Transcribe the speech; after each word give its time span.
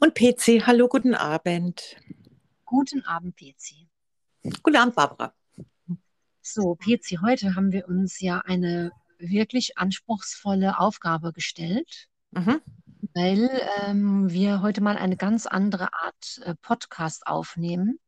Und 0.00 0.14
PC, 0.14 0.64
hallo, 0.66 0.88
guten 0.88 1.14
Abend. 1.14 1.96
Guten 2.64 3.04
Abend, 3.04 3.36
PC. 3.36 3.88
Guten 4.62 4.76
Abend, 4.76 4.94
Barbara. 4.94 5.32
So, 6.40 6.76
PC, 6.76 7.20
heute 7.22 7.56
haben 7.56 7.72
wir 7.72 7.88
uns 7.88 8.20
ja 8.20 8.38
eine 8.38 8.92
wirklich 9.18 9.76
anspruchsvolle 9.76 10.78
Aufgabe 10.78 11.32
gestellt, 11.32 12.06
Mhm. 12.30 12.60
weil 13.14 13.50
ähm, 13.82 14.30
wir 14.30 14.62
heute 14.62 14.80
mal 14.82 14.96
eine 14.96 15.16
ganz 15.16 15.46
andere 15.46 15.92
Art 15.92 16.40
äh, 16.44 16.54
Podcast 16.60 17.26
aufnehmen. 17.26 17.98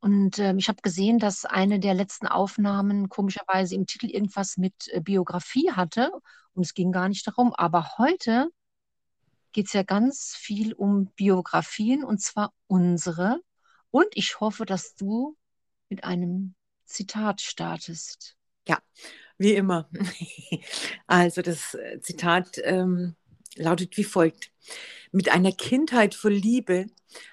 Und 0.00 0.38
ähm, 0.38 0.58
ich 0.58 0.68
habe 0.68 0.82
gesehen, 0.82 1.18
dass 1.18 1.44
eine 1.46 1.80
der 1.80 1.94
letzten 1.94 2.26
Aufnahmen 2.26 3.08
komischerweise 3.08 3.74
im 3.74 3.86
Titel 3.86 4.06
irgendwas 4.06 4.56
mit 4.56 4.74
äh, 4.88 5.00
Biografie 5.00 5.72
hatte 5.72 6.12
und 6.52 6.64
es 6.66 6.74
ging 6.74 6.92
gar 6.92 7.08
nicht 7.08 7.26
darum. 7.26 7.54
Aber 7.54 7.96
heute 7.96 8.50
geht 9.56 9.68
es 9.68 9.72
ja 9.72 9.84
ganz 9.84 10.36
viel 10.36 10.74
um 10.74 11.06
Biografien 11.16 12.04
und 12.04 12.20
zwar 12.20 12.52
unsere. 12.66 13.40
Und 13.90 14.08
ich 14.12 14.38
hoffe, 14.38 14.66
dass 14.66 14.96
du 14.96 15.34
mit 15.88 16.04
einem 16.04 16.54
Zitat 16.84 17.40
startest. 17.40 18.36
Ja, 18.68 18.78
wie 19.38 19.54
immer. 19.54 19.88
Also 21.06 21.40
das 21.40 21.72
äh, 21.72 22.00
Zitat 22.00 22.60
ähm, 22.64 23.16
lautet 23.54 23.96
wie 23.96 24.04
folgt. 24.04 24.52
Mit 25.10 25.30
einer 25.30 25.52
Kindheit 25.52 26.14
voll 26.14 26.34
Liebe, 26.34 26.88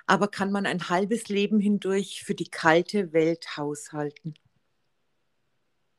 aber 0.06 0.30
kann 0.30 0.50
man 0.50 0.66
ein 0.66 0.88
halbes 0.88 1.28
Leben 1.28 1.60
hindurch 1.60 2.24
für 2.24 2.36
die 2.36 2.50
kalte 2.50 3.12
Welt 3.12 3.58
haushalten. 3.58 4.36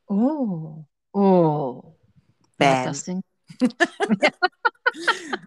Oh, 0.07 0.85
oh. 1.11 1.95
Wer 2.57 2.69
hat 2.69 2.77
Bam. 2.77 2.85
das 2.85 3.03
denn? 3.03 3.21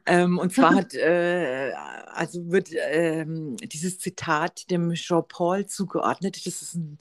Ähm, 0.07 0.39
und 0.39 0.53
zwar 0.53 0.75
hat, 0.75 0.95
äh, 0.95 1.73
also 2.07 2.51
wird 2.51 2.69
ähm, 2.91 3.57
dieses 3.57 3.99
Zitat 3.99 4.71
dem 4.71 4.93
Jean-Paul 4.93 5.67
zugeordnet. 5.67 6.47
Das 6.47 6.63
ist 6.63 6.75
ein 6.75 6.99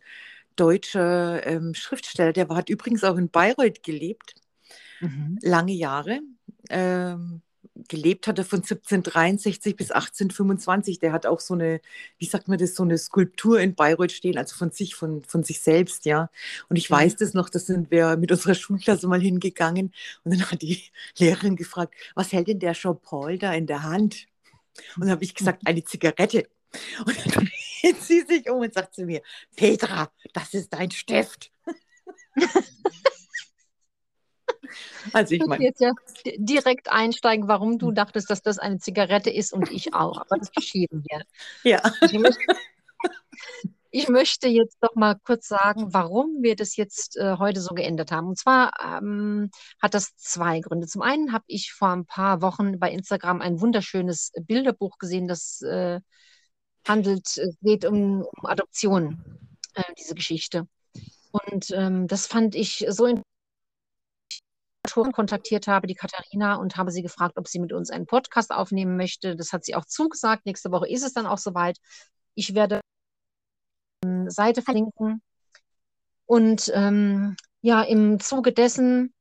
deutscher 0.56 1.46
ähm, 1.46 1.74
Schriftsteller, 1.74 2.34
der 2.34 2.50
war, 2.50 2.58
hat 2.58 2.70
übrigens 2.70 3.04
auch 3.04 3.18
in 3.18 3.30
Bayreuth 3.30 3.84
gelebt, 3.84 4.36
Mhm. 5.00 5.38
lange 5.44 5.74
Jahre. 5.74 6.22
Ähm, 6.70 7.42
gelebt 7.90 8.28
hat 8.28 8.38
er 8.40 8.46
von 8.46 8.60
1763 8.60 9.76
bis 9.76 9.92
1825. 9.92 11.00
Der 11.00 11.12
hat 11.14 11.26
auch 11.26 11.40
so 11.40 11.54
eine, 11.56 11.82
wie 12.18 12.26
sagt 12.26 12.48
man 12.48 12.58
das, 12.58 12.76
so 12.76 12.84
eine 12.84 12.98
Skulptur 12.98 13.60
in 13.60 13.76
Bayreuth 13.76 14.12
stehen, 14.12 14.38
also 14.38 14.56
von 14.56 14.72
sich, 14.72 14.96
von, 14.96 15.24
von 15.24 15.44
sich 15.44 15.60
selbst, 15.62 16.06
ja. 16.06 16.30
Und 16.70 16.78
ich 16.78 16.90
Ja. 16.90 16.98
weiß 16.98 17.16
das 17.18 17.34
noch, 17.34 17.50
da 17.50 17.60
sind 17.60 17.92
wir 17.92 18.18
mit 18.18 18.32
unserer 18.32 18.56
Schulklasse 18.56 19.08
mal 19.08 19.22
hingegangen 19.22 19.94
und 20.24 20.32
dann 20.34 20.52
hat 20.52 20.62
die 20.62 20.82
Lehrerin 21.18 21.56
gefragt, 21.56 21.94
was 22.16 22.32
hält 22.34 22.48
denn 22.48 22.60
der 22.60 22.74
Jean-Paul 22.74 23.38
da 23.38 23.54
in 23.54 23.68
der 23.68 23.84
Hand? 23.84 24.28
Und 24.96 25.02
dann 25.04 25.12
habe 25.12 25.24
ich 25.24 25.36
gesagt, 25.36 25.64
eine 25.68 25.84
Zigarette. 25.84 26.48
Und 27.06 27.18
dann 27.36 27.46
dreht 27.82 28.02
sie 28.04 28.22
sich 28.22 28.50
um 28.50 28.62
und 28.62 28.74
sagt 28.74 28.96
zu 28.96 29.06
mir, 29.06 29.22
Petra, 29.56 30.12
das 30.34 30.54
ist 30.54 30.74
dein 30.74 30.92
Stift. 30.92 31.52
also 35.14 35.36
ich 35.36 35.46
meine, 35.46 35.64
jetzt 35.64 35.82
ja 35.82 35.92
di- 36.26 36.38
direkt 36.40 36.92
einsteigen, 36.92 37.48
warum 37.48 37.78
du 37.80 37.92
dachtest, 37.92 38.30
dass 38.30 38.42
das 38.42 38.60
eine 38.60 38.80
Zigarette 38.80 39.30
ist 39.30 39.54
und 39.54 39.72
ich 39.72 39.94
auch. 39.94 40.20
Aber 40.22 40.38
das 40.38 40.50
verschieben 40.50 41.04
wir. 41.10 41.22
ja. 41.64 41.82
Ich 42.02 42.14
möchte, 42.14 42.46
ich 43.92 44.10
möchte 44.10 44.48
jetzt 44.48 44.78
doch 44.82 44.96
mal 44.96 45.16
kurz 45.24 45.48
sagen, 45.48 45.94
warum 45.94 46.42
wir 46.42 46.56
das 46.56 46.76
jetzt 46.76 47.18
äh, 47.18 47.38
heute 47.38 47.62
so 47.62 47.74
geändert 47.74 48.12
haben. 48.12 48.28
Und 48.28 48.38
zwar 48.38 48.72
ähm, 48.84 49.50
hat 49.82 49.94
das 49.94 50.16
zwei 50.16 50.60
Gründe. 50.60 50.88
Zum 50.88 51.02
einen 51.02 51.34
habe 51.34 51.46
ich 51.48 51.72
vor 51.74 51.90
ein 51.90 52.06
paar 52.06 52.42
Wochen 52.42 52.80
bei 52.80 52.92
Instagram 52.92 53.42
ein 53.42 53.62
wunderschönes 53.62 54.32
Bilderbuch 54.42 54.98
gesehen, 54.98 55.28
das 55.28 55.62
äh, 55.62 56.00
handelt, 56.88 57.38
es 57.38 57.58
geht 57.62 57.86
um, 57.86 58.22
um 58.22 58.46
Adoption, 58.46 59.24
äh, 59.74 59.84
diese 59.98 60.16
Geschichte. 60.16 60.68
Und 61.32 61.72
ähm, 61.72 62.08
das 62.08 62.28
fand 62.28 62.56
ich 62.56 62.86
so 62.90 63.06
interessant. 63.06 63.26
Kontaktiert 64.94 65.68
habe, 65.68 65.88
die 65.88 65.96
Katharina, 65.96 66.56
und 66.56 66.78
habe 66.78 66.92
sie 66.92 67.02
gefragt, 67.02 67.38
ob 67.38 67.48
sie 67.48 67.60
mit 67.60 67.74
uns 67.74 67.90
einen 67.90 68.06
Podcast 68.06 68.52
aufnehmen 68.52 68.98
möchte. 68.98 69.36
Das 69.36 69.54
hat 69.54 69.64
sie 69.66 69.76
auch 69.76 69.86
zugesagt. 69.86 70.46
Nächste 70.46 70.72
Woche 70.72 70.90
ist 70.90 71.04
es 71.04 71.14
dann 71.14 71.28
auch 71.28 71.38
soweit. 71.38 71.78
Ich 72.36 72.56
werde 72.56 72.82
eine 74.04 74.32
Seite 74.32 74.62
verlinken. 74.62 75.22
Und 76.26 76.72
ähm, 76.74 77.36
ja, 77.62 77.82
im 77.84 78.20
Zuge 78.20 78.52
dessen 78.52 79.14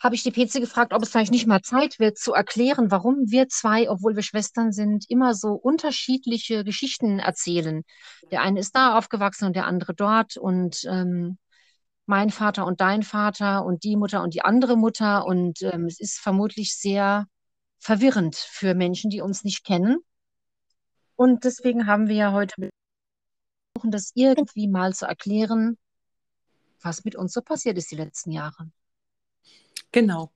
habe 0.00 0.14
ich 0.14 0.22
die 0.22 0.32
PC 0.32 0.60
gefragt, 0.60 0.94
ob 0.94 1.02
es 1.02 1.10
vielleicht 1.10 1.30
nicht 1.30 1.46
mal 1.46 1.60
Zeit 1.60 1.98
wird, 1.98 2.16
zu 2.16 2.32
erklären, 2.32 2.90
warum 2.90 3.30
wir 3.30 3.48
zwei, 3.48 3.90
obwohl 3.90 4.16
wir 4.16 4.22
Schwestern 4.22 4.72
sind, 4.72 5.04
immer 5.10 5.34
so 5.34 5.52
unterschiedliche 5.52 6.64
Geschichten 6.64 7.18
erzählen. 7.18 7.82
Der 8.30 8.40
eine 8.40 8.60
ist 8.60 8.74
da 8.74 8.96
aufgewachsen 8.96 9.44
und 9.46 9.56
der 9.56 9.66
andere 9.66 9.94
dort. 9.94 10.38
Und 10.38 10.84
ähm, 10.88 11.38
mein 12.10 12.30
Vater 12.30 12.66
und 12.66 12.80
dein 12.80 13.02
Vater 13.04 13.64
und 13.64 13.84
die 13.84 13.96
Mutter 13.96 14.22
und 14.22 14.34
die 14.34 14.42
andere 14.42 14.76
Mutter. 14.76 15.24
Und 15.24 15.62
ähm, 15.62 15.86
es 15.86 16.00
ist 16.00 16.18
vermutlich 16.18 16.76
sehr 16.76 17.26
verwirrend 17.78 18.36
für 18.36 18.74
Menschen, 18.74 19.10
die 19.10 19.22
uns 19.22 19.44
nicht 19.44 19.64
kennen. 19.64 19.98
Und 21.14 21.44
deswegen 21.44 21.86
haben 21.86 22.08
wir 22.08 22.16
ja 22.16 22.32
heute 22.32 22.54
versuchen, 23.72 23.92
das 23.92 24.10
irgendwie 24.14 24.68
mal 24.68 24.92
zu 24.92 25.06
erklären, 25.06 25.78
was 26.82 27.04
mit 27.04 27.14
uns 27.14 27.32
so 27.32 27.42
passiert 27.42 27.78
ist 27.78 27.90
die 27.90 27.96
letzten 27.96 28.32
Jahre. 28.32 28.70
Genau. 29.92 30.32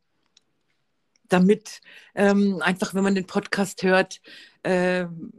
Damit 1.28 1.80
ähm, 2.14 2.62
einfach, 2.62 2.94
wenn 2.94 3.02
man 3.02 3.16
den 3.16 3.26
Podcast 3.26 3.82
hört, 3.82 4.20
ähm, 4.62 5.32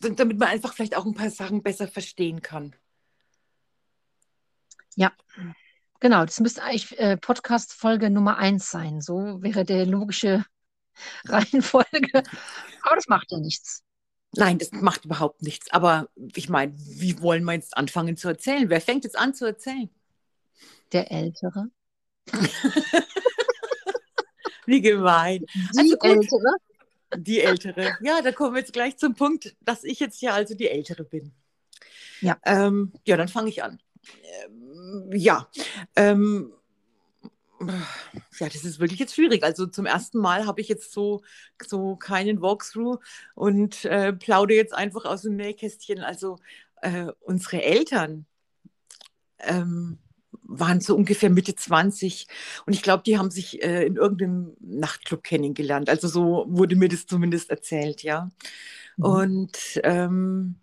damit 0.00 0.38
man 0.38 0.48
einfach 0.48 0.72
vielleicht 0.72 0.96
auch 0.96 1.04
ein 1.04 1.14
paar 1.14 1.30
Sachen 1.30 1.62
besser 1.62 1.86
verstehen 1.86 2.40
kann. 2.40 2.74
Ja, 4.96 5.12
genau. 6.00 6.24
Das 6.24 6.40
müsste 6.40 6.62
eigentlich 6.62 6.98
äh, 6.98 7.16
Podcast-Folge 7.16 8.10
Nummer 8.10 8.38
eins 8.38 8.70
sein. 8.70 9.00
So 9.00 9.42
wäre 9.42 9.64
der 9.64 9.86
logische 9.86 10.44
Reihenfolge. 11.24 12.22
Aber 12.82 12.96
das 12.96 13.08
macht 13.08 13.30
ja 13.32 13.38
nichts. 13.38 13.82
Nein, 14.34 14.58
das 14.58 14.72
macht 14.72 15.04
überhaupt 15.04 15.42
nichts. 15.42 15.70
Aber 15.72 16.08
ich 16.34 16.48
meine, 16.48 16.72
wie 16.76 17.20
wollen 17.20 17.44
wir 17.44 17.52
jetzt 17.52 17.76
anfangen 17.76 18.16
zu 18.16 18.28
erzählen? 18.28 18.70
Wer 18.70 18.80
fängt 18.80 19.04
jetzt 19.04 19.18
an 19.18 19.34
zu 19.34 19.44
erzählen? 19.44 19.90
Der 20.92 21.10
Ältere. 21.10 21.66
Wie 24.66 24.80
gemein. 24.80 25.44
Die 25.54 25.78
Also 25.78 25.96
gut. 25.96 26.10
Ältere. 26.10 26.56
Die 27.16 27.40
Ältere. 27.40 27.98
Ja, 28.02 28.22
da 28.22 28.32
kommen 28.32 28.54
wir 28.54 28.60
jetzt 28.60 28.72
gleich 28.72 28.96
zum 28.96 29.14
Punkt, 29.14 29.54
dass 29.60 29.84
ich 29.84 30.00
jetzt 30.00 30.22
ja 30.22 30.32
also 30.32 30.54
die 30.54 30.68
Ältere 30.68 31.04
bin. 31.04 31.34
Ja. 32.20 32.38
Ähm, 32.44 32.92
ja, 33.04 33.16
dann 33.18 33.28
fange 33.28 33.50
ich 33.50 33.62
an. 33.62 33.82
Ja. 35.10 35.48
Ähm, 35.96 36.52
ja, 38.38 38.48
das 38.48 38.64
ist 38.64 38.80
wirklich 38.80 38.98
jetzt 38.98 39.14
schwierig. 39.14 39.44
Also 39.44 39.66
zum 39.66 39.86
ersten 39.86 40.18
Mal 40.18 40.46
habe 40.46 40.60
ich 40.60 40.68
jetzt 40.68 40.92
so, 40.92 41.22
so 41.64 41.96
keinen 41.96 42.40
Walkthrough 42.42 42.98
und 43.34 43.84
äh, 43.84 44.12
plaudere 44.12 44.56
jetzt 44.56 44.74
einfach 44.74 45.04
aus 45.04 45.22
dem 45.22 45.36
Nähkästchen. 45.36 46.00
Also 46.00 46.38
äh, 46.80 47.06
unsere 47.20 47.62
Eltern 47.62 48.26
ähm, 49.38 49.98
waren 50.42 50.80
so 50.80 50.96
ungefähr 50.96 51.30
Mitte 51.30 51.54
20 51.54 52.26
und 52.66 52.72
ich 52.72 52.82
glaube, 52.82 53.02
die 53.04 53.18
haben 53.18 53.30
sich 53.30 53.62
äh, 53.62 53.86
in 53.86 53.96
irgendeinem 53.96 54.56
Nachtclub 54.60 55.22
kennengelernt. 55.22 55.88
Also 55.88 56.08
so 56.08 56.46
wurde 56.48 56.76
mir 56.76 56.88
das 56.88 57.06
zumindest 57.06 57.50
erzählt, 57.50 58.02
ja. 58.02 58.30
Mhm. 58.96 59.04
Und 59.04 59.80
ähm, 59.84 60.56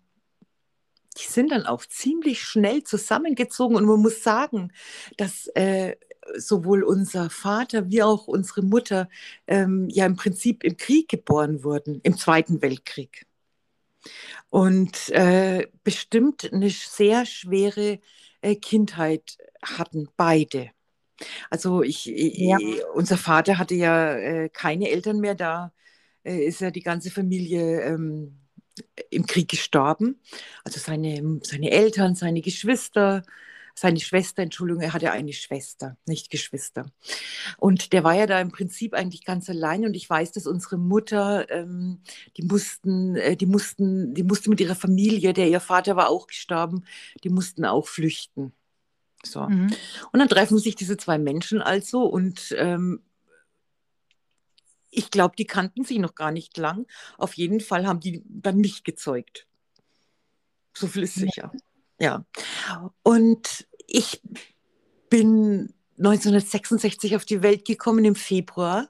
die 1.18 1.24
sind 1.30 1.50
dann 1.52 1.66
auch 1.66 1.84
ziemlich 1.86 2.42
schnell 2.42 2.84
zusammengezogen 2.84 3.76
und 3.76 3.84
man 3.84 4.00
muss 4.00 4.22
sagen, 4.22 4.72
dass 5.16 5.48
äh, 5.54 5.96
sowohl 6.36 6.82
unser 6.84 7.30
Vater 7.30 7.90
wie 7.90 8.02
auch 8.02 8.26
unsere 8.28 8.62
Mutter 8.62 9.08
ähm, 9.46 9.88
ja 9.90 10.06
im 10.06 10.16
Prinzip 10.16 10.62
im 10.64 10.76
Krieg 10.76 11.08
geboren 11.08 11.64
wurden, 11.64 12.00
im 12.02 12.16
Zweiten 12.16 12.62
Weltkrieg. 12.62 13.26
Und 14.50 15.08
äh, 15.10 15.68
bestimmt 15.84 16.52
eine 16.52 16.70
sehr 16.70 17.26
schwere 17.26 18.00
äh, 18.42 18.56
Kindheit 18.56 19.38
hatten, 19.62 20.08
beide. 20.16 20.70
Also 21.50 21.82
ich, 21.82 22.06
Ja. 22.08 22.58
ich, 22.58 22.82
unser 22.94 23.16
Vater 23.18 23.58
hatte 23.58 23.74
ja 23.74 24.14
äh, 24.16 24.48
keine 24.50 24.90
Eltern 24.90 25.20
mehr, 25.20 25.34
da 25.34 25.72
äh, 26.24 26.44
ist 26.44 26.60
ja 26.60 26.70
die 26.70 26.82
ganze 26.82 27.10
Familie 27.10 27.82
ähm, 27.82 28.40
im 29.10 29.26
Krieg 29.26 29.48
gestorben. 29.48 30.20
Also 30.64 30.80
seine, 30.80 31.40
seine 31.42 31.70
Eltern, 31.70 32.14
seine 32.14 32.40
Geschwister, 32.40 33.22
seine 33.74 34.00
Schwester, 34.00 34.42
Entschuldigung, 34.42 34.82
er 34.82 34.92
hatte 34.92 35.10
eine 35.10 35.32
Schwester, 35.32 35.96
nicht 36.06 36.30
Geschwister. 36.30 36.86
Und 37.56 37.92
der 37.92 38.04
war 38.04 38.14
ja 38.14 38.26
da 38.26 38.40
im 38.40 38.50
Prinzip 38.50 38.94
eigentlich 38.94 39.24
ganz 39.24 39.48
allein. 39.48 39.84
Und 39.84 39.94
ich 39.94 40.08
weiß, 40.08 40.32
dass 40.32 40.46
unsere 40.46 40.76
Mutter, 40.76 41.50
ähm, 41.50 42.02
die 42.36 42.42
mussten, 42.42 43.16
äh, 43.16 43.36
die 43.36 43.46
mussten, 43.46 44.14
die 44.14 44.22
musste 44.22 44.50
mit 44.50 44.60
ihrer 44.60 44.74
Familie, 44.74 45.32
der 45.32 45.48
ihr 45.48 45.60
Vater 45.60 45.96
war 45.96 46.10
auch 46.10 46.26
gestorben, 46.26 46.84
die 47.24 47.30
mussten 47.30 47.64
auch 47.64 47.88
flüchten. 47.88 48.52
So. 49.22 49.42
Mhm. 49.42 49.70
Und 50.12 50.18
dann 50.18 50.28
treffen 50.28 50.58
sich 50.58 50.76
diese 50.76 50.96
zwei 50.96 51.18
Menschen 51.18 51.60
also 51.62 52.04
und 52.04 52.54
ähm, 52.58 53.02
ich 54.90 55.10
glaube, 55.10 55.36
die 55.36 55.46
kannten 55.46 55.84
sich 55.84 55.98
noch 55.98 56.14
gar 56.14 56.32
nicht 56.32 56.56
lang. 56.56 56.86
Auf 57.18 57.34
jeden 57.34 57.60
Fall 57.60 57.86
haben 57.86 58.00
die 58.00 58.22
dann 58.26 58.58
mich 58.58 58.84
gezeugt. 58.84 59.46
So 60.74 60.86
viel 60.86 61.04
ist 61.04 61.14
sicher. 61.14 61.52
Ja. 61.98 62.24
Und 63.02 63.66
ich 63.86 64.22
bin 65.10 65.74
1966 65.98 67.16
auf 67.16 67.24
die 67.24 67.42
Welt 67.42 67.64
gekommen 67.64 68.04
im 68.04 68.14
Februar. 68.14 68.88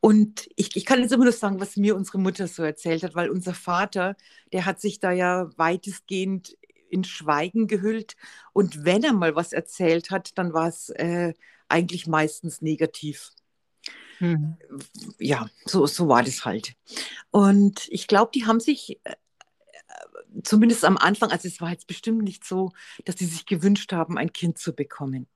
Und 0.00 0.48
ich, 0.56 0.76
ich 0.76 0.86
kann 0.86 1.00
jetzt 1.00 1.12
immer 1.12 1.24
nur 1.24 1.32
sagen, 1.32 1.60
was 1.60 1.76
mir 1.76 1.94
unsere 1.94 2.18
Mutter 2.18 2.46
so 2.46 2.62
erzählt 2.62 3.02
hat, 3.02 3.14
weil 3.14 3.28
unser 3.28 3.52
Vater, 3.52 4.16
der 4.52 4.64
hat 4.64 4.80
sich 4.80 4.98
da 4.98 5.10
ja 5.12 5.50
weitestgehend 5.56 6.56
in 6.88 7.04
Schweigen 7.04 7.66
gehüllt. 7.66 8.16
Und 8.52 8.84
wenn 8.84 9.04
er 9.04 9.12
mal 9.12 9.36
was 9.36 9.52
erzählt 9.52 10.10
hat, 10.10 10.38
dann 10.38 10.54
war 10.54 10.68
es 10.68 10.88
äh, 10.90 11.34
eigentlich 11.68 12.06
meistens 12.06 12.62
negativ. 12.62 13.30
Hm. 14.20 14.56
Ja, 15.18 15.48
so, 15.64 15.86
so 15.86 16.06
war 16.08 16.22
das 16.22 16.44
halt. 16.44 16.74
Und 17.30 17.88
ich 17.88 18.06
glaube, 18.06 18.30
die 18.34 18.44
haben 18.44 18.60
sich 18.60 19.00
äh, 19.04 19.14
zumindest 20.42 20.84
am 20.84 20.98
Anfang, 20.98 21.30
also 21.30 21.48
es 21.48 21.60
war 21.62 21.70
jetzt 21.70 21.86
bestimmt 21.86 22.22
nicht 22.22 22.44
so, 22.44 22.72
dass 23.06 23.16
sie 23.16 23.24
sich 23.24 23.46
gewünscht 23.46 23.92
haben, 23.92 24.18
ein 24.18 24.32
Kind 24.32 24.58
zu 24.58 24.74
bekommen. 24.74 25.26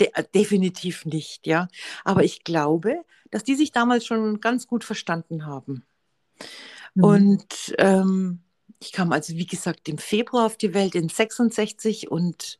De 0.00 0.10
äh, 0.14 0.24
definitiv 0.34 1.04
nicht, 1.04 1.46
ja. 1.46 1.68
Aber 2.04 2.24
ich 2.24 2.42
glaube, 2.42 3.04
dass 3.30 3.44
die 3.44 3.54
sich 3.54 3.70
damals 3.70 4.06
schon 4.06 4.40
ganz 4.40 4.66
gut 4.66 4.82
verstanden 4.82 5.44
haben. 5.44 5.84
Mhm. 6.94 7.04
Und 7.04 7.74
ähm, 7.76 8.40
ich 8.80 8.92
kam 8.92 9.12
also, 9.12 9.36
wie 9.36 9.46
gesagt, 9.46 9.90
im 9.90 9.98
Februar 9.98 10.46
auf 10.46 10.56
die 10.56 10.72
Welt 10.72 10.94
in 10.94 11.10
66 11.10 12.10
und 12.10 12.58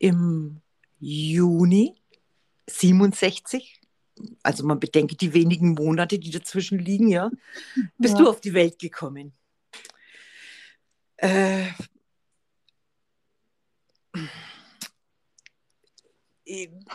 im 0.00 0.60
Juni 0.98 1.94
67, 2.68 3.77
also 4.42 4.64
man 4.64 4.80
bedenke 4.80 5.16
die 5.16 5.32
wenigen 5.32 5.74
Monate, 5.74 6.18
die 6.18 6.30
dazwischen 6.30 6.78
liegen, 6.78 7.08
ja, 7.08 7.30
bist 7.98 8.14
ja. 8.14 8.24
du 8.24 8.30
auf 8.30 8.40
die 8.40 8.54
Welt 8.54 8.78
gekommen. 8.78 9.32
Äh, 11.16 11.66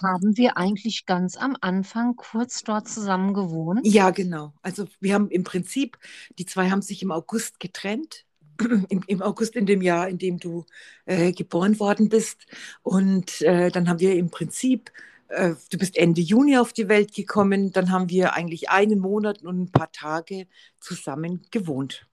haben 0.02 0.36
wir 0.38 0.58
eigentlich 0.58 1.06
ganz 1.06 1.38
am 1.38 1.56
Anfang 1.62 2.16
kurz 2.16 2.64
dort 2.64 2.88
zusammen 2.88 3.34
gewohnt? 3.34 3.86
Ja, 3.86 4.10
genau. 4.10 4.54
Also 4.62 4.88
wir 5.00 5.14
haben 5.14 5.30
im 5.30 5.44
Prinzip, 5.44 5.98
die 6.40 6.46
zwei 6.46 6.69
haben 6.69 6.81
sich 6.81 7.04
im 7.04 7.12
August 7.12 7.60
getrennt. 7.60 8.26
Im, 8.90 9.04
Im, 9.08 9.22
August 9.24 9.56
in 9.56 9.66
dem 9.66 9.81
Jahr, 9.81 10.08
in 10.08 10.19
dem 10.19 10.38
du 10.38 10.68
äh, 11.06 11.31
geboren 11.31 11.80
worden 11.80 12.08
bist. 12.08 12.46
Und 12.84 13.42
äh, 13.42 13.72
dann 13.72 13.90
haben 13.90 14.00
wir 14.00 14.14
im 14.16 14.30
Prinzip, 14.30 14.92
äh, 15.33 15.56
du 15.71 15.77
bist 15.77 15.97
Ende 15.97 16.21
Juni 16.21 16.57
auf 16.57 16.74
die 16.74 16.89
Welt 16.89 17.13
gekommen, 17.13 17.71
dann 17.71 17.91
haben 17.91 18.09
wir 18.09 18.33
eigentlich 18.33 18.69
einen 18.69 19.00
Monat 19.00 19.44
und 19.44 19.59
ein 19.59 19.71
paar 19.71 19.91
Tage 19.91 20.47
zusammen 20.80 21.45
gewohnt 21.51 22.07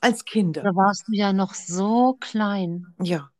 als 0.00 0.24
Kinder. 0.24 0.62
Da 0.62 0.74
warst 0.74 1.08
du 1.08 1.12
ja 1.12 1.32
noch 1.32 1.54
so 1.54 2.16
klein. 2.20 2.86
Ja, 3.02 3.30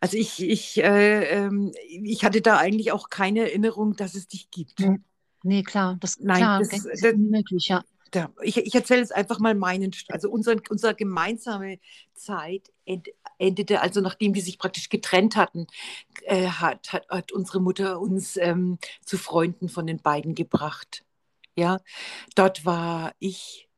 also 0.00 0.16
ich, 0.16 0.42
ich, 0.42 0.82
äh, 0.82 1.24
ähm, 1.24 1.72
ich 1.86 2.24
hatte 2.24 2.40
da 2.40 2.58
eigentlich 2.58 2.92
auch 2.92 3.08
keine 3.08 3.40
Erinnerung, 3.40 3.94
dass 3.96 4.14
es 4.14 4.28
dich 4.28 4.50
gibt. 4.50 4.80
Nee, 4.80 5.00
nee 5.42 5.62
klar, 5.62 5.96
das, 6.00 6.18
Nein, 6.20 6.38
klar, 6.38 6.58
das, 6.58 6.68
das 6.70 6.84
ist 6.84 7.04
unmöglich, 7.04 7.68
ja. 7.68 7.82
Da, 8.10 8.30
ich, 8.42 8.58
ich 8.58 8.74
erzähle 8.74 9.00
jetzt 9.00 9.14
einfach 9.14 9.38
mal 9.38 9.54
meinen, 9.54 9.90
also 10.08 10.28
unser, 10.28 10.56
unsere 10.68 10.94
gemeinsame 10.94 11.78
Zeit 12.14 12.70
endete, 13.42 13.80
also 13.80 14.00
nachdem 14.00 14.32
die 14.32 14.40
sich 14.40 14.58
praktisch 14.58 14.88
getrennt 14.88 15.36
hatten, 15.36 15.66
äh, 16.22 16.46
hat, 16.46 16.92
hat, 16.92 17.08
hat, 17.08 17.32
unsere 17.32 17.60
Mutter 17.60 18.00
uns 18.00 18.36
ähm, 18.36 18.78
zu 19.04 19.18
Freunden 19.18 19.68
von 19.68 19.86
den 19.86 19.98
beiden 19.98 20.34
gebracht. 20.34 21.04
Ja, 21.56 21.80
dort 22.34 22.64
war 22.64 23.12
ich 23.18 23.68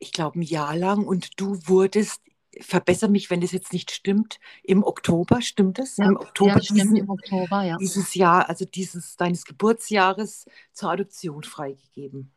ich 0.00 0.12
glaube, 0.12 0.40
ein 0.40 0.42
Jahr 0.42 0.76
lang 0.76 1.06
und 1.06 1.38
du 1.38 1.58
wurdest, 1.68 2.22
verbessere 2.60 3.10
mich, 3.10 3.30
wenn 3.30 3.40
das 3.40 3.52
jetzt 3.52 3.72
nicht 3.72 3.92
stimmt, 3.92 4.40
im 4.64 4.82
Oktober, 4.82 5.40
stimmt 5.40 5.78
es? 5.78 5.98
Ja, 5.98 6.06
Im 6.06 6.16
Oktober, 6.16 6.54
ja, 6.54 6.58
diesen, 6.58 6.96
im 6.96 7.10
Oktober, 7.10 7.62
ja. 7.62 7.76
Dieses 7.76 8.14
Jahr, 8.14 8.48
also 8.48 8.64
dieses 8.64 9.16
deines 9.16 9.44
Geburtsjahres 9.44 10.46
zur 10.72 10.90
Adoption 10.90 11.44
freigegeben. 11.44 12.32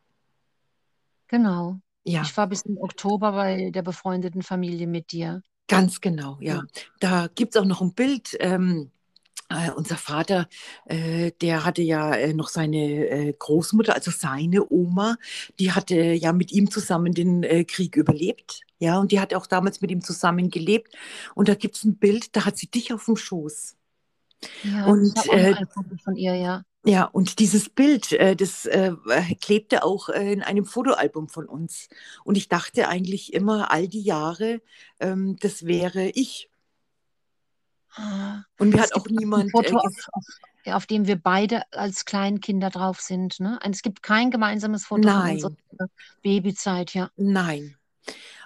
Genau. 1.26 1.80
Ja. 2.04 2.22
Ich 2.22 2.36
war 2.36 2.46
bis 2.46 2.62
im 2.62 2.76
Oktober 2.78 3.32
bei 3.32 3.70
der 3.70 3.82
befreundeten 3.82 4.42
Familie 4.42 4.86
mit 4.86 5.10
dir. 5.10 5.42
Ganz 5.68 6.00
genau, 6.00 6.38
ja. 6.40 6.56
ja. 6.56 6.62
Da 7.00 7.28
gibt 7.34 7.54
es 7.54 7.60
auch 7.60 7.66
noch 7.66 7.80
ein 7.80 7.94
Bild. 7.94 8.36
Ähm, 8.40 8.90
äh, 9.50 9.70
unser 9.70 9.96
Vater, 9.96 10.48
äh, 10.86 11.32
der 11.40 11.64
hatte 11.64 11.82
ja 11.82 12.14
äh, 12.14 12.32
noch 12.32 12.48
seine 12.48 13.08
äh, 13.08 13.34
Großmutter, 13.38 13.94
also 13.94 14.10
seine 14.10 14.70
Oma, 14.70 15.16
die 15.58 15.72
hatte 15.72 15.96
ja 15.96 16.32
mit 16.32 16.50
ihm 16.50 16.70
zusammen 16.70 17.12
den 17.12 17.42
äh, 17.42 17.64
Krieg 17.64 17.96
überlebt. 17.96 18.62
Ja, 18.78 18.98
und 18.98 19.12
die 19.12 19.20
hat 19.20 19.34
auch 19.34 19.46
damals 19.46 19.80
mit 19.80 19.90
ihm 19.90 20.00
zusammen 20.00 20.50
gelebt. 20.50 20.94
Und 21.34 21.48
da 21.48 21.54
gibt 21.54 21.76
es 21.76 21.84
ein 21.84 21.96
Bild, 21.96 22.34
da 22.36 22.44
hat 22.44 22.56
sie 22.56 22.66
dich 22.70 22.92
auf 22.92 23.04
dem 23.04 23.16
Schoß. 23.16 23.76
Ja, 24.62 24.86
und 24.86 25.14
äh, 25.30 25.54
von 26.02 26.16
ihr, 26.16 26.34
ja. 26.34 26.64
Ja, 26.86 27.04
und 27.04 27.38
dieses 27.38 27.70
Bild, 27.70 28.12
das 28.12 28.68
klebte 29.40 29.84
auch 29.84 30.10
in 30.10 30.42
einem 30.42 30.66
Fotoalbum 30.66 31.28
von 31.28 31.46
uns. 31.46 31.88
Und 32.24 32.36
ich 32.36 32.48
dachte 32.48 32.88
eigentlich 32.88 33.32
immer 33.32 33.70
all 33.70 33.88
die 33.88 34.02
Jahre, 34.02 34.60
ähm, 35.00 35.36
das 35.40 35.64
wäre 35.64 36.08
ich. 36.10 36.50
Und 38.58 38.74
mir 38.74 38.82
hat 38.82 38.94
auch 38.94 39.06
niemand. 39.06 39.44
Ein 39.44 39.50
Foto, 39.50 39.76
äh, 39.76 39.78
auf, 39.78 39.94
auf, 40.12 40.24
auf, 40.74 40.86
dem 40.86 41.06
wir 41.06 41.16
beide 41.16 41.62
als 41.72 42.04
Kleinkinder 42.04 42.70
drauf 42.70 43.00
sind. 43.00 43.40
Ne? 43.40 43.58
Es 43.62 43.82
gibt 43.82 44.02
kein 44.02 44.30
gemeinsames 44.30 44.84
Foto 44.84 45.08
Nein. 45.08 45.40
von 45.40 45.56
unserer 45.70 45.88
Babyzeit, 46.22 46.94
ja. 46.94 47.10
Nein. 47.16 47.76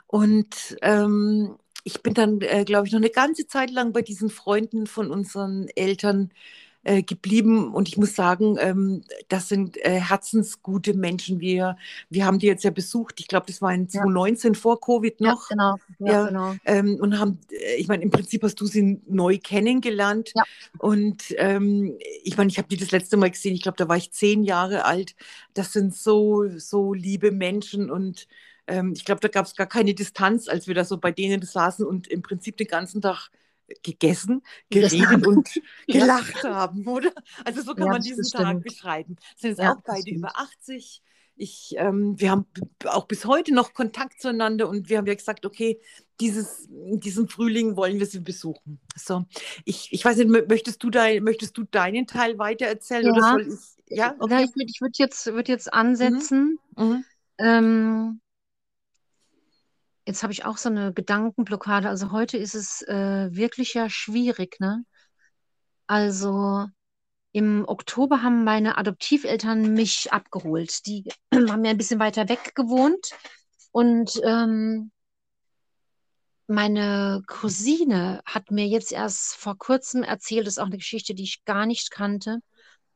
Und 0.07 0.77
ähm, 0.83 1.57
ich 1.85 2.03
bin 2.03 2.15
dann, 2.15 2.41
äh, 2.41 2.65
glaube 2.65 2.87
ich, 2.87 2.93
noch 2.93 3.01
eine 3.01 3.11
ganze 3.11 3.47
Zeit 3.47 3.71
lang 3.71 3.93
bei 3.93 4.03
diesen 4.03 4.31
Freunden 4.31 4.87
von 4.87 5.11
unseren 5.11 5.69
Eltern 5.69 6.31
äh, 6.89 7.03
geblieben. 7.03 7.75
Und 7.75 7.89
ich 7.89 7.99
muss 7.99 8.15
sagen, 8.15 8.57
ähm, 8.59 9.03
das 9.29 9.49
sind 9.49 9.77
äh, 9.85 10.01
herzensgute 10.01 10.95
Menschen. 10.95 11.39
Wir, 11.39 11.77
wir 12.09 12.25
haben 12.25 12.39
die 12.39 12.47
jetzt 12.47 12.65
ja 12.65 12.71
besucht. 12.71 13.21
Ich 13.21 13.29
glaube, 13.29 13.47
das 13.47 13.61
war 13.61 13.75
in 13.75 13.89
2019 13.89 14.55
ja. 14.55 14.59
vor 14.59 14.81
Covid 14.81 15.21
noch. 15.21 15.51
Ja, 15.51 15.55
genau. 15.55 15.77
Ja, 15.99 16.13
ja 16.13 16.27
genau. 16.29 16.55
Ähm, 16.65 16.97
und 17.01 17.19
haben, 17.19 17.41
äh, 17.51 17.75
ich 17.77 17.89
meine, 17.89 18.03
im 18.03 18.11
Prinzip 18.11 18.43
hast 18.43 18.59
du 18.61 18.67
sie 18.67 19.03
neu 19.07 19.39
kennengelernt. 19.39 20.33
Ja. 20.35 20.45
Und 20.79 21.35
ähm, 21.37 21.99
ich 22.25 22.39
meine, 22.39 22.51
ich 22.51 22.57
habe 22.57 22.69
die 22.69 22.79
das 22.79 22.91
letzte 22.91 23.19
Mal 23.19 23.31
gesehen. 23.31 23.55
Ich 23.55 23.63
glaube, 23.63 23.77
da 23.77 23.89
war 23.89 23.99
ich 23.99 24.13
zehn 24.13 24.43
Jahre 24.43 24.87
alt. 24.87 25.15
Das 25.53 25.75
sind 25.75 25.95
so, 25.95 26.49
so 26.57 26.95
liebe 26.95 27.33
Menschen 27.33 27.91
und 27.91 28.27
ähm, 28.67 28.95
ich 28.97 29.05
glaube, 29.05 29.21
da 29.21 29.29
gab 29.29 29.47
es 29.47 29.57
gar 29.57 29.67
keine 29.67 29.95
Distanz, 29.95 30.49
als 30.49 30.67
wir 30.67 30.75
da 30.75 30.85
so 30.85 30.99
bei 30.99 31.11
denen 31.11 31.43
saßen 31.43 31.87
und 31.87 32.07
im 32.07 32.23
Prinzip 32.23 32.57
den 32.57 32.67
ganzen 32.67 33.01
Tag 33.01 33.31
gegessen, 33.83 34.43
geredet 34.71 35.27
und 35.27 35.49
gelacht 35.87 36.43
haben, 36.45 36.87
oder? 36.87 37.13
Also 37.45 37.63
so 37.63 37.75
kann 37.75 37.87
ja, 37.87 37.93
man 37.93 38.03
diesen 38.03 38.25
Tag 38.25 38.63
beschreiben. 38.63 39.17
Sind 39.37 39.51
jetzt 39.51 39.61
ja, 39.61 39.73
auch 39.73 39.83
beide 39.85 40.11
über 40.11 40.37
80. 40.37 41.03
Ich, 41.41 41.75
ähm, 41.79 42.19
wir 42.19 42.33
haben 42.33 42.47
auch 42.85 43.07
bis 43.07 43.25
heute 43.25 43.55
noch 43.55 43.73
Kontakt 43.73 44.21
zueinander 44.21 44.69
und 44.69 44.89
wir 44.89 44.99
haben 44.99 45.07
ja 45.07 45.15
gesagt, 45.15 45.47
okay, 45.47 45.81
dieses, 46.21 46.67
diesen 46.69 47.29
Frühling 47.29 47.77
wollen 47.77 48.01
wir 48.01 48.07
sie 48.07 48.19
besuchen. 48.19 48.81
So, 48.97 49.25
ich, 49.65 49.93
ich 49.93 50.05
weiß 50.05 50.17
nicht, 50.17 50.49
möchtest 50.49 50.83
du, 50.83 50.91
dein, 50.91 51.23
möchtest 51.23 51.57
du 51.57 51.63
deinen 51.63 52.09
Teil 52.09 52.39
weiter 52.39 52.67
erzählen 52.67 53.07
ja. 53.07 53.13
oder 53.13 53.23
soll 53.23 53.49
ich? 53.53 53.97
Ja, 53.97 54.15
okay. 54.19 54.45
ich 54.45 54.57
würde 54.57 54.67
ich 54.69 54.81
würd 54.81 54.99
jetzt, 54.99 55.27
würd 55.27 55.49
jetzt 55.49 55.73
ansetzen. 55.73 56.59
Mhm. 56.77 56.85
Mhm. 56.85 57.05
Ähm, 57.39 58.21
Jetzt 60.09 60.23
habe 60.23 60.33
ich 60.33 60.47
auch 60.47 60.57
so 60.57 60.71
eine 60.71 60.95
Gedankenblockade. 60.95 61.87
Also 61.87 62.13
heute 62.13 62.39
ist 62.39 62.55
es 62.55 62.81
äh, 62.89 63.29
wirklich 63.31 63.75
ja 63.75 63.91
schwierig, 63.91 64.59
ne? 64.59 64.87
Also 65.87 66.65
im 67.33 67.69
Oktober 67.69 68.23
haben 68.23 68.43
meine 68.43 68.79
Adoptiveltern 68.79 69.75
mich 69.75 70.11
abgeholt. 70.11 70.87
Die 70.87 71.05
haben 71.35 71.63
ja 71.63 71.73
ein 71.73 71.77
bisschen 71.77 72.01
weiter 72.01 72.27
weg 72.31 72.55
gewohnt. 72.55 73.11
Und 73.71 74.19
ähm, 74.25 74.93
meine 76.47 77.21
Cousine 77.27 78.23
hat 78.25 78.51
mir 78.51 78.67
jetzt 78.67 78.93
erst 78.93 79.37
vor 79.37 79.59
kurzem 79.59 80.05
erzählt, 80.05 80.47
das 80.47 80.55
ist 80.55 80.59
auch 80.59 80.69
eine 80.69 80.79
Geschichte, 80.79 81.15
die 81.15 81.25
ich 81.25 81.45
gar 81.45 81.67
nicht 81.67 81.91
kannte, 81.91 82.39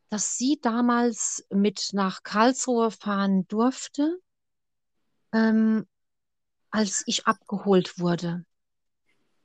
dass 0.09 0.39
sie 0.39 0.59
damals 0.63 1.45
mit 1.51 1.91
nach 1.93 2.23
Karlsruhe 2.23 2.91
fahren 2.91 3.47
durfte. 3.49 4.17
Ähm, 5.35 5.87
als 6.73 7.05
ich 7.07 7.27
abgeholt 7.27 7.99
wurde. 7.99 8.45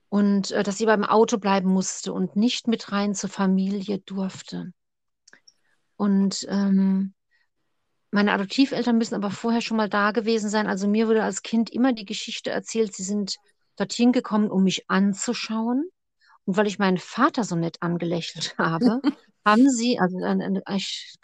Und 0.10 0.51
äh, 0.51 0.63
dass 0.63 0.77
sie 0.77 0.86
beim 0.86 1.03
Auto 1.03 1.38
bleiben 1.38 1.69
musste 1.69 2.13
und 2.13 2.36
nicht 2.36 2.67
mit 2.67 2.91
rein 2.91 3.13
zur 3.13 3.29
Familie 3.29 4.00
durfte. 4.00 4.72
Und 5.98 6.46
ähm, 6.50 7.13
meine 8.12 8.31
Adoptiveltern 8.31 8.98
müssen 8.98 9.15
aber 9.15 9.29
vorher 9.29 9.62
schon 9.62 9.77
mal 9.77 9.89
da 9.89 10.12
gewesen 10.12 10.50
sein. 10.50 10.67
Also 10.67 10.88
mir 10.88 11.07
wurde 11.07 11.24
als 11.24 11.43
Kind 11.43 11.69
immer 11.69 11.93
die 11.93 12.05
Geschichte 12.05 12.50
erzählt, 12.50 12.96
sie 12.96 13.03
sind 13.03 13.36
dorthin 13.75 14.13
gekommen, 14.13 14.50
um 14.50 14.63
mich 14.63 14.89
anzuschauen. 14.89 15.89
Und 16.46 16.55
weil 16.55 16.67
ich 16.67 16.79
meinen 16.79 16.98
Vater 16.98 17.43
so 17.43 17.57
nett 17.57 17.77
angelächelt 17.81 18.55
habe, 18.57 19.01
haben 19.46 19.69
sie, 19.69 20.00
also 20.00 20.17
äh, 20.19 20.62
ich, 20.75 21.17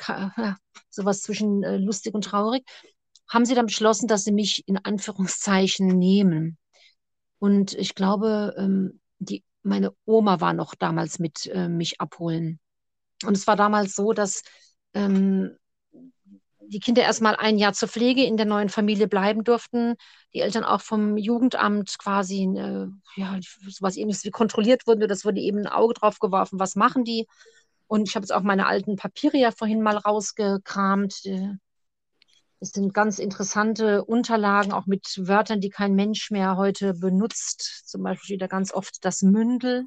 sowas 0.89 1.21
zwischen 1.21 1.63
äh, 1.63 1.77
lustig 1.77 2.13
und 2.13 2.25
traurig, 2.25 2.63
haben 3.29 3.45
sie 3.45 3.55
dann 3.55 3.65
beschlossen, 3.67 4.07
dass 4.07 4.23
sie 4.23 4.31
mich 4.31 4.63
in 4.67 4.77
Anführungszeichen 4.77 5.87
nehmen. 5.87 6.57
Und 7.39 7.73
ich 7.73 7.95
glaube, 7.95 8.53
ähm, 8.57 8.99
die, 9.19 9.43
meine 9.63 9.93
Oma 10.05 10.39
war 10.41 10.53
noch 10.53 10.75
damals 10.75 11.19
mit 11.19 11.47
äh, 11.47 11.67
mich 11.67 11.99
abholen. 11.99 12.59
Und 13.25 13.35
es 13.35 13.47
war 13.47 13.55
damals 13.55 13.95
so, 13.95 14.13
dass 14.13 14.43
ähm, 14.93 15.57
die 16.67 16.79
Kinder 16.79 17.01
erstmal 17.03 17.35
ein 17.35 17.57
Jahr 17.57 17.73
zur 17.73 17.87
Pflege 17.89 18.23
in 18.23 18.37
der 18.37 18.45
neuen 18.45 18.69
Familie 18.69 19.07
bleiben 19.07 19.43
durften, 19.43 19.95
die 20.33 20.39
Eltern 20.39 20.63
auch 20.63 20.81
vom 20.81 21.17
Jugendamt 21.17 21.97
quasi, 21.99 22.43
äh, 22.43 22.87
ja, 23.15 23.39
sowas 23.67 23.97
ähnliches 23.97 24.23
wie 24.23 24.31
kontrolliert 24.31 24.87
wurden, 24.87 25.07
das 25.07 25.25
wurde 25.25 25.41
eben 25.41 25.59
ein 25.59 25.67
Auge 25.67 25.93
drauf 25.93 26.19
geworfen, 26.19 26.59
was 26.59 26.75
machen 26.75 27.03
die? 27.03 27.27
Und 27.87 28.07
ich 28.07 28.15
habe 28.15 28.23
jetzt 28.23 28.31
auch 28.33 28.41
meine 28.41 28.67
alten 28.67 28.95
Papiere 28.95 29.37
ja 29.37 29.51
vorhin 29.51 29.81
mal 29.81 29.97
rausgekramt. 29.97 31.25
Es 32.63 32.69
sind 32.69 32.93
ganz 32.93 33.19
interessante 33.19 34.05
Unterlagen, 34.05 34.71
auch 34.71 34.85
mit 34.85 35.19
Wörtern, 35.27 35.59
die 35.59 35.69
kein 35.69 35.95
Mensch 35.95 36.31
mehr 36.31 36.55
heute 36.55 36.93
benutzt. 36.93 37.89
Zum 37.89 38.03
Beispiel 38.03 38.23
steht 38.23 38.41
da 38.41 38.47
ganz 38.47 38.73
oft 38.73 39.03
das 39.03 39.21
Mündel. 39.21 39.83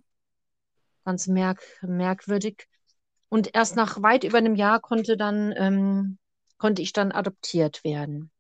Ganz 1.06 1.26
merk 1.26 1.62
merkwürdig. 1.80 2.68
Und 3.30 3.54
erst 3.54 3.76
nach 3.76 4.02
weit 4.02 4.25
über 4.25 4.37
einem 4.37 4.56
Jahr 4.56 4.80
konnte 4.80 5.16
dann 5.16 5.54
ähm, 5.56 6.18
konnte 6.59 6.83
ich 6.83 6.92
dann 6.92 7.12
adoptiert 7.12 7.83
werden. 7.83 8.30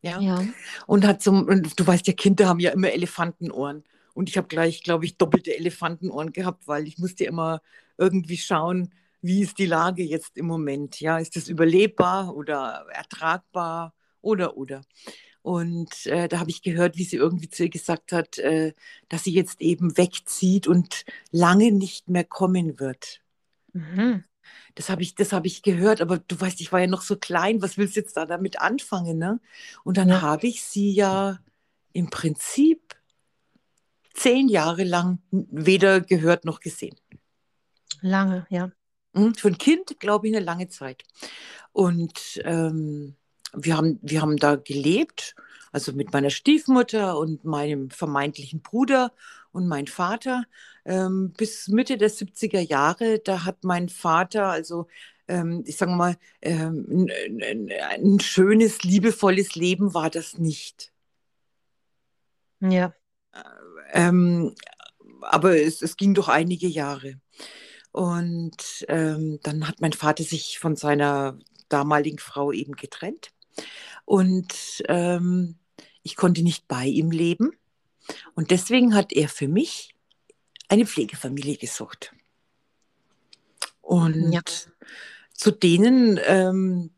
Ja. 0.01 0.19
ja. 0.19 0.43
Und 0.85 1.05
hat 1.05 1.21
zum, 1.21 1.47
und 1.47 1.79
du 1.79 1.87
weißt 1.87 2.07
ja, 2.07 2.13
Kinder 2.13 2.47
haben 2.47 2.59
ja 2.59 2.71
immer 2.71 2.91
Elefantenohren. 2.91 3.83
Und 4.13 4.27
ich 4.27 4.37
habe 4.37 4.47
gleich, 4.49 4.83
glaube 4.83 5.05
ich, 5.05 5.17
doppelte 5.17 5.55
Elefantenohren 5.55 6.33
gehabt, 6.33 6.67
weil 6.67 6.85
ich 6.85 6.97
musste 6.97 7.23
immer 7.23 7.61
irgendwie 7.97 8.37
schauen, 8.37 8.91
wie 9.21 9.41
ist 9.41 9.57
die 9.57 9.65
Lage 9.65 10.03
jetzt 10.03 10.37
im 10.37 10.45
Moment? 10.47 10.99
Ja, 10.99 11.17
ist 11.19 11.35
das 11.35 11.47
überlebbar 11.47 12.35
oder 12.35 12.85
ertragbar 12.91 13.93
oder 14.21 14.57
oder? 14.57 14.81
Und 15.41 16.05
äh, 16.05 16.27
da 16.27 16.39
habe 16.39 16.51
ich 16.51 16.61
gehört, 16.61 16.97
wie 16.97 17.03
sie 17.03 17.17
irgendwie 17.17 17.49
zu 17.49 17.63
ihr 17.63 17.69
gesagt 17.69 18.11
hat, 18.11 18.37
äh, 18.37 18.73
dass 19.09 19.23
sie 19.23 19.33
jetzt 19.33 19.61
eben 19.61 19.97
wegzieht 19.97 20.67
und 20.67 21.05
lange 21.31 21.71
nicht 21.71 22.09
mehr 22.09 22.23
kommen 22.23 22.79
wird. 22.79 23.21
Mhm. 23.73 24.23
Das 24.75 24.89
habe 24.89 25.01
ich, 25.01 25.15
hab 25.17 25.45
ich 25.45 25.63
gehört, 25.63 26.01
aber 26.01 26.19
du 26.19 26.39
weißt, 26.39 26.61
ich 26.61 26.71
war 26.71 26.79
ja 26.79 26.87
noch 26.87 27.01
so 27.01 27.15
klein, 27.15 27.61
was 27.61 27.77
willst 27.77 27.95
du 27.95 28.01
jetzt 28.01 28.17
da 28.17 28.25
damit 28.25 28.61
anfangen? 28.61 29.17
Ne? 29.17 29.39
Und 29.83 29.97
dann 29.97 30.09
ja. 30.09 30.21
habe 30.21 30.47
ich 30.47 30.63
sie 30.63 30.91
ja 30.91 31.39
im 31.93 32.09
Prinzip 32.09 32.95
zehn 34.13 34.47
Jahre 34.47 34.83
lang 34.83 35.19
weder 35.31 36.01
gehört 36.01 36.45
noch 36.45 36.59
gesehen. 36.59 36.95
Lange, 38.01 38.45
ja. 38.49 38.71
Mhm, 39.13 39.35
für 39.35 39.49
ein 39.49 39.57
Kind, 39.57 39.99
glaube 39.99 40.27
ich, 40.27 40.35
eine 40.35 40.43
lange 40.43 40.67
Zeit. 40.69 41.03
Und 41.73 42.41
ähm, 42.43 43.15
wir 43.53 43.77
haben, 43.77 43.99
wir 44.01 44.21
haben 44.21 44.37
da 44.37 44.55
gelebt, 44.55 45.35
also 45.71 45.93
mit 45.93 46.13
meiner 46.13 46.29
Stiefmutter 46.29 47.17
und 47.17 47.43
meinem 47.45 47.89
vermeintlichen 47.89 48.61
Bruder 48.61 49.11
und 49.51 49.67
mein 49.67 49.87
Vater. 49.87 50.45
Ähm, 50.85 51.33
bis 51.37 51.67
Mitte 51.67 51.97
der 51.97 52.09
70er 52.09 52.59
Jahre, 52.59 53.19
da 53.19 53.45
hat 53.45 53.63
mein 53.63 53.89
Vater, 53.89 54.47
also 54.47 54.87
ähm, 55.27 55.63
ich 55.65 55.77
sage 55.77 55.91
mal, 55.91 56.17
ähm, 56.41 57.07
ein, 57.41 57.71
ein 57.71 58.19
schönes, 58.19 58.83
liebevolles 58.83 59.55
Leben 59.55 59.93
war 59.93 60.09
das 60.09 60.37
nicht. 60.37 60.91
Ja. 62.59 62.93
Ähm, 63.93 64.55
aber 65.21 65.59
es, 65.59 65.81
es 65.81 65.97
ging 65.97 66.13
doch 66.13 66.27
einige 66.27 66.67
Jahre. 66.67 67.19
Und 67.91 68.85
ähm, 68.87 69.39
dann 69.43 69.67
hat 69.67 69.81
mein 69.81 69.93
Vater 69.93 70.23
sich 70.23 70.59
von 70.59 70.75
seiner 70.75 71.37
damaligen 71.69 72.19
Frau 72.19 72.51
eben 72.51 72.73
getrennt. 72.73 73.31
Und 74.05 74.83
ähm, 74.87 75.55
ich 76.03 76.15
konnte 76.15 76.43
nicht 76.43 76.67
bei 76.67 76.85
ihm 76.85 77.11
leben. 77.11 77.51
Und 78.35 78.51
deswegen 78.51 78.95
hat 78.95 79.13
er 79.13 79.29
für 79.29 79.47
mich 79.47 79.93
eine 80.67 80.85
Pflegefamilie 80.85 81.57
gesucht. 81.57 82.13
Und 83.81 84.31
ja. 84.31 84.41
zu 85.33 85.51
denen 85.51 86.19
ähm, 86.25 86.91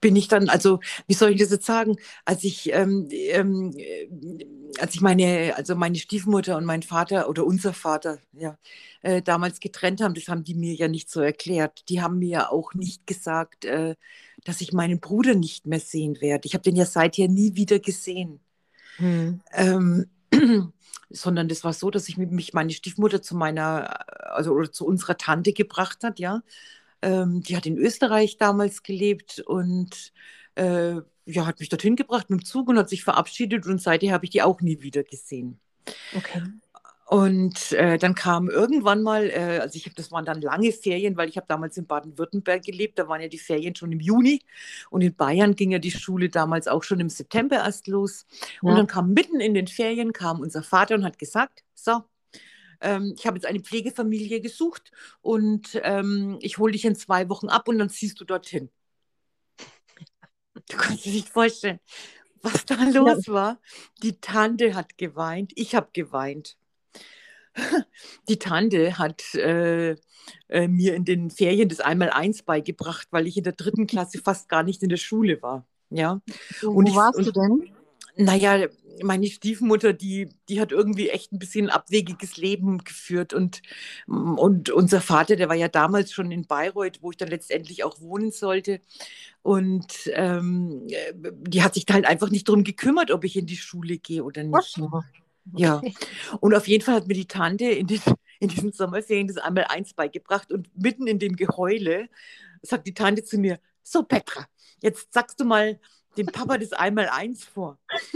bin 0.00 0.16
ich 0.16 0.28
dann, 0.28 0.48
also 0.48 0.80
wie 1.06 1.14
soll 1.14 1.30
ich 1.30 1.40
das 1.40 1.50
jetzt 1.50 1.66
sagen, 1.66 1.96
als 2.24 2.44
ich, 2.44 2.72
ähm, 2.72 3.08
ähm, 3.10 3.74
als 4.78 4.94
ich 4.94 5.00
meine, 5.00 5.54
also 5.56 5.74
meine 5.74 5.96
Stiefmutter 5.96 6.56
und 6.56 6.64
mein 6.64 6.82
Vater 6.82 7.28
oder 7.28 7.44
unser 7.44 7.72
Vater, 7.72 8.18
ja, 8.32 8.58
äh, 9.02 9.22
damals 9.22 9.60
getrennt 9.60 10.00
haben, 10.00 10.14
das 10.14 10.28
haben 10.28 10.44
die 10.44 10.54
mir 10.54 10.74
ja 10.74 10.88
nicht 10.88 11.10
so 11.10 11.20
erklärt. 11.20 11.88
Die 11.88 12.00
haben 12.00 12.18
mir 12.18 12.28
ja 12.28 12.50
auch 12.50 12.74
nicht 12.74 13.06
gesagt, 13.06 13.64
äh, 13.64 13.96
dass 14.44 14.60
ich 14.60 14.72
meinen 14.72 15.00
Bruder 15.00 15.34
nicht 15.34 15.66
mehr 15.66 15.80
sehen 15.80 16.20
werde. 16.20 16.46
Ich 16.46 16.54
habe 16.54 16.62
den 16.62 16.76
ja 16.76 16.86
seither 16.86 17.28
nie 17.28 17.54
wieder 17.54 17.78
gesehen. 17.78 18.40
Hm. 18.96 19.40
Ähm, 19.52 20.06
sondern 21.10 21.48
das 21.48 21.64
war 21.64 21.72
so, 21.72 21.90
dass 21.90 22.08
ich 22.08 22.16
mich 22.16 22.52
meine 22.52 22.72
Stiefmutter 22.72 23.22
zu 23.22 23.36
meiner, 23.36 24.34
also 24.34 24.52
oder 24.52 24.72
zu 24.72 24.86
unserer 24.86 25.16
Tante 25.16 25.52
gebracht 25.52 26.04
hat, 26.04 26.18
ja. 26.18 26.42
Ähm, 27.02 27.42
die 27.42 27.56
hat 27.56 27.66
in 27.66 27.76
Österreich 27.76 28.36
damals 28.36 28.82
gelebt 28.82 29.40
und 29.40 30.12
äh, 30.54 31.00
ja, 31.24 31.46
hat 31.46 31.60
mich 31.60 31.68
dorthin 31.68 31.96
gebracht 31.96 32.30
mit 32.30 32.40
dem 32.40 32.44
Zug 32.44 32.68
und 32.68 32.78
hat 32.78 32.88
sich 32.88 33.04
verabschiedet 33.04 33.66
und 33.66 33.80
seitdem 33.80 34.12
habe 34.12 34.24
ich 34.24 34.30
die 34.30 34.42
auch 34.42 34.60
nie 34.60 34.80
wieder 34.82 35.04
gesehen. 35.04 35.60
Okay. 36.16 36.42
Und 37.12 37.72
äh, 37.72 37.98
dann 37.98 38.14
kam 38.14 38.48
irgendwann 38.48 39.02
mal, 39.02 39.28
äh, 39.28 39.58
also 39.60 39.76
ich 39.76 39.84
habe, 39.84 39.94
das 39.94 40.10
waren 40.12 40.24
dann 40.24 40.40
lange 40.40 40.72
Ferien, 40.72 41.14
weil 41.18 41.28
ich 41.28 41.36
habe 41.36 41.46
damals 41.46 41.76
in 41.76 41.86
Baden-Württemberg 41.86 42.62
gelebt, 42.62 42.98
da 42.98 43.06
waren 43.06 43.20
ja 43.20 43.28
die 43.28 43.38
Ferien 43.38 43.74
schon 43.74 43.92
im 43.92 44.00
Juni 44.00 44.40
und 44.88 45.02
in 45.02 45.14
Bayern 45.14 45.54
ging 45.54 45.72
ja 45.72 45.78
die 45.78 45.90
Schule 45.90 46.30
damals 46.30 46.68
auch 46.68 46.82
schon 46.82 47.00
im 47.00 47.10
September 47.10 47.56
erst 47.56 47.86
los. 47.86 48.24
Ja. 48.62 48.70
Und 48.70 48.76
dann 48.76 48.86
kam 48.86 49.12
mitten 49.12 49.40
in 49.40 49.52
den 49.52 49.66
Ferien 49.66 50.14
kam 50.14 50.40
unser 50.40 50.62
Vater 50.62 50.94
und 50.94 51.04
hat 51.04 51.18
gesagt, 51.18 51.64
so, 51.74 52.02
ähm, 52.80 53.14
ich 53.18 53.26
habe 53.26 53.36
jetzt 53.36 53.46
eine 53.46 53.60
Pflegefamilie 53.60 54.40
gesucht 54.40 54.90
und 55.20 55.78
ähm, 55.82 56.38
ich 56.40 56.56
hole 56.56 56.72
dich 56.72 56.86
in 56.86 56.94
zwei 56.96 57.28
Wochen 57.28 57.48
ab 57.48 57.68
und 57.68 57.78
dann 57.78 57.90
ziehst 57.90 58.20
du 58.20 58.24
dorthin. 58.24 58.70
Du 60.54 60.76
kannst 60.76 61.04
dir 61.04 61.12
nicht 61.12 61.28
vorstellen, 61.28 61.80
was 62.42 62.64
da 62.66 62.74
los 62.84 63.28
war. 63.28 63.58
Die 64.02 64.20
Tante 64.20 64.74
hat 64.74 64.98
geweint, 64.98 65.52
ich 65.54 65.74
habe 65.74 65.88
geweint. 65.92 66.56
Die 68.28 68.38
Tante 68.38 68.98
hat 68.98 69.34
äh, 69.34 69.96
äh, 70.48 70.68
mir 70.68 70.94
in 70.94 71.04
den 71.04 71.30
Ferien 71.30 71.68
das 71.68 71.80
Einmaleins 71.80 72.42
beigebracht, 72.42 73.08
weil 73.10 73.26
ich 73.26 73.36
in 73.36 73.44
der 73.44 73.52
dritten 73.52 73.86
Klasse 73.86 74.18
fast 74.18 74.48
gar 74.48 74.62
nicht 74.62 74.82
in 74.82 74.88
der 74.88 74.96
Schule 74.96 75.42
war. 75.42 75.66
Ja. 75.90 76.22
Und 76.62 76.74
Wo 76.74 76.82
ich, 76.82 76.94
warst 76.94 77.18
und, 77.18 77.26
du 77.26 77.32
denn? 77.32 77.74
Naja, 78.16 78.68
meine 79.02 79.26
Stiefmutter, 79.26 79.92
die, 79.92 80.28
die 80.48 80.60
hat 80.60 80.72
irgendwie 80.72 81.08
echt 81.08 81.32
ein 81.32 81.38
bisschen 81.38 81.66
ein 81.66 81.74
abwegiges 81.74 82.36
Leben 82.36 82.78
geführt. 82.78 83.32
Und, 83.32 83.62
und 84.06 84.70
unser 84.70 85.00
Vater, 85.00 85.36
der 85.36 85.48
war 85.48 85.56
ja 85.56 85.68
damals 85.68 86.12
schon 86.12 86.30
in 86.30 86.46
Bayreuth, 86.46 86.98
wo 87.00 87.10
ich 87.10 87.16
dann 87.16 87.28
letztendlich 87.28 87.84
auch 87.84 88.00
wohnen 88.00 88.30
sollte. 88.30 88.80
Und 89.42 90.10
ähm, 90.12 90.86
die 91.14 91.62
hat 91.62 91.74
sich 91.74 91.86
da 91.86 91.94
halt 91.94 92.06
einfach 92.06 92.30
nicht 92.30 92.48
darum 92.48 92.64
gekümmert, 92.64 93.10
ob 93.10 93.24
ich 93.24 93.36
in 93.36 93.46
die 93.46 93.56
Schule 93.56 93.98
gehe 93.98 94.24
oder 94.24 94.44
nicht. 94.44 94.78
Okay. 94.78 95.02
Ja. 95.54 95.82
Und 96.40 96.54
auf 96.54 96.68
jeden 96.68 96.84
Fall 96.84 96.96
hat 96.96 97.08
mir 97.08 97.14
die 97.14 97.26
Tante 97.26 97.64
in, 97.64 97.86
den, 97.86 98.00
in 98.40 98.48
diesen 98.48 98.72
Sommerferien 98.72 99.26
das 99.26 99.38
einmal 99.38 99.64
eins 99.64 99.94
beigebracht. 99.94 100.52
Und 100.52 100.70
mitten 100.80 101.06
in 101.06 101.18
dem 101.18 101.36
Geheule 101.36 102.08
sagt 102.62 102.86
die 102.86 102.94
Tante 102.94 103.24
zu 103.24 103.38
mir: 103.38 103.58
So, 103.82 104.02
Petra, 104.04 104.46
jetzt 104.82 105.12
sagst 105.12 105.40
du 105.40 105.44
mal 105.44 105.80
dem 106.16 106.26
Papa 106.26 106.58
das 106.58 106.72
einmal 106.72 107.08
eins 107.08 107.44
vor. 107.44 107.78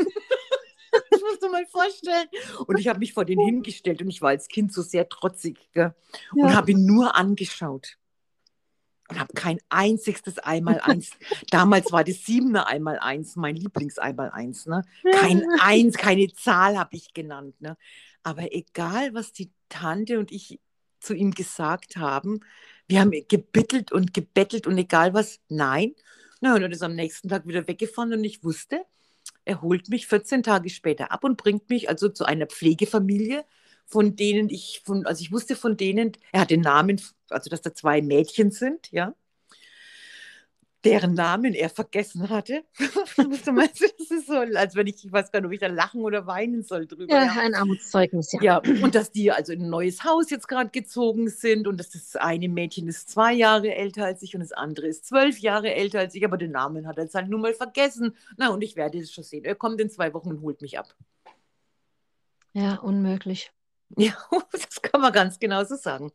das 1.10 1.20
musst 1.20 1.42
du 1.42 1.48
mal 1.48 1.66
vorstellen. 1.66 2.28
Und 2.66 2.78
ich 2.78 2.88
habe 2.88 2.98
mich 2.98 3.12
vor 3.12 3.24
den 3.24 3.40
hingestellt 3.40 4.02
und 4.02 4.08
ich 4.08 4.22
war 4.22 4.30
als 4.30 4.48
Kind 4.48 4.72
so 4.72 4.82
sehr 4.82 5.08
trotzig 5.08 5.70
gell? 5.72 5.94
und 6.32 6.48
ja. 6.48 6.54
habe 6.54 6.72
ihn 6.72 6.86
nur 6.86 7.16
angeschaut 7.16 7.98
und 9.08 9.20
habe 9.20 9.32
kein 9.34 9.58
einziges 9.68 10.38
Einmaleins. 10.38 11.10
Damals 11.50 11.92
war 11.92 12.04
das 12.04 12.24
Siebener 12.24 12.66
Einmaleins 12.66 13.36
mein 13.36 13.56
Lieblings-Einmaleins. 13.56 14.66
Ne? 14.66 14.84
Kein 15.12 15.44
Eins, 15.60 15.96
keine 15.96 16.32
Zahl 16.32 16.78
habe 16.78 16.96
ich 16.96 17.14
genannt. 17.14 17.60
Ne? 17.60 17.76
Aber 18.22 18.52
egal, 18.52 19.14
was 19.14 19.32
die 19.32 19.52
Tante 19.68 20.18
und 20.18 20.32
ich 20.32 20.60
zu 21.00 21.14
ihm 21.14 21.32
gesagt 21.32 21.96
haben, 21.96 22.40
wir 22.88 23.00
haben 23.00 23.12
gebittelt 23.28 23.92
und 23.92 24.14
gebettelt 24.14 24.66
und 24.66 24.78
egal 24.78 25.14
was, 25.14 25.40
nein. 25.48 25.94
Na, 26.46 26.54
und 26.54 26.62
er 26.62 26.70
ist 26.70 26.84
am 26.84 26.94
nächsten 26.94 27.28
Tag 27.28 27.44
wieder 27.48 27.66
weggefahren 27.66 28.12
und 28.12 28.22
ich 28.22 28.44
wusste, 28.44 28.84
er 29.44 29.62
holt 29.62 29.88
mich 29.88 30.06
14 30.06 30.44
Tage 30.44 30.70
später 30.70 31.10
ab 31.10 31.24
und 31.24 31.36
bringt 31.36 31.68
mich 31.68 31.88
also 31.88 32.08
zu 32.08 32.24
einer 32.24 32.46
Pflegefamilie, 32.46 33.44
von 33.84 34.14
denen 34.14 34.48
ich, 34.48 34.80
von, 34.84 35.06
also 35.06 35.22
ich 35.22 35.32
wusste 35.32 35.56
von 35.56 35.76
denen, 35.76 36.12
er 36.30 36.42
hat 36.42 36.50
den 36.50 36.60
Namen, 36.60 37.02
also 37.30 37.50
dass 37.50 37.62
da 37.62 37.74
zwei 37.74 38.00
Mädchen 38.00 38.52
sind, 38.52 38.92
ja, 38.92 39.12
deren 40.90 41.14
Namen 41.14 41.54
er 41.54 41.68
vergessen 41.68 42.28
hatte. 42.28 42.64
du 43.16 43.52
meinst, 43.52 43.82
das 43.82 44.10
ist 44.10 44.26
so, 44.26 44.34
als 44.34 44.74
wenn 44.74 44.86
ich, 44.86 45.04
ich 45.04 45.12
weiß 45.12 45.30
gar 45.32 45.40
nicht, 45.40 45.46
ob 45.46 45.52
ich 45.52 45.60
da 45.60 45.66
lachen 45.66 46.02
oder 46.02 46.26
weinen 46.26 46.62
soll 46.62 46.86
drüber. 46.86 47.12
Ja, 47.12 47.24
ja. 47.24 47.40
ein 47.40 47.54
Armutszeugnis, 47.54 48.32
ja. 48.32 48.40
Ja, 48.42 48.62
und 48.82 48.94
dass 48.94 49.12
die 49.12 49.30
also 49.32 49.52
in 49.52 49.62
ein 49.62 49.70
neues 49.70 50.04
Haus 50.04 50.30
jetzt 50.30 50.48
gerade 50.48 50.70
gezogen 50.70 51.28
sind 51.28 51.66
und 51.66 51.78
dass 51.78 51.90
das 51.90 52.16
eine 52.16 52.48
Mädchen 52.48 52.88
ist 52.88 53.10
zwei 53.10 53.32
Jahre 53.32 53.74
älter 53.74 54.04
als 54.04 54.22
ich 54.22 54.34
und 54.34 54.40
das 54.40 54.52
andere 54.52 54.86
ist 54.86 55.06
zwölf 55.06 55.38
Jahre 55.38 55.74
älter 55.74 56.00
als 56.00 56.14
ich, 56.14 56.24
aber 56.24 56.36
den 56.36 56.52
Namen 56.52 56.86
hat 56.86 56.98
er 56.98 57.04
jetzt 57.04 57.14
halt 57.14 57.28
nur 57.28 57.40
mal 57.40 57.54
vergessen. 57.54 58.14
Na, 58.36 58.48
und 58.48 58.62
ich 58.62 58.76
werde 58.76 58.98
es 58.98 59.12
schon 59.12 59.24
sehen. 59.24 59.44
Er 59.44 59.54
kommt 59.54 59.80
in 59.80 59.90
zwei 59.90 60.14
Wochen 60.14 60.30
und 60.30 60.42
holt 60.42 60.62
mich 60.62 60.78
ab. 60.78 60.94
Ja, 62.52 62.76
unmöglich. 62.76 63.52
Ja, 63.96 64.14
das 64.52 64.82
kann 64.82 65.00
man 65.00 65.12
ganz 65.12 65.38
genau 65.38 65.64
so 65.64 65.76
sagen. 65.76 66.10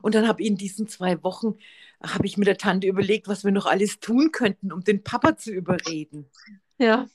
Und 0.00 0.14
dann 0.14 0.26
habe 0.26 0.42
ich 0.42 0.48
in 0.48 0.56
diesen 0.56 0.88
zwei 0.88 1.22
Wochen, 1.22 1.56
habe 2.02 2.26
ich 2.26 2.38
mit 2.38 2.48
der 2.48 2.56
Tante 2.56 2.86
überlegt, 2.86 3.28
was 3.28 3.44
wir 3.44 3.52
noch 3.52 3.66
alles 3.66 4.00
tun 4.00 4.32
könnten, 4.32 4.72
um 4.72 4.82
den 4.82 5.04
Papa 5.04 5.36
zu 5.36 5.50
überreden. 5.52 6.30
Ja. 6.78 7.06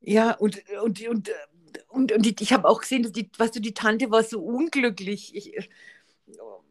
Ja, 0.00 0.32
und, 0.32 0.62
und, 0.82 1.06
und, 1.06 1.30
und, 1.88 2.12
und 2.12 2.22
die, 2.24 2.34
ich 2.40 2.52
habe 2.52 2.68
auch 2.68 2.80
gesehen, 2.80 3.02
dass 3.02 3.12
die, 3.12 3.30
weißt 3.36 3.56
du, 3.56 3.60
die 3.60 3.74
Tante 3.74 4.10
war 4.10 4.22
so 4.22 4.40
unglücklich. 4.42 5.34
Ich, 5.34 5.68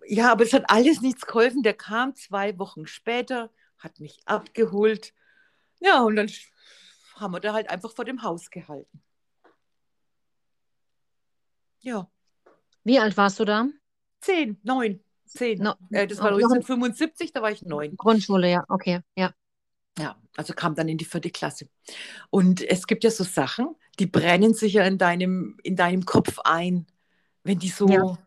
ja, 0.07 0.31
aber 0.31 0.43
es 0.43 0.53
hat 0.53 0.69
alles 0.69 1.01
nichts 1.01 1.25
geholfen. 1.25 1.63
Der 1.63 1.73
kam 1.75 2.15
zwei 2.15 2.57
Wochen 2.57 2.87
später, 2.87 3.51
hat 3.77 3.99
mich 3.99 4.19
abgeholt. 4.25 5.13
Ja, 5.79 6.03
und 6.03 6.15
dann 6.15 6.31
haben 7.15 7.33
wir 7.33 7.39
da 7.41 7.53
halt 7.53 7.69
einfach 7.69 7.93
vor 7.93 8.05
dem 8.05 8.23
Haus 8.23 8.49
gehalten. 8.49 9.01
Ja. 11.81 12.09
Wie 12.83 12.99
alt 12.99 13.17
warst 13.17 13.39
du 13.39 13.45
da? 13.45 13.67
Zehn, 14.21 14.57
neun, 14.63 14.99
zehn. 15.25 15.61
No, 15.61 15.75
äh, 15.91 16.07
das 16.07 16.19
war 16.19 16.31
1975, 16.31 17.33
da 17.33 17.41
war 17.41 17.51
ich 17.51 17.63
neun. 17.63 17.95
Grundschule, 17.95 18.49
ja, 18.49 18.65
okay, 18.67 18.99
ja. 19.15 19.33
Ja, 19.97 20.15
also 20.37 20.53
kam 20.53 20.75
dann 20.75 20.87
in 20.87 20.97
die 20.97 21.05
vierte 21.05 21.29
Klasse. 21.29 21.67
Und 22.29 22.61
es 22.61 22.87
gibt 22.87 23.03
ja 23.03 23.11
so 23.11 23.23
Sachen, 23.23 23.75
die 23.99 24.05
brennen 24.05 24.53
sich 24.53 24.73
ja 24.73 24.85
in 24.85 24.97
deinem, 24.97 25.57
in 25.63 25.75
deinem 25.75 26.05
Kopf 26.05 26.39
ein, 26.43 26.87
wenn 27.43 27.59
die 27.59 27.69
so, 27.69 27.87
ja, 27.89 28.17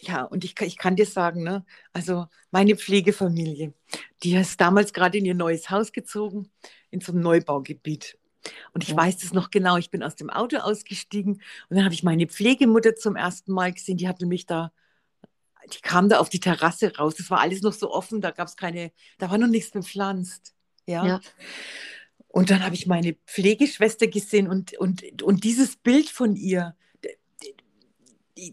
ja 0.00 0.22
und 0.24 0.44
ich, 0.44 0.60
ich 0.60 0.76
kann 0.76 0.96
dir 0.96 1.06
sagen, 1.06 1.44
ne, 1.44 1.64
also 1.92 2.26
meine 2.50 2.76
Pflegefamilie, 2.76 3.72
die 4.22 4.34
ist 4.34 4.60
damals 4.60 4.92
gerade 4.92 5.18
in 5.18 5.24
ihr 5.24 5.34
neues 5.34 5.70
Haus 5.70 5.92
gezogen, 5.92 6.50
in 6.90 7.00
so 7.00 7.12
einem 7.12 7.22
Neubaugebiet. 7.22 8.18
Und 8.72 8.82
ich 8.84 8.90
ja. 8.90 8.96
weiß 8.96 9.22
es 9.22 9.32
noch 9.32 9.50
genau, 9.50 9.76
ich 9.76 9.90
bin 9.90 10.02
aus 10.02 10.16
dem 10.16 10.30
Auto 10.30 10.58
ausgestiegen 10.58 11.34
und 11.68 11.76
dann 11.76 11.84
habe 11.84 11.94
ich 11.94 12.02
meine 12.02 12.26
Pflegemutter 12.26 12.96
zum 12.96 13.16
ersten 13.16 13.52
Mal 13.52 13.72
gesehen, 13.72 13.96
die 13.96 14.08
hatte 14.08 14.26
mich 14.26 14.46
da, 14.46 14.72
die 15.72 15.80
kam 15.80 16.08
da 16.08 16.18
auf 16.18 16.28
die 16.28 16.40
Terrasse 16.40 16.96
raus, 16.96 17.14
das 17.16 17.30
war 17.30 17.40
alles 17.40 17.62
noch 17.62 17.72
so 17.72 17.90
offen, 17.90 18.20
da 18.20 18.30
gab 18.30 18.48
es 18.48 18.56
keine, 18.56 18.92
da 19.18 19.30
war 19.30 19.38
noch 19.38 19.48
nichts 19.48 19.70
bepflanzt. 19.70 20.54
Ja. 20.86 21.06
ja. 21.06 21.20
Und 22.28 22.50
dann 22.50 22.64
habe 22.64 22.74
ich 22.74 22.86
meine 22.86 23.14
Pflegeschwester 23.26 24.06
gesehen 24.06 24.48
und, 24.48 24.76
und, 24.78 25.22
und 25.22 25.44
dieses 25.44 25.76
Bild 25.76 26.08
von 26.08 26.34
ihr, 26.34 26.74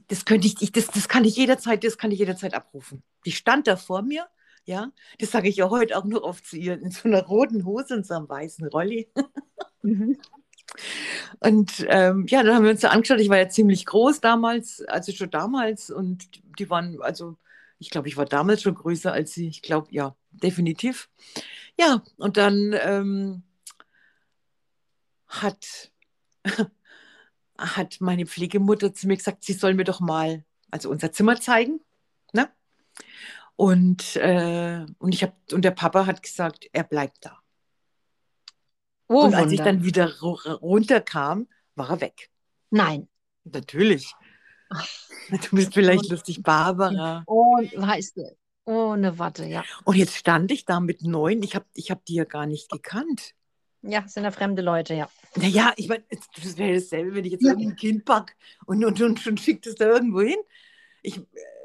das 0.08 0.26
könnte 0.26 0.48
ich, 0.48 0.72
das, 0.72 0.88
das 0.88 1.08
kann 1.08 1.24
ich 1.24 1.38
jederzeit, 1.38 1.84
das 1.84 1.98
kann 1.98 2.12
ich 2.12 2.20
jederzeit 2.20 2.54
abrufen. 2.54 3.04
Die 3.26 3.32
stand 3.32 3.68
da 3.68 3.78
vor 3.78 4.02
mir 4.02 4.28
ja, 4.70 4.92
das 5.18 5.32
sage 5.32 5.50
ich 5.50 5.56
ja 5.56 5.70
heute 5.72 5.98
auch 5.98 6.06
nur 6.06 6.24
oft 6.24 6.46
zu 6.46 6.56
ihr, 6.56 6.80
in 6.80 6.92
so 6.92 7.10
einer 7.10 7.24
roten 7.24 7.66
Hose 7.66 7.96
und 7.96 8.06
so 8.06 8.14
einem 8.14 8.30
weißen 8.30 8.68
Rolli. 8.68 9.12
Mhm. 9.82 10.18
Und 11.40 11.84
ähm, 11.90 12.28
ja, 12.28 12.44
dann 12.44 12.54
haben 12.54 12.64
wir 12.64 12.70
uns 12.70 12.82
da 12.82 12.90
angeschaut. 12.90 13.20
Ich 13.20 13.30
war 13.30 13.40
ja 13.40 13.50
ziemlich 13.50 13.88
groß 13.88 14.22
damals, 14.22 14.82
also 14.82 15.12
schon 15.12 15.32
damals. 15.32 15.90
Und 15.90 16.30
die 16.60 16.70
waren, 16.70 17.02
also 17.02 17.38
ich 17.80 17.90
glaube, 17.90 18.08
ich 18.08 18.18
war 18.18 18.26
damals 18.26 18.62
schon 18.62 18.76
größer 18.76 19.12
als 19.12 19.34
sie. 19.34 19.48
Ich 19.48 19.64
glaube, 19.64 19.88
ja, 19.90 20.16
definitiv. 20.30 21.10
Ja, 21.80 22.04
und 22.18 22.38
dann 22.38 22.76
ähm, 22.84 23.44
hat, 25.28 25.92
hat 27.58 27.98
meine 28.00 28.28
Pflegemutter 28.28 28.94
zu 28.94 29.08
mir 29.08 29.18
gesagt, 29.18 29.44
sie 29.44 29.54
soll 29.54 29.74
mir 29.74 29.86
doch 29.86 30.02
mal 30.02 30.44
also 30.70 30.92
unser 30.92 31.12
Zimmer 31.12 31.42
zeigen. 31.42 31.82
Ne? 32.32 32.48
Und, 33.60 34.16
äh, 34.16 34.86
und, 35.00 35.14
ich 35.14 35.22
hab, 35.22 35.36
und 35.52 35.66
der 35.66 35.72
Papa 35.72 36.06
hat 36.06 36.24
gesagt, 36.24 36.70
er 36.72 36.86
bleibt 36.86 37.26
da. 37.26 37.40
Oh, 39.10 39.26
und 39.26 39.34
als 39.34 39.48
Wunder. 39.48 39.54
ich 39.54 39.60
dann 39.60 39.84
wieder 39.84 40.18
runterkam, 40.22 41.46
war 41.76 41.90
er 41.90 42.00
weg. 42.00 42.30
Nein. 42.70 43.10
Natürlich. 43.44 44.14
Du 45.30 45.58
bist 45.58 45.74
vielleicht 45.74 46.10
lustig, 46.10 46.42
Barbara. 46.42 47.24
Und 47.26 47.76
weißt 47.76 48.16
du, 48.16 48.38
ohne 48.64 49.20
Watte, 49.20 49.44
ja. 49.44 49.66
Und 49.84 49.98
jetzt 49.98 50.16
stand 50.16 50.52
ich 50.52 50.64
da 50.64 50.80
mit 50.80 51.02
neun. 51.02 51.44
Ich 51.44 51.54
habe 51.54 51.66
ich 51.74 51.92
hab 51.92 52.06
die 52.06 52.16
ja 52.16 52.24
gar 52.24 52.46
nicht 52.46 52.70
gekannt. 52.70 53.34
Ja, 53.82 54.08
sind 54.08 54.24
ja 54.24 54.32
fremde 54.32 54.62
Leute, 54.62 54.94
ja. 54.94 55.10
Naja, 55.36 55.74
ich 55.76 55.90
meine, 55.90 56.06
das 56.10 56.58
wäre 56.58 56.76
dasselbe, 56.76 57.14
wenn 57.14 57.26
ich 57.26 57.34
jetzt 57.34 57.44
ja. 57.44 57.50
irgendein 57.50 57.76
Kind 57.76 58.06
packe 58.06 58.34
und, 58.66 58.86
und, 58.86 59.02
und, 59.02 59.28
und 59.28 59.40
schickt 59.42 59.68
es 59.68 59.76
da 59.76 59.86
irgendwo 59.86 60.22
hin. 60.22 60.40
Ich, 61.02 61.22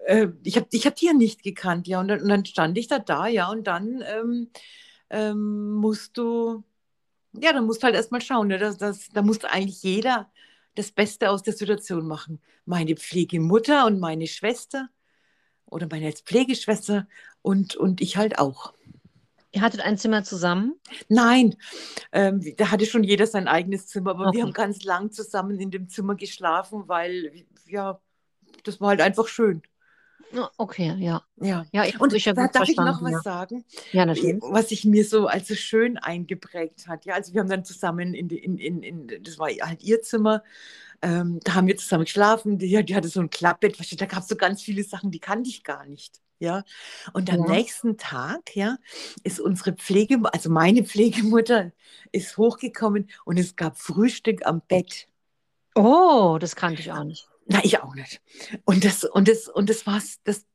äh, 0.07 0.29
ich 0.43 0.57
habe 0.57 0.67
ich 0.71 0.87
hab 0.87 0.97
die 0.97 1.07
ja 1.07 1.13
nicht 1.13 1.43
gekannt, 1.43 1.89
ja. 1.89 2.01
Und 2.01 2.09
dann, 2.09 2.23
und 2.23 2.29
dann, 2.29 2.45
stand 2.45 2.79
ich 2.79 2.89
da 2.89 2.99
da, 2.99 3.27
ja. 3.27 3.51
Und 3.51 3.67
dann 3.67 4.03
ähm, 4.07 4.51
ähm, 5.11 5.73
musst 5.75 6.17
du, 6.17 6.65
ja, 7.33 7.53
dann 7.53 7.67
musst 7.67 7.83
du 7.83 7.85
halt 7.87 7.95
erstmal 7.97 8.21
schauen. 8.21 8.49
Ne? 8.49 8.59
Das, 8.59 8.79
das, 8.79 9.09
da 9.11 9.23
muss 9.23 9.45
eigentlich 9.45 9.83
jeder 9.83 10.31
das 10.75 10.91
Beste 10.93 11.31
aus 11.31 11.43
der 11.43 11.55
Situation 11.55 12.07
machen. 12.07 12.41
Meine 12.65 12.97
Pflegemutter 12.97 13.87
und 13.87 14.01
meine 14.01 14.27
Schwester 14.27 14.89
oder 15.67 15.87
meine 15.91 16.13
Pflegeschwester 16.13 17.07
und, 17.43 17.77
und 17.77 18.01
ich 18.01 18.17
halt 18.17 18.39
auch. 18.39 18.73
Ihr 19.53 19.61
hattet 19.61 19.83
ein 19.83 19.97
Zimmer 19.97 20.25
zusammen? 20.25 20.75
Nein, 21.09 21.55
ähm, 22.11 22.43
da 22.57 22.73
hatte 22.73 22.87
schon 22.87 23.05
jeder 23.05 23.27
sein 23.29 23.47
eigenes 23.47 23.87
Zimmer, 23.87 24.11
aber 24.11 24.27
okay. 24.27 24.39
wir 24.39 24.43
haben 24.43 24.53
ganz 24.53 24.83
lang 24.83 25.13
zusammen 25.13 25.61
in 25.61 25.71
dem 25.71 25.89
Zimmer 25.89 26.17
geschlafen, 26.17 26.89
weil 26.89 27.45
ja, 27.67 28.01
das 28.65 28.81
war 28.81 28.89
halt 28.89 29.01
einfach 29.01 29.29
schön. 29.29 29.63
Okay, 30.57 30.95
ja. 30.99 31.23
Ja, 31.37 31.65
ja 31.73 31.85
ich, 31.85 32.01
und 32.01 32.13
ich 32.13 32.25
da 32.25 32.33
darf 32.49 32.69
ich 32.69 32.77
noch 32.77 33.03
was 33.03 33.13
ja. 33.13 33.21
sagen, 33.21 33.65
ja, 33.93 34.05
natürlich. 34.07 34.43
was 34.43 34.69
sich 34.71 34.85
mir 34.85 35.05
so 35.05 35.27
als 35.27 35.49
so 35.49 35.55
schön 35.55 35.97
eingeprägt 35.99 36.89
hat. 36.89 37.05
Ja, 37.05 37.15
also 37.15 37.35
wir 37.35 37.41
haben 37.41 37.49
dann 37.49 37.65
zusammen 37.65 38.15
in, 38.15 38.31
in, 38.31 38.59
in, 38.59 38.83
in 38.83 39.23
das 39.23 39.39
war 39.39 39.49
halt 39.49 39.83
ihr 39.83 40.03
Zimmer, 40.03 40.43
Ähm, 41.03 41.41
da 41.45 41.55
haben 41.55 41.69
wir 41.69 41.77
zusammen 41.77 42.05
geschlafen. 42.05 42.59
Die, 42.59 42.85
die 42.85 42.97
hatte 42.97 43.09
so 43.09 43.21
ein 43.21 43.31
Klappbett. 43.31 43.79
Da 44.01 44.07
gab 44.07 44.21
es 44.23 44.29
so 44.29 44.37
ganz 44.37 44.63
viele 44.63 44.85
Sachen, 44.85 45.11
die 45.13 45.21
kannte 45.21 45.51
ich 45.51 45.65
gar 45.65 45.87
nicht. 45.87 46.21
Ja, 46.41 46.65
und 47.15 47.31
am 47.33 47.45
Ja. 47.45 47.47
nächsten 47.47 47.97
Tag, 47.99 48.57
ja, 48.57 48.79
ist 49.25 49.41
unsere 49.41 49.73
Pflege, 49.75 50.21
also 50.33 50.51
meine 50.51 50.85
Pflegemutter, 50.87 51.73
ist 52.13 52.37
hochgekommen 52.39 53.11
und 53.25 53.39
es 53.39 53.57
gab 53.57 53.79
Frühstück 53.79 54.47
am 54.47 54.63
Bett. 54.69 55.09
Oh, 55.77 56.39
das 56.41 56.57
kannte 56.57 56.81
ich 56.81 56.93
auch 56.93 57.05
nicht. 57.05 57.29
Na, 57.47 57.63
ich 57.63 57.81
auch 57.81 57.95
nicht. 57.95 58.21
Und 58.65 58.85
das, 58.85 59.05
und 59.05 59.29
das, 59.29 59.49
und 59.49 59.69
das 59.69 59.87
war's, 59.87 60.21
das, 60.25 60.47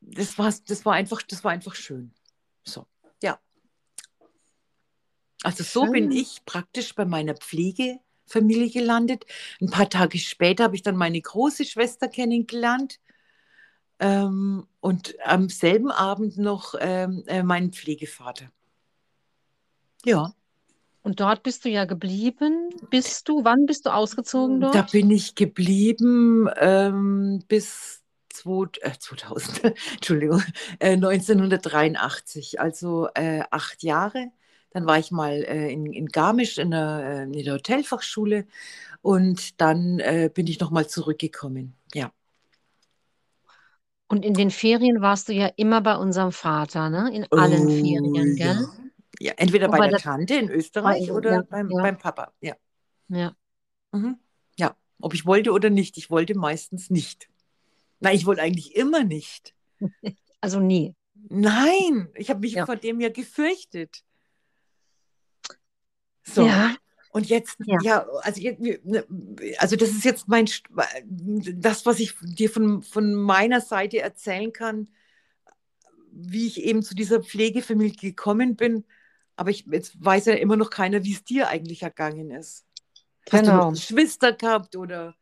das 0.00 0.38
war's, 0.38 0.64
das 0.64 0.84
war 0.84 0.94
einfach, 0.94 1.22
das 1.22 1.42
war 1.42 1.50
einfach 1.50 1.74
schön. 1.74 2.12
So, 2.64 2.86
ja. 3.22 3.40
Also 5.42 5.64
so 5.64 5.90
bin 5.90 6.10
Schön. 6.10 6.20
ich 6.20 6.44
praktisch 6.44 6.94
bei 6.94 7.04
meiner 7.04 7.34
Pflegefamilie 7.34 8.70
gelandet. 8.70 9.26
Ein 9.60 9.70
paar 9.70 9.88
Tage 9.88 10.18
später 10.18 10.64
habe 10.64 10.76
ich 10.76 10.82
dann 10.82 10.96
meine 10.96 11.20
große 11.20 11.64
Schwester 11.64 12.08
kennengelernt. 12.08 13.00
Ähm, 13.98 14.66
und 14.80 15.16
am 15.24 15.48
selben 15.48 15.90
Abend 15.90 16.36
noch 16.36 16.74
ähm, 16.78 17.24
äh, 17.26 17.42
meinen 17.42 17.72
Pflegevater. 17.72 18.50
Ja, 20.04 20.34
Und 21.06 21.20
dort 21.20 21.44
bist 21.44 21.64
du 21.64 21.68
ja 21.68 21.84
geblieben. 21.84 22.68
Bist 22.90 23.28
du, 23.28 23.44
wann 23.44 23.64
bist 23.66 23.86
du 23.86 23.90
ausgezogen 23.90 24.60
da 24.60 24.72
dort? 24.72 24.90
bin 24.90 25.08
ich 25.12 25.36
geblieben 25.36 26.50
ähm, 26.56 27.44
bis 27.46 28.02
2000, 28.30 28.82
äh, 28.82 28.98
2000 28.98 29.62
Entschuldigung, 29.94 30.42
äh, 30.80 30.94
1983, 30.94 32.58
also 32.58 33.06
äh, 33.14 33.44
acht 33.52 33.84
Jahre. 33.84 34.32
Dann 34.70 34.84
war 34.86 34.98
ich 34.98 35.12
mal 35.12 35.44
äh, 35.44 35.70
in, 35.70 35.92
in 35.92 36.06
Garmisch 36.06 36.58
in 36.58 36.72
der, 36.72 37.04
äh, 37.04 37.22
in 37.22 37.44
der 37.44 37.54
Hotelfachschule 37.54 38.44
und 39.00 39.60
dann 39.60 40.00
äh, 40.00 40.28
bin 40.34 40.48
ich 40.48 40.58
nochmal 40.58 40.88
zurückgekommen. 40.88 41.76
Ja. 41.94 42.10
Und 44.08 44.24
in 44.24 44.34
den 44.34 44.50
Ferien 44.50 45.00
warst 45.02 45.28
du 45.28 45.32
ja 45.34 45.52
immer 45.54 45.82
bei 45.82 45.94
unserem 45.94 46.32
Vater, 46.32 46.90
ne? 46.90 47.12
In 47.14 47.30
allen 47.30 47.68
Ferien, 47.68 48.34
ja. 48.34 48.54
gell? 48.54 48.62
Ja, 48.64 48.86
entweder 49.20 49.68
bei 49.68 49.78
Wobei 49.78 49.88
der 49.88 49.98
Tante 49.98 50.34
in 50.34 50.50
Österreich 50.50 51.10
oder 51.10 51.32
ja, 51.32 51.42
beim, 51.42 51.70
ja. 51.70 51.82
beim 51.82 51.98
Papa. 51.98 52.32
Ja. 52.40 52.56
Ja. 53.08 53.34
Mhm. 53.92 54.18
Ja, 54.58 54.76
ob 55.00 55.14
ich 55.14 55.26
wollte 55.26 55.52
oder 55.52 55.70
nicht. 55.70 55.96
Ich 55.96 56.10
wollte 56.10 56.36
meistens 56.36 56.90
nicht. 56.90 57.28
Nein, 58.00 58.16
ich 58.16 58.26
wollte 58.26 58.42
eigentlich 58.42 58.76
immer 58.76 59.04
nicht. 59.04 59.54
Also 60.42 60.60
nie. 60.60 60.94
Nein, 61.28 62.08
ich 62.14 62.28
habe 62.30 62.40
mich 62.40 62.52
Ja. 62.52 62.66
vor 62.66 62.76
dem 62.76 63.00
ja 63.00 63.08
gefürchtet. 63.08 64.04
So, 66.22 66.46
Ja, 66.46 66.76
und 67.10 67.26
jetzt, 67.28 67.56
Ja. 67.64 67.78
ja, 67.82 68.06
also, 68.20 68.40
ne, 68.58 69.04
also 69.58 69.74
das 69.76 69.90
ist 69.90 70.04
jetzt 70.04 70.28
mein, 70.28 70.48
das, 71.04 71.86
was 71.86 71.98
ich 71.98 72.14
dir 72.20 72.50
von, 72.50 72.82
von 72.82 73.14
meiner 73.14 73.60
Seite 73.60 74.00
erzählen 74.00 74.52
kann, 74.52 74.88
wie 76.12 76.46
ich 76.46 76.62
eben 76.62 76.82
zu 76.82 76.94
dieser 76.94 77.22
Pflegefamilie 77.22 77.96
gekommen 77.96 78.54
bin. 78.56 78.84
Aber 79.36 79.50
ich, 79.50 79.66
jetzt 79.70 80.02
weiß 80.02 80.26
ja 80.26 80.34
immer 80.34 80.56
noch 80.56 80.70
keiner, 80.70 81.04
wie 81.04 81.12
es 81.12 81.24
dir 81.24 81.48
eigentlich 81.48 81.82
ergangen 81.82 82.30
ist. 82.30 82.66
Hast 83.30 83.46
du 83.46 83.52
Genau. 83.52 83.56
noch 83.70 83.72
Geschwister 83.72 84.32
gehabt 84.32 84.76
oder 84.76 85.14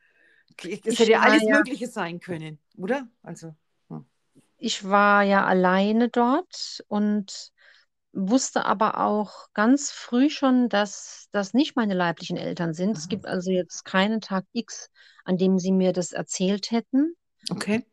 es 0.84 0.98
hätte 0.98 1.12
ja 1.12 1.20
alles 1.20 1.42
ja- 1.44 1.58
Mögliche 1.58 1.88
sein 1.88 2.20
können, 2.20 2.58
oder? 2.76 3.08
Also, 3.22 3.54
ich 4.58 4.84
war 4.88 5.22
ja 5.22 5.44
alleine 5.44 6.08
dort 6.08 6.84
und 6.88 7.52
wusste 8.12 8.64
aber 8.64 9.00
auch 9.00 9.48
ganz 9.54 9.90
früh 9.90 10.30
schon, 10.30 10.68
dass 10.68 11.28
das 11.32 11.54
nicht 11.54 11.76
meine 11.76 11.94
leiblichen 11.94 12.36
Eltern 12.36 12.74
sind. 12.74 12.96
Es 12.96 13.04
Mhm. 13.04 13.10
gibt 13.10 13.26
also 13.26 13.50
jetzt 13.50 13.84
keinen 13.84 14.20
Tag 14.20 14.44
X, 14.52 14.90
an 15.24 15.36
dem 15.36 15.58
sie 15.58 15.72
mir 15.72 15.92
das 15.92 16.12
erzählt 16.12 16.70
hätten. 16.70 17.14
okay. 17.52 17.84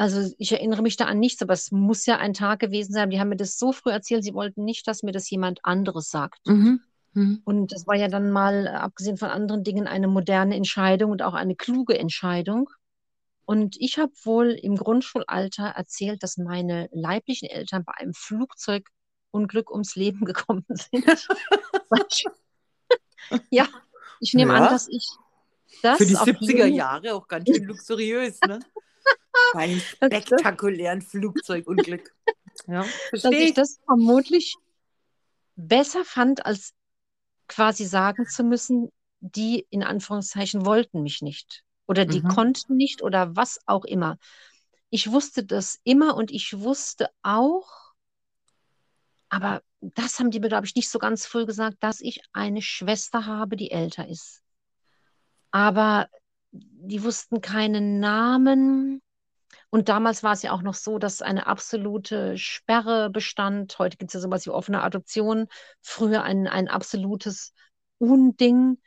Also 0.00 0.32
ich 0.38 0.52
erinnere 0.52 0.80
mich 0.82 0.96
da 0.96 1.06
an 1.06 1.18
nichts, 1.18 1.42
aber 1.42 1.52
es 1.54 1.72
muss 1.72 2.06
ja 2.06 2.16
ein 2.18 2.32
Tag 2.32 2.60
gewesen 2.60 2.92
sein. 2.92 3.10
Die 3.10 3.18
haben 3.20 3.28
mir 3.30 3.36
das 3.36 3.58
so 3.58 3.72
früh 3.72 3.90
erzählt, 3.90 4.22
sie 4.24 4.32
wollten 4.32 4.64
nicht, 4.64 4.86
dass 4.86 5.02
mir 5.02 5.10
das 5.12 5.28
jemand 5.28 5.58
anderes 5.64 6.08
sagt. 6.08 6.38
Mhm. 6.46 6.80
Mhm. 7.14 7.42
Und 7.44 7.72
das 7.72 7.86
war 7.88 7.96
ja 7.96 8.06
dann 8.08 8.30
mal, 8.30 8.68
abgesehen 8.68 9.16
von 9.16 9.28
anderen 9.30 9.64
Dingen, 9.64 9.88
eine 9.88 10.06
moderne 10.06 10.54
Entscheidung 10.54 11.10
und 11.10 11.22
auch 11.22 11.34
eine 11.34 11.56
kluge 11.56 11.98
Entscheidung. 11.98 12.70
Und 13.44 13.76
ich 13.80 13.98
habe 13.98 14.12
wohl 14.22 14.50
im 14.50 14.76
Grundschulalter 14.76 15.64
erzählt, 15.66 16.22
dass 16.22 16.36
meine 16.36 16.88
leiblichen 16.92 17.48
Eltern 17.48 17.84
bei 17.84 17.94
einem 17.96 18.12
Flugzeugunglück 18.14 19.70
ums 19.70 19.96
Leben 19.96 20.24
gekommen 20.26 20.64
sind. 20.68 21.28
ja, 23.50 23.66
ich 24.20 24.34
nehme 24.34 24.52
Ja. 24.54 24.60
an, 24.60 24.64
dass 24.70 24.86
ich 24.88 25.08
das 25.82 25.98
Für 25.98 26.06
die 26.06 26.16
auf 26.16 26.28
70er 26.28 26.66
jeden- 26.66 26.74
Jahre 26.74 27.14
auch 27.14 27.26
ganz 27.26 27.48
schön 27.48 27.64
luxuriös, 27.64 28.38
ne? 28.46 28.60
Bei 29.52 29.60
einem 29.60 29.80
spektakulären 29.80 31.02
Flugzeugunglück. 31.02 32.14
Ja, 32.66 32.84
dass 33.22 33.32
verstehe 33.32 33.40
ich 33.40 33.52
ich. 33.52 33.54
das 33.54 33.78
vermutlich 33.84 34.56
besser 35.56 36.04
fand, 36.04 36.44
als 36.46 36.74
quasi 37.48 37.84
sagen 37.86 38.26
zu 38.26 38.44
müssen, 38.44 38.90
die 39.20 39.66
in 39.70 39.82
Anführungszeichen 39.82 40.64
wollten 40.66 41.02
mich 41.02 41.22
nicht 41.22 41.64
oder 41.86 42.04
die 42.04 42.22
Mhm. 42.22 42.28
konnten 42.28 42.76
nicht 42.76 43.02
oder 43.02 43.34
was 43.36 43.58
auch 43.66 43.84
immer. 43.84 44.18
Ich 44.90 45.10
wusste 45.10 45.44
das 45.44 45.78
immer 45.84 46.16
und 46.16 46.30
ich 46.30 46.58
wusste 46.60 47.08
auch, 47.22 47.94
aber 49.30 49.62
das 49.80 50.18
haben 50.18 50.30
die 50.30 50.40
mir, 50.40 50.48
glaube 50.48 50.66
ich, 50.66 50.74
nicht 50.74 50.90
so 50.90 50.98
ganz 50.98 51.26
früh 51.26 51.46
gesagt, 51.46 51.76
dass 51.80 52.00
ich 52.00 52.20
eine 52.32 52.62
Schwester 52.62 53.26
habe, 53.26 53.56
die 53.56 53.70
älter 53.70 54.08
ist. 54.08 54.42
Aber 55.50 56.08
die 56.52 57.02
wussten 57.02 57.40
keinen 57.40 58.00
Namen. 58.00 59.02
Und 59.70 59.88
damals 59.90 60.22
war 60.22 60.32
es 60.32 60.42
ja 60.42 60.52
auch 60.52 60.62
noch 60.62 60.74
so, 60.74 60.98
dass 60.98 61.20
eine 61.20 61.46
absolute 61.46 62.38
Sperre 62.38 63.10
bestand. 63.10 63.78
Heute 63.78 63.98
gibt 63.98 64.10
es 64.10 64.14
ja 64.14 64.20
sowas 64.20 64.46
wie 64.46 64.50
offene 64.50 64.82
Adoption. 64.82 65.46
Früher 65.82 66.22
ein, 66.22 66.46
ein 66.46 66.68
absolutes 66.68 67.52
Unding. 67.98 68.78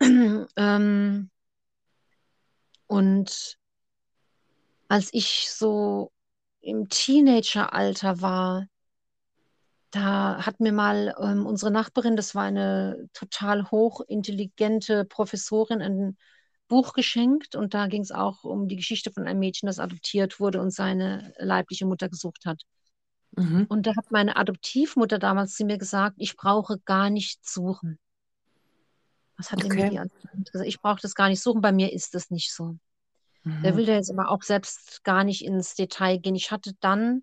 ähm, 0.56 1.30
und 2.86 3.58
als 4.88 5.08
ich 5.12 5.50
so 5.50 6.12
im 6.60 6.88
Teenageralter 6.88 8.20
war, 8.20 8.66
da 9.90 10.44
hat 10.44 10.58
mir 10.58 10.72
mal 10.72 11.14
ähm, 11.20 11.46
unsere 11.46 11.70
Nachbarin, 11.70 12.16
das 12.16 12.34
war 12.34 12.42
eine 12.42 13.08
total 13.12 13.70
hochintelligente 13.70 15.04
Professorin, 15.04 15.80
ein 15.80 16.16
Buch 16.68 16.92
geschenkt 16.94 17.56
und 17.56 17.74
da 17.74 17.86
ging 17.88 18.02
es 18.02 18.10
auch 18.12 18.44
um 18.44 18.68
die 18.68 18.76
Geschichte 18.76 19.12
von 19.12 19.26
einem 19.26 19.40
Mädchen, 19.40 19.66
das 19.66 19.78
adoptiert 19.78 20.40
wurde 20.40 20.60
und 20.60 20.70
seine 20.72 21.32
leibliche 21.38 21.86
Mutter 21.86 22.08
gesucht 22.08 22.46
hat. 22.46 22.62
Mhm. 23.36 23.66
Und 23.68 23.86
da 23.86 23.94
hat 23.96 24.10
meine 24.10 24.36
Adoptivmutter 24.36 25.18
damals 25.18 25.54
zu 25.56 25.64
mir 25.66 25.76
gesagt, 25.78 26.16
ich 26.18 26.36
brauche 26.36 26.78
gar 26.86 27.10
nicht 27.10 27.46
suchen. 27.46 27.98
Was 29.36 29.50
hat 29.52 29.62
Okay. 29.64 29.90
die 29.90 29.98
gesagt? 30.50 30.66
Ich 30.66 30.80
brauche 30.80 31.00
das 31.00 31.14
gar 31.14 31.28
nicht 31.28 31.42
suchen, 31.42 31.60
bei 31.60 31.72
mir 31.72 31.92
ist 31.92 32.14
das 32.14 32.30
nicht 32.30 32.52
so. 32.52 32.76
Der 33.62 33.74
Mhm. 33.74 33.76
will 33.76 33.86
da 33.86 33.94
jetzt 33.94 34.10
aber 34.10 34.30
auch 34.30 34.42
selbst 34.42 35.04
gar 35.04 35.24
nicht 35.24 35.44
ins 35.44 35.74
Detail 35.74 36.18
gehen. 36.18 36.34
Ich 36.36 36.50
hatte 36.50 36.74
dann, 36.80 37.22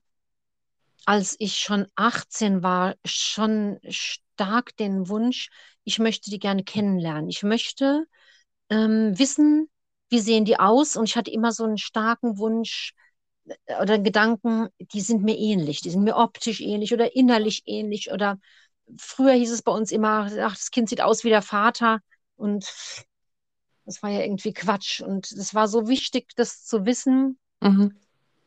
als 1.05 1.35
ich 1.39 1.57
schon 1.57 1.87
18 1.95 2.63
war, 2.63 2.95
schon 3.05 3.79
stark 3.89 4.75
den 4.77 5.07
Wunsch, 5.09 5.49
ich 5.83 5.99
möchte 5.99 6.29
die 6.29 6.39
gerne 6.39 6.63
kennenlernen. 6.63 7.29
Ich 7.29 7.43
möchte 7.43 8.05
ähm, 8.71 9.19
wissen, 9.19 9.69
wie 10.09 10.19
sehen 10.19 10.45
die 10.45 10.59
aus? 10.59 10.95
Und 10.95 11.07
ich 11.07 11.15
hatte 11.15 11.29
immer 11.29 11.51
so 11.51 11.65
einen 11.65 11.77
starken 11.77 12.39
Wunsch 12.39 12.93
äh, 13.45 13.81
oder 13.81 13.99
Gedanken, 13.99 14.69
die 14.79 15.01
sind 15.01 15.23
mir 15.23 15.37
ähnlich, 15.37 15.81
die 15.81 15.91
sind 15.91 16.03
mir 16.03 16.15
optisch 16.15 16.61
ähnlich 16.61 16.93
oder 16.93 17.15
innerlich 17.15 17.63
ähnlich. 17.65 18.11
Oder 18.11 18.39
früher 18.97 19.33
hieß 19.33 19.51
es 19.51 19.61
bei 19.61 19.71
uns 19.71 19.91
immer, 19.91 20.29
ach, 20.39 20.55
das 20.55 20.71
Kind 20.71 20.89
sieht 20.89 21.01
aus 21.01 21.23
wie 21.23 21.29
der 21.29 21.41
Vater. 21.41 21.99
Und 22.37 22.65
das 23.85 24.01
war 24.01 24.09
ja 24.09 24.21
irgendwie 24.21 24.53
Quatsch. 24.53 25.01
Und 25.01 25.31
es 25.31 25.53
war 25.53 25.67
so 25.67 25.87
wichtig, 25.87 26.29
das 26.35 26.65
zu 26.65 26.85
wissen. 26.85 27.37
Mhm. 27.59 27.99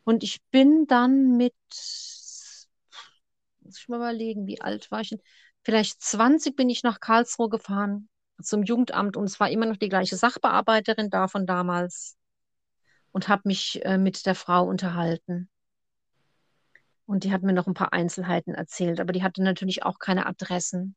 Und 0.04 0.22
ich 0.22 0.42
bin 0.50 0.87
dann 0.87 1.37
mit, 1.37 1.54
muss 3.60 3.78
ich 3.78 3.88
mal 3.88 3.96
überlegen, 3.96 4.46
wie 4.46 4.60
alt 4.60 4.90
war 4.90 5.02
ich 5.02 5.10
denn? 5.10 5.20
Vielleicht 5.62 6.02
20 6.02 6.56
bin 6.56 6.68
ich 6.68 6.82
nach 6.82 7.00
Karlsruhe 7.00 7.48
gefahren 7.48 8.08
zum 8.42 8.62
Jugendamt 8.62 9.16
und 9.16 9.25
es 9.25 9.38
war 9.40 9.51
immer 9.51 9.66
noch 9.66 9.77
die 9.77 9.88
gleiche 9.88 10.16
Sachbearbeiterin 10.16 11.11
da 11.11 11.29
von 11.29 11.47
damals 11.47 12.16
und 13.12 13.29
habe 13.29 13.42
mich 13.44 13.85
äh, 13.85 13.99
mit 13.99 14.27
der 14.27 14.35
Frau 14.35 14.64
unterhalten. 14.64 15.49
Und 17.07 17.25
die 17.25 17.33
hat 17.33 17.42
mir 17.42 17.53
noch 17.53 17.66
ein 17.66 17.75
paar 17.75 17.92
Einzelheiten 17.92 18.55
erzählt, 18.55 18.99
aber 18.99 19.12
die 19.12 19.23
hatte 19.23 19.42
natürlich 19.42 19.85
auch 19.85 19.99
keine 19.99 20.27
Adressen. 20.27 20.97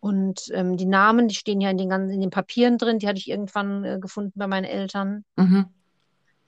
Und 0.00 0.50
ähm, 0.52 0.76
die 0.76 0.86
Namen, 0.86 1.28
die 1.28 1.34
stehen 1.34 1.60
ja 1.60 1.70
in 1.70 1.78
den 1.78 1.90
ganzen, 1.90 2.10
in 2.12 2.20
den 2.20 2.30
Papieren 2.30 2.78
drin, 2.78 2.98
die 2.98 3.08
hatte 3.08 3.18
ich 3.18 3.28
irgendwann 3.28 3.84
äh, 3.84 3.98
gefunden 4.00 4.38
bei 4.38 4.46
meinen 4.46 4.64
Eltern. 4.64 5.24
Mhm. 5.36 5.66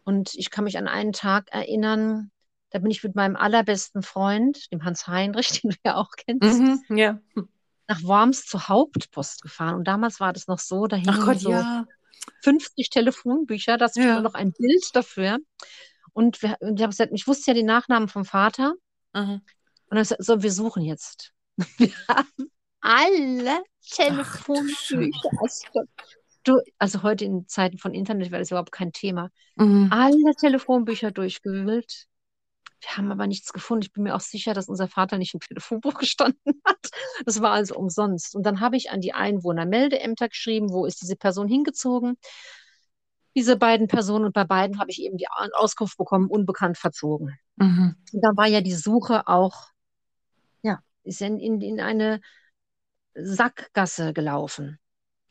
Und 0.04 0.34
ich 0.34 0.50
kann 0.50 0.64
mich 0.64 0.78
an 0.78 0.88
einen 0.88 1.12
Tag 1.12 1.52
erinnern, 1.52 2.30
da 2.70 2.78
bin 2.78 2.90
ich 2.90 3.02
mit 3.02 3.16
meinem 3.16 3.36
allerbesten 3.36 4.02
Freund, 4.02 4.72
dem 4.72 4.84
Hans 4.84 5.06
Heinrich, 5.06 5.48
den 5.62 5.70
du 5.70 5.76
ja 5.84 5.96
auch 5.96 6.10
kennst, 6.16 6.60
Mhm. 6.60 6.96
Ja. 6.96 7.18
Nach 7.90 8.02
Worms 8.04 8.46
zur 8.46 8.68
Hauptpost 8.68 9.42
gefahren. 9.42 9.74
Und 9.74 9.84
damals 9.88 10.20
war 10.20 10.32
das 10.32 10.46
noch 10.46 10.60
so, 10.60 10.86
da 10.86 10.96
Ach 10.96 11.00
hingen 11.00 11.26
Gott, 11.26 11.40
so, 11.40 11.50
ja. 11.50 11.84
50 12.42 12.88
Telefonbücher, 12.88 13.76
das 13.76 13.96
ist 13.96 14.04
Ja. 14.04 14.20
noch 14.20 14.34
ein 14.34 14.52
Bild 14.52 14.84
dafür. 14.94 15.38
Und, 16.12 16.40
wir, 16.40 16.56
ich 16.60 16.68
habe 16.82 16.88
gesagt, 16.88 17.10
ich 17.12 17.26
wusste 17.26 17.50
ja 17.50 17.54
den 17.54 17.66
Nachnamen 17.66 18.08
vom 18.08 18.24
Vater. 18.24 18.74
Aha. 19.12 19.32
Und 19.34 19.42
dann 19.88 19.98
habe 19.98 20.02
ich 20.02 20.08
gesagt, 20.08 20.24
so, 20.24 20.42
wir 20.42 20.52
suchen 20.52 20.82
jetzt. 20.82 21.32
Wir 21.78 21.90
haben 22.08 22.50
alle 22.80 23.62
Telefonbücher. 23.90 25.30
Also, 25.42 25.66
du, 26.44 26.60
also 26.78 27.02
heute 27.02 27.24
in 27.24 27.46
Zeiten 27.48 27.76
von 27.76 27.92
Internet 27.92 28.30
wäre 28.30 28.40
das 28.40 28.50
überhaupt 28.50 28.72
kein 28.72 28.92
Thema. 28.92 29.30
Mhm. 29.56 29.88
Alle 29.92 30.34
Telefonbücher 30.38 31.10
durchgewühlt. 31.10 32.06
Wir 32.80 32.96
haben 32.96 33.12
aber 33.12 33.26
nichts 33.26 33.52
gefunden. 33.52 33.82
Ich 33.84 33.92
bin 33.92 34.04
mir 34.04 34.14
auch 34.14 34.20
sicher, 34.20 34.54
dass 34.54 34.68
unser 34.68 34.88
Vater 34.88 35.18
nicht 35.18 35.34
im 35.34 35.40
Telefonbuch 35.48 35.94
gestanden 35.94 36.62
hat. 36.64 36.90
Das 37.24 37.40
war 37.40 37.52
also 37.52 37.76
umsonst. 37.76 38.34
Und 38.34 38.44
dann 38.44 38.60
habe 38.60 38.76
ich 38.76 38.90
an 38.90 39.00
die 39.00 39.12
Einwohnermeldeämter 39.12 40.28
geschrieben, 40.28 40.70
wo 40.70 40.86
ist 40.86 41.02
diese 41.02 41.16
Person 41.16 41.48
hingezogen. 41.48 42.16
Diese 43.36 43.56
beiden 43.56 43.86
Personen 43.86 44.24
und 44.24 44.32
bei 44.32 44.44
beiden 44.44 44.80
habe 44.80 44.90
ich 44.90 45.00
eben 45.02 45.16
die 45.16 45.28
Au- 45.28 45.48
Auskunft 45.54 45.96
bekommen, 45.96 46.28
unbekannt 46.28 46.78
verzogen. 46.78 47.38
Mhm. 47.56 47.94
Und 48.12 48.20
dann 48.22 48.36
war 48.36 48.46
ja 48.46 48.60
die 48.60 48.74
Suche 48.74 49.28
auch, 49.28 49.68
ja, 50.62 50.80
ist 51.04 51.20
in, 51.20 51.38
in, 51.38 51.60
in 51.60 51.80
eine 51.80 52.20
Sackgasse 53.14 54.12
gelaufen. 54.12 54.78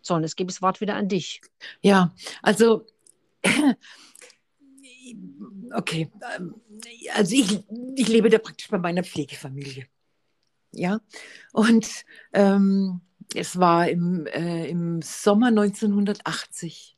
So, 0.01 0.15
und 0.15 0.23
jetzt 0.23 0.37
gebe 0.37 0.49
ich 0.49 0.55
das 0.55 0.61
Wort 0.61 0.79
wieder 0.79 0.95
an 0.95 1.09
dich. 1.09 1.41
Ja, 1.81 2.13
also, 2.41 2.85
okay, 5.73 6.09
ähm, 6.37 6.55
also 7.13 7.35
ich, 7.35 7.63
ich 7.95 8.07
lebe 8.07 8.29
da 8.29 8.37
praktisch 8.37 8.67
bei 8.69 8.77
meiner 8.77 9.03
Pflegefamilie. 9.03 9.87
Ja, 10.71 10.99
und 11.51 12.05
ähm, 12.33 13.01
es 13.35 13.59
war 13.59 13.89
im, 13.89 14.25
äh, 14.27 14.67
im 14.67 15.01
Sommer 15.01 15.47
1980. 15.47 16.95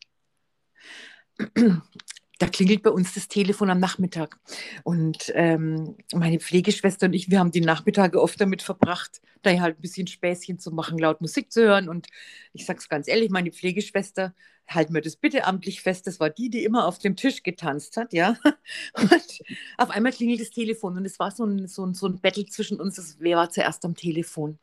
Da 2.42 2.48
klingelt 2.48 2.82
bei 2.82 2.90
uns 2.90 3.14
das 3.14 3.28
Telefon 3.28 3.70
am 3.70 3.80
Nachmittag. 3.80 4.40
Und 4.84 5.32
ähm, 5.36 5.96
meine 6.12 6.40
Pflegeschwester 6.40 7.06
und 7.06 7.14
ich, 7.14 7.30
wir 7.30 7.38
haben 7.38 7.52
die 7.52 7.62
Nachmittage 7.62 8.20
oft 8.20 8.42
damit 8.42 8.64
verbracht, 8.64 9.22
da 9.44 9.52
halt 9.60 9.78
ein 9.78 9.82
bisschen 9.82 10.08
Späßchen 10.08 10.58
zu 10.58 10.72
machen, 10.72 10.98
laut 10.98 11.22
Musik 11.22 11.52
zu 11.52 11.62
hören. 11.62 11.88
Und 11.88 12.08
ich 12.54 12.66
sage 12.66 12.80
es 12.80 12.90
ganz 12.90 13.08
ehrlich, 13.08 13.30
meine 13.30 13.52
Pflegeschwester, 13.52 14.34
halten 14.68 14.96
wir 14.96 15.02
das 15.02 15.18
bitte 15.18 15.46
amtlich 15.46 15.84
fest, 15.84 16.08
das 16.08 16.20
war 16.20 16.32
die, 16.32 16.50
die 16.50 16.64
immer 16.64 16.88
auf 16.88 16.98
dem 16.98 17.16
Tisch 17.16 17.44
getanzt 17.44 17.96
hat, 17.96 18.12
ja. 18.12 18.36
Und 18.96 19.42
auf 19.78 19.92
einmal 19.92 20.12
klingelt 20.12 20.42
das 20.42 20.50
Telefon 20.50 20.98
und 20.98 21.06
es 21.06 21.20
war 21.20 21.30
so 21.32 21.46
ein, 21.46 21.68
so 21.68 21.86
ein, 21.86 21.94
so 21.94 22.08
ein 22.08 22.22
Battle 22.22 22.46
zwischen 22.46 22.80
uns, 22.80 22.96
das, 22.96 23.18
wer 23.20 23.38
war 23.38 23.50
zuerst 23.50 23.86
am 23.86 23.96
Telefon. 23.96 24.58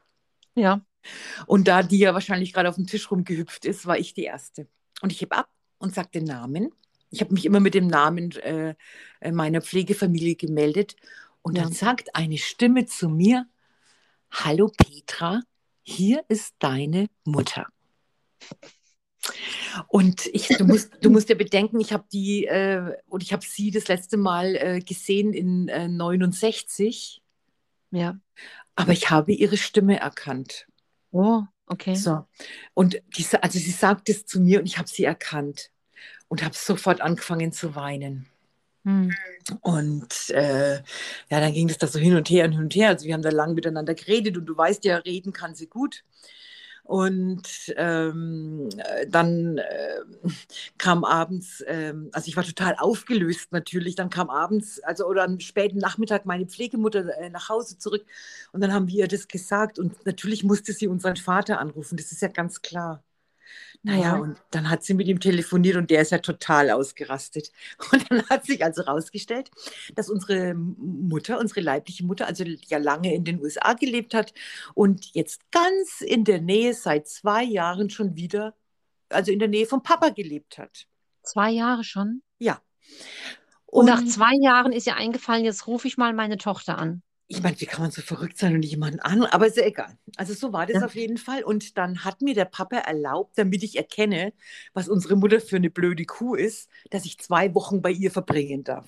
Ja, 0.56 0.84
Und 1.46 1.68
da 1.68 1.82
die 1.84 1.98
ja 1.98 2.14
wahrscheinlich 2.14 2.52
gerade 2.52 2.68
auf 2.68 2.76
dem 2.76 2.86
Tisch 2.86 3.10
rumgehüpft 3.10 3.64
ist, 3.66 3.86
war 3.86 3.98
ich 3.98 4.14
die 4.14 4.24
Erste. 4.24 4.66
Und 5.02 5.12
ich 5.12 5.20
heb 5.20 5.36
ab 5.36 5.48
und 5.78 5.94
sage 5.94 6.08
den 6.14 6.24
Namen. 6.24 6.72
Ich 7.10 7.20
habe 7.20 7.32
mich 7.32 7.44
immer 7.44 7.60
mit 7.60 7.74
dem 7.74 7.86
Namen 7.86 8.32
äh, 8.32 8.74
äh, 9.20 9.32
meiner 9.32 9.60
Pflegefamilie 9.60 10.36
gemeldet. 10.36 10.96
Und 11.42 11.56
dann 11.56 11.68
Ja. 11.68 11.74
sagt 11.74 12.14
eine 12.14 12.38
Stimme 12.38 12.86
zu 12.86 13.08
mir, 13.08 13.46
Hallo 14.30 14.70
Petra, 14.76 15.40
hier 15.82 16.22
ist 16.28 16.54
deine 16.58 17.08
Mutter. 17.24 17.66
Und 19.88 20.26
ich, 20.26 20.48
du, 20.48 20.64
musst, 20.64 20.90
du 21.00 21.10
musst 21.10 21.28
ja 21.28 21.34
bedenken, 21.34 21.80
ich 21.80 21.92
habe 21.92 22.04
die 22.12 22.46
äh, 22.46 22.94
und 23.06 23.22
ich 23.22 23.32
habe 23.32 23.44
sie 23.44 23.70
das 23.70 23.88
letzte 23.88 24.16
Mal 24.16 24.56
äh, 24.56 24.80
gesehen 24.80 25.32
in 25.32 25.68
äh, 25.68 25.88
69, 25.88 27.22
ja. 27.90 28.18
aber 28.76 28.92
ich 28.92 29.10
habe 29.10 29.32
ihre 29.32 29.56
Stimme 29.56 29.98
erkannt. 29.98 30.66
Oh, 31.10 31.42
okay. 31.66 31.94
So. 31.94 32.26
Und 32.74 33.00
diese, 33.16 33.42
also 33.42 33.58
sie 33.58 33.70
sagt 33.70 34.08
es 34.08 34.26
zu 34.26 34.40
mir 34.40 34.60
und 34.60 34.66
ich 34.66 34.78
habe 34.78 34.88
sie 34.88 35.04
erkannt 35.04 35.70
und 36.28 36.44
habe 36.44 36.54
sofort 36.54 37.00
angefangen 37.00 37.52
zu 37.52 37.74
weinen. 37.74 38.26
Hm. 38.84 39.12
Und 39.62 40.30
äh, 40.30 40.76
ja, 40.76 41.40
dann 41.40 41.52
ging 41.52 41.68
das 41.68 41.78
da 41.78 41.86
so 41.86 41.98
hin 41.98 42.16
und 42.16 42.30
her 42.30 42.44
und 42.44 42.52
hin 42.52 42.62
und 42.62 42.74
her. 42.74 42.88
Also 42.88 43.06
wir 43.06 43.14
haben 43.14 43.22
da 43.22 43.30
lang 43.30 43.54
miteinander 43.54 43.94
geredet 43.94 44.36
und 44.36 44.46
du 44.46 44.56
weißt 44.56 44.84
ja, 44.84 44.98
reden 44.98 45.32
kann 45.32 45.54
sie 45.54 45.66
gut. 45.66 46.04
Und 46.84 47.42
ähm, 47.76 48.70
äh, 48.78 49.06
dann 49.06 49.58
äh, 49.58 50.00
kam 50.78 51.04
abends, 51.04 51.62
ähm, 51.66 52.08
also 52.12 52.28
ich 52.28 52.36
war 52.36 52.44
total 52.44 52.76
aufgelöst 52.78 53.52
natürlich. 53.52 53.94
Dann 53.94 54.08
kam 54.08 54.30
abends, 54.30 54.80
also 54.80 55.06
oder 55.06 55.24
am 55.24 55.38
späten 55.38 55.76
Nachmittag 55.78 56.24
meine 56.24 56.46
Pflegemutter 56.46 57.14
äh, 57.18 57.28
nach 57.28 57.50
Hause 57.50 57.76
zurück 57.76 58.06
und 58.52 58.62
dann 58.62 58.72
haben 58.72 58.88
wir 58.88 59.00
ihr 59.00 59.08
das 59.08 59.28
gesagt 59.28 59.78
und 59.78 60.06
natürlich 60.06 60.44
musste 60.44 60.72
sie 60.72 60.88
unseren 60.88 61.16
Vater 61.16 61.60
anrufen, 61.60 61.98
das 61.98 62.10
ist 62.10 62.22
ja 62.22 62.28
ganz 62.28 62.62
klar. 62.62 63.02
Naja, 63.82 64.00
Ja. 64.00 64.16
und 64.16 64.36
dann 64.50 64.68
hat 64.70 64.82
sie 64.82 64.94
mit 64.94 65.06
ihm 65.06 65.20
telefoniert 65.20 65.76
und 65.76 65.90
der 65.90 66.02
ist 66.02 66.10
ja 66.10 66.18
total 66.18 66.70
ausgerastet. 66.70 67.52
Und 67.92 68.10
dann 68.10 68.28
hat 68.28 68.44
sich 68.44 68.64
also 68.64 68.82
rausgestellt, 68.82 69.50
dass 69.94 70.10
unsere 70.10 70.54
Mutter, 70.54 71.38
unsere 71.38 71.60
leibliche 71.60 72.04
Mutter, 72.04 72.26
also 72.26 72.44
ja 72.44 72.78
lange 72.78 73.14
in 73.14 73.24
den 73.24 73.40
USA 73.40 73.74
gelebt 73.74 74.14
hat 74.14 74.34
und 74.74 75.14
jetzt 75.14 75.50
ganz 75.52 76.00
in 76.00 76.24
der 76.24 76.40
Nähe 76.40 76.74
seit 76.74 77.06
zwei 77.08 77.44
Jahren 77.44 77.88
schon 77.88 78.16
wieder, 78.16 78.54
also 79.10 79.30
in 79.30 79.38
der 79.38 79.48
Nähe 79.48 79.66
vom 79.66 79.82
Papa 79.82 80.08
gelebt 80.10 80.58
hat. 80.58 80.86
Zwei 81.22 81.50
Jahre 81.50 81.84
schon. 81.84 82.22
Ja. 82.38 82.60
Und, 83.66 83.86
nach 83.86 84.04
zwei 84.04 84.32
Jahren 84.40 84.72
ist 84.72 84.86
ihr 84.86 84.96
eingefallen, 84.96 85.44
jetzt 85.44 85.66
rufe 85.66 85.86
ich 85.86 85.96
mal 85.98 86.14
meine 86.14 86.38
Tochter 86.38 86.78
an. 86.78 87.02
Ich 87.30 87.42
meine, 87.42 87.60
wie 87.60 87.66
kann 87.66 87.82
man 87.82 87.90
so 87.90 88.00
verrückt 88.00 88.38
sein 88.38 88.54
und 88.54 88.60
nicht 88.60 88.70
jemanden 88.70 89.00
an? 89.00 89.22
Aber 89.24 89.46
ist 89.46 89.58
ja 89.58 89.64
egal. 89.64 89.98
Also 90.16 90.32
so 90.32 90.52
war 90.54 90.66
das 90.66 90.80
Ja. 90.80 90.86
auf 90.86 90.94
jeden 90.94 91.18
Fall. 91.18 91.44
Und 91.44 91.76
dann 91.76 92.04
hat 92.04 92.22
mir 92.22 92.34
der 92.34 92.46
Papa 92.46 92.78
erlaubt, 92.78 93.36
damit 93.36 93.62
ich 93.62 93.76
erkenne, 93.76 94.32
was 94.72 94.88
unsere 94.88 95.14
Mutter 95.14 95.40
für 95.40 95.56
eine 95.56 95.68
blöde 95.68 96.06
Kuh 96.06 96.34
ist, 96.34 96.70
dass 96.90 97.04
ich 97.04 97.18
zwei 97.18 97.54
Wochen 97.54 97.82
bei 97.82 97.90
ihr 97.90 98.10
verbringen 98.10 98.64
darf. 98.64 98.86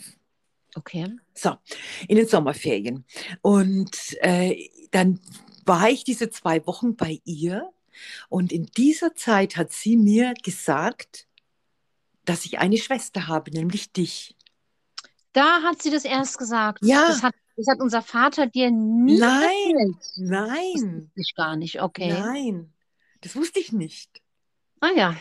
Okay. 0.75 1.09
So, 1.35 1.57
in 2.09 2.17
den 2.17 2.27
Sommerferien. 2.29 3.05
Und 3.43 4.17
äh, 4.23 4.69
dann 4.91 5.21
war 5.67 5.91
ich 5.91 6.05
diese 6.05 6.31
zwei 6.31 6.67
Wochen 6.67 6.97
bei 6.97 7.21
ihr. 7.25 7.71
Und 8.31 8.53
in 8.53 8.67
dieser 8.67 9.15
Zeit 9.15 9.57
hat 9.59 9.73
sie 9.73 9.97
mir 9.99 10.33
gesagt, 10.43 11.27
dass 12.25 12.47
ich 12.47 12.59
eine 12.59 12.79
Schwester 12.79 13.29
habe, 13.29 13.51
nämlich 13.51 13.93
dich. 13.93 14.35
Da 15.33 15.63
hat 15.63 15.83
sie 15.83 15.91
das 15.91 16.05
erst 16.05 16.39
gesagt. 16.39 16.79
Ja. 16.83 17.09
Das 17.09 17.23
hat, 17.23 17.35
das 17.61 17.75
hat 17.75 17.81
unser 17.81 18.03
Vater 18.03 18.47
dir 18.47 18.71
nie 18.71 19.19
Nein. 19.19 19.43
erzählt. 19.43 19.97
Das 20.01 20.17
Nein, 20.17 20.95
wusste 20.97 21.21
ich 21.21 21.35
gar 21.37 21.57
nicht. 21.57 21.83
Okay. 21.83 22.11
nein, 22.11 22.73
das 23.21 23.37
wusste 23.37 23.61
ich 23.61 23.73
nicht. 23.73 24.23
Ah 24.81 24.91
ja. 24.97 25.17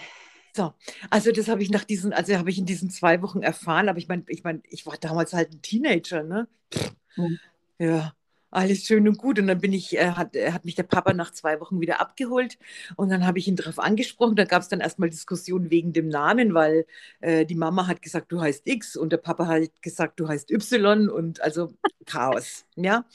So, 0.55 0.73
also 1.09 1.31
das 1.31 1.47
habe 1.47 1.61
ich 1.61 1.69
nach 1.69 1.83
diesen, 1.83 2.11
also 2.13 2.35
habe 2.35 2.49
ich 2.49 2.57
in 2.57 2.65
diesen 2.65 2.89
zwei 2.89 3.21
Wochen 3.21 3.41
erfahren, 3.43 3.87
aber 3.87 3.99
ich 3.99 4.07
meine, 4.07 4.23
ich 4.27 4.43
meine, 4.43 4.61
ich 4.65 4.85
war 4.85 4.97
damals 4.97 5.33
halt 5.33 5.53
ein 5.53 5.61
Teenager, 5.61 6.23
ne? 6.23 6.47
Pff, 6.73 6.93
Mhm. 7.17 7.39
Ja, 7.79 8.13
alles 8.51 8.85
schön 8.85 9.07
und 9.07 9.17
gut. 9.17 9.39
Und 9.39 9.47
dann 9.47 9.59
bin 9.59 9.73
ich, 9.73 9.97
äh, 9.97 10.11
hat, 10.11 10.35
äh, 10.35 10.51
hat 10.51 10.65
mich 10.65 10.75
der 10.75 10.83
Papa 10.83 11.13
nach 11.13 11.31
zwei 11.31 11.59
Wochen 11.59 11.81
wieder 11.81 12.01
abgeholt 12.01 12.57
und 12.95 13.09
dann 13.09 13.25
habe 13.25 13.39
ich 13.39 13.47
ihn 13.47 13.55
darauf 13.55 13.79
angesprochen. 13.79 14.35
Da 14.35 14.45
gab 14.45 14.61
es 14.61 14.67
dann 14.69 14.79
erstmal 14.79 15.09
Diskussionen 15.09 15.69
wegen 15.71 15.93
dem 15.93 16.09
Namen, 16.09 16.53
weil 16.53 16.85
äh, 17.21 17.45
die 17.45 17.55
Mama 17.55 17.87
hat 17.87 18.01
gesagt, 18.01 18.31
du 18.31 18.41
heißt 18.41 18.67
X 18.67 18.95
und 18.95 19.11
der 19.11 19.17
Papa 19.17 19.47
hat 19.47 19.81
gesagt, 19.81 20.19
du 20.19 20.27
heißt 20.27 20.51
Y 20.51 21.09
und 21.09 21.41
also 21.41 21.71
Chaos, 22.05 22.65
ja. 22.75 23.05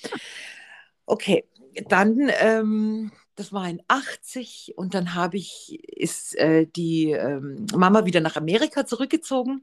Okay, 1.06 1.44
dann, 1.88 2.30
ähm, 2.40 3.12
das 3.36 3.52
war 3.52 3.68
in 3.68 3.82
80 3.88 4.74
und 4.76 4.94
dann 4.94 5.14
habe 5.14 5.36
ich, 5.36 5.78
ist 5.88 6.36
äh, 6.36 6.66
die 6.66 7.10
ähm, 7.10 7.66
Mama 7.74 8.06
wieder 8.06 8.20
nach 8.20 8.36
Amerika 8.36 8.86
zurückgezogen. 8.86 9.62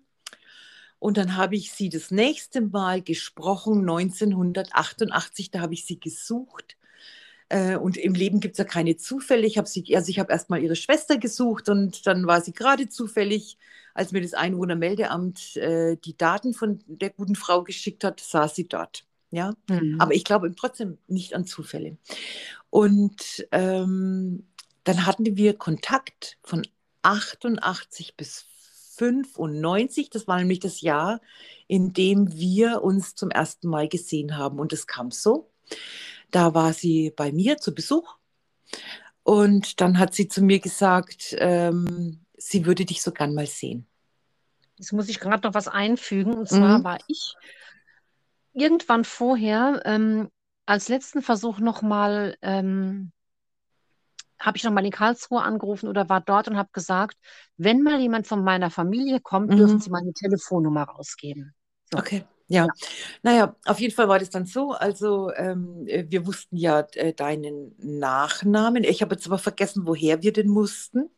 Und 1.02 1.18
dann 1.18 1.36
habe 1.36 1.56
ich 1.56 1.72
sie 1.72 1.90
das 1.90 2.12
nächste 2.12 2.62
Mal 2.62 3.02
gesprochen, 3.02 3.80
1988, 3.82 5.50
da 5.50 5.62
habe 5.62 5.74
ich 5.74 5.84
sie 5.86 6.00
gesucht. 6.00 6.78
Äh, 7.50 7.76
und 7.78 7.98
im 7.98 8.14
Leben 8.14 8.40
gibt 8.40 8.54
es 8.54 8.60
ja 8.60 8.66
keine 8.66 8.98
Zufälle. 8.98 9.48
Ich 9.48 9.58
habe 9.58 9.68
sie, 9.68 9.96
also 9.96 10.10
ich 10.10 10.20
habe 10.20 10.32
erstmal 10.32 10.62
ihre 10.62 10.76
Schwester 10.76 11.18
gesucht 11.18 11.70
und 11.70 12.06
dann 12.06 12.28
war 12.28 12.42
sie 12.42 12.54
gerade 12.54 12.88
zufällig, 12.88 13.58
als 13.96 14.12
mir 14.12 14.22
das 14.22 14.36
Einwohnermeldeamt 14.36 15.58
äh, 15.58 15.98
die 15.98 16.16
Daten 16.18 16.54
von 16.54 16.80
der 16.86 17.10
guten 17.10 17.36
Frau 17.36 17.64
geschickt 17.64 18.04
hat, 18.04 18.20
saß 18.20 18.54
sie 18.56 18.68
dort. 18.68 19.06
Ja, 19.32 19.56
Mhm. 19.70 19.96
aber 20.00 20.14
ich 20.14 20.24
glaube 20.24 20.54
trotzdem 20.56 21.00
nicht 21.08 21.34
an 21.34 21.48
Zufälle. 21.48 21.98
Und 22.70 23.48
ähm, 23.52 24.48
dann 24.84 25.06
hatten 25.08 25.36
wir 25.36 25.56
Kontakt 25.58 26.38
von 26.44 26.68
88 27.02 28.16
bis 28.18 28.46
95. 28.98 30.10
Das 30.10 30.28
war 30.28 30.38
nämlich 30.38 30.60
das 30.60 30.82
Jahr, 30.82 31.22
in 31.68 31.94
dem 31.94 32.34
wir 32.34 32.84
uns 32.84 33.16
zum 33.16 33.32
ersten 33.32 33.68
Mal 33.68 33.88
gesehen 33.88 34.38
haben. 34.38 34.60
Und 34.60 34.74
es 34.74 34.88
kam 34.88 35.12
so. 35.12 35.50
Da 36.32 36.54
war 36.54 36.74
sie 36.74 37.12
bei 37.16 37.32
mir 37.32 37.58
zu 37.58 37.74
Besuch. 37.74 38.18
Und 39.24 39.82
dann 39.82 40.00
hat 40.00 40.14
sie 40.14 40.28
zu 40.28 40.42
mir 40.42 40.60
gesagt, 40.60 41.36
ähm, 41.40 42.22
sie 42.38 42.66
würde 42.66 42.86
dich 42.86 43.02
so 43.02 43.12
gern 43.12 43.34
mal 43.34 43.48
sehen. 43.48 43.86
Jetzt 44.78 44.94
muss 44.94 45.10
ich 45.10 45.20
gerade 45.20 45.48
noch 45.48 45.54
was 45.54 45.68
einfügen. 45.68 46.34
Und 46.34 46.50
zwar 46.50 46.80
Mhm. 46.80 46.84
war 46.84 47.00
ich 47.08 47.36
irgendwann 48.54 49.06
vorher 49.06 49.82
ähm, 49.86 50.30
als 50.66 50.90
letzten 50.90 51.22
Versuch 51.22 51.60
nochmal 51.60 52.38
ähm, 52.42 53.12
habe 54.42 54.58
ich 54.58 54.64
nochmal 54.64 54.86
in 54.86 54.92
Karlsruhe 54.92 55.42
angerufen 55.42 55.88
oder 55.88 56.10
war 56.10 56.22
dort 56.22 56.48
und 56.48 56.58
habe 56.58 56.70
gesagt, 56.74 57.18
wenn 57.58 57.82
mal 57.84 58.00
jemand 58.00 58.28
von 58.28 58.44
meiner 58.44 58.70
Familie 58.70 59.20
kommt, 59.22 59.52
Mhm. 59.52 59.58
dürfen 59.58 59.80
Sie 59.80 59.90
meine 59.90 60.14
Telefonnummer 60.14 60.84
rausgeben. 60.84 61.54
So. 61.92 62.00
Okay. 62.00 62.24
Ja. 62.48 62.66
Ja. 62.66 62.68
naja, 63.24 63.56
auf 63.66 63.80
jeden 63.80 63.94
Fall 63.96 64.10
war 64.10 64.20
das 64.20 64.30
dann 64.30 64.46
so. 64.46 64.72
Also, 64.74 65.32
ähm, 65.36 65.86
äh, 65.88 66.06
wir 66.10 66.28
wussten 66.28 66.58
ja 66.58 66.82
äh, 66.96 67.14
deinen 67.14 67.76
Nachnamen. 67.78 68.84
Ich 68.84 69.02
habe 69.02 69.16
jetzt 69.16 69.26
aber 69.28 69.38
vergessen, 69.38 69.88
woher 69.88 70.22
wir 70.22 70.34
den 70.34 70.50
mussten. 70.50 71.10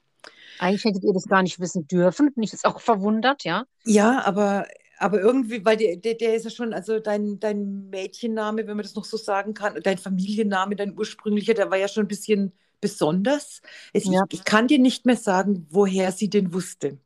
Eigentlich 0.60 0.84
hättet 0.86 1.04
ihr 1.04 1.14
das 1.14 1.28
gar 1.28 1.42
nicht 1.44 1.60
wissen 1.60 1.88
dürfen. 1.88 2.34
Bin 2.34 2.44
ich 2.44 2.52
jetzt 2.52 2.66
auch 2.66 2.80
verwundert, 2.80 3.44
ja. 3.44 3.66
Ja, 3.86 4.24
aber, 4.26 4.68
aber 5.00 5.20
irgendwie, 5.20 5.66
weil 5.66 5.78
der, 5.78 5.98
der, 5.98 6.14
der 6.16 6.36
ist 6.36 6.44
ja 6.46 6.52
schon, 6.52 6.74
also 6.74 7.00
dein, 7.00 7.40
dein 7.40 7.90
Mädchenname, 7.90 8.68
wenn 8.68 8.78
man 8.78 8.84
das 8.84 8.96
noch 8.96 9.06
so 9.06 9.18
sagen 9.18 9.54
kann, 9.56 9.80
dein 9.84 9.98
Familienname, 9.98 10.76
dein 10.76 10.98
ursprünglicher, 10.98 11.54
der 11.56 11.72
war 11.72 11.78
ja 11.78 11.88
schon 11.88 12.06
ein 12.06 12.08
bisschen 12.08 12.54
besonders. 12.84 13.62
Es, 13.94 14.04
Ja. 14.04 14.26
ich, 14.30 14.40
ich 14.40 14.46
kann 14.46 14.68
dir 14.68 14.78
nicht 14.78 15.06
mehr 15.06 15.16
sagen, 15.16 15.66
woher 15.70 16.12
sie 16.12 16.30
den 16.30 16.54
wusste. 16.54 17.00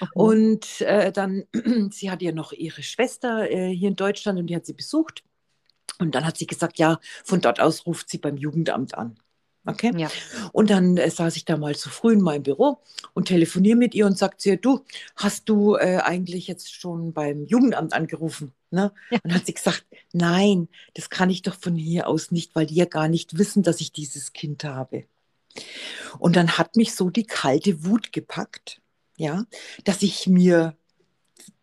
Okay. 0.00 0.10
Und 0.14 0.80
äh, 0.80 1.12
dann, 1.12 1.44
sie 1.92 2.10
hat 2.10 2.22
ja 2.22 2.32
noch 2.32 2.52
ihre 2.52 2.82
Schwester 2.82 3.50
äh, 3.50 3.68
hier 3.68 3.88
in 3.90 3.96
Deutschland 3.96 4.38
und 4.38 4.46
die 4.46 4.56
hat 4.56 4.66
sie 4.66 4.72
besucht. 4.72 5.22
Und 5.98 6.14
dann 6.14 6.24
hat 6.24 6.38
sie 6.38 6.46
gesagt, 6.46 6.78
ja, 6.78 6.98
von 7.24 7.40
dort 7.40 7.60
aus 7.60 7.86
ruft 7.86 8.08
sie 8.08 8.18
beim 8.18 8.36
Jugendamt 8.36 8.96
an. 8.96 9.18
Okay. 9.66 9.92
Ja. 9.96 10.08
Und 10.52 10.70
dann 10.70 10.96
äh, 10.96 11.10
saß 11.10 11.36
ich 11.36 11.44
da 11.44 11.58
mal 11.58 11.76
zu 11.76 11.90
früh 11.90 12.14
in 12.14 12.22
meinem 12.22 12.42
Büro 12.42 12.78
und 13.12 13.28
telefoniere 13.28 13.76
mit 13.76 13.94
ihr 13.94 14.06
und 14.06 14.16
sagt 14.16 14.40
sie, 14.40 14.56
du, 14.56 14.80
hast 15.14 15.48
du 15.48 15.74
äh, 15.76 15.98
eigentlich 16.02 16.46
jetzt 16.46 16.72
schon 16.74 17.12
beim 17.12 17.44
Jugendamt 17.44 17.92
angerufen? 17.92 18.54
Ne? 18.70 18.92
Ja. 19.10 19.18
Und 19.22 19.34
hat 19.34 19.44
sie 19.44 19.52
gesagt, 19.54 19.84
nein, 20.12 20.68
das 20.94 21.10
kann 21.10 21.28
ich 21.28 21.42
doch 21.42 21.54
von 21.54 21.74
hier 21.74 22.06
aus 22.08 22.30
nicht, 22.30 22.54
weil 22.54 22.64
die 22.66 22.76
ja 22.76 22.86
gar 22.86 23.08
nicht 23.08 23.36
wissen, 23.36 23.62
dass 23.62 23.80
ich 23.82 23.92
dieses 23.92 24.32
Kind 24.32 24.64
habe. 24.64 25.04
Und 26.18 26.36
dann 26.36 26.58
hat 26.58 26.76
mich 26.76 26.94
so 26.94 27.10
die 27.10 27.24
kalte 27.26 27.84
Wut 27.84 28.12
gepackt, 28.12 28.80
ja, 29.16 29.44
dass 29.84 30.02
ich 30.02 30.26
mir 30.26 30.76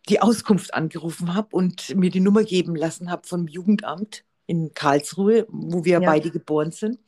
die 0.08 0.20
Auskunft 0.20 0.74
angerufen 0.74 1.34
habe 1.34 1.54
und 1.56 1.94
mir 1.96 2.10
die 2.10 2.20
Nummer 2.20 2.44
geben 2.44 2.76
lassen 2.76 3.10
habe 3.10 3.26
vom 3.26 3.48
Jugendamt 3.48 4.24
in 4.46 4.72
Karlsruhe, 4.72 5.46
wo 5.48 5.84
wir 5.84 6.00
Ja. 6.00 6.08
beide 6.08 6.30
geboren 6.30 6.70
sind. 6.70 6.98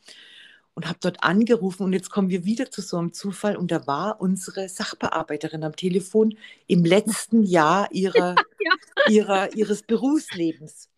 Und 0.75 0.87
habe 0.87 0.99
dort 1.01 1.25
angerufen 1.25 1.83
und 1.83 1.93
jetzt 1.93 2.09
kommen 2.11 2.31
wir 2.31 2.45
wieder 2.45 2.71
zu 2.71 2.83
so 2.83 2.99
einem 2.99 3.13
Zufall 3.13 3.57
und 3.57 3.73
da 3.73 3.89
war 3.89 4.21
unsere 4.21 4.69
Sachbearbeiterin 4.69 5.65
am 5.65 5.75
Telefon 5.75 6.37
im 6.69 6.85
letzten 6.85 7.43
Jahr 7.43 7.89
ihrer, 7.91 8.37
ihrer, 9.09 9.53
ihres 9.57 9.83
Berufslebens. 9.83 10.89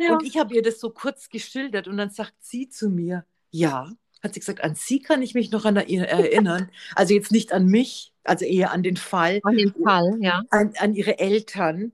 Ja. 0.00 0.14
Und 0.14 0.24
ich 0.24 0.38
habe 0.38 0.54
ihr 0.56 0.62
das 0.62 0.80
so 0.80 0.90
kurz 0.90 1.28
geschildert 1.28 1.86
und 1.86 1.98
dann 1.98 2.10
sagt 2.10 2.34
sie 2.40 2.68
zu 2.68 2.88
mir, 2.88 3.24
ja, 3.52 3.92
hat 4.22 4.34
sie 4.34 4.40
gesagt, 4.40 4.62
an 4.62 4.74
sie 4.74 5.00
kann 5.00 5.22
ich 5.22 5.34
mich 5.34 5.50
noch 5.50 5.64
an 5.64 5.82
ihr 5.86 6.04
erinnern. 6.04 6.70
Also 6.94 7.14
jetzt 7.14 7.32
nicht 7.32 7.52
an 7.52 7.66
mich, 7.66 8.12
also 8.24 8.44
eher 8.44 8.72
an 8.72 8.82
den 8.82 8.96
Fall, 8.96 9.40
An 9.42 9.56
den 9.56 9.72
Fall, 9.72 10.16
ja. 10.20 10.42
an, 10.50 10.72
an 10.78 10.94
ihre 10.94 11.18
Eltern. 11.18 11.92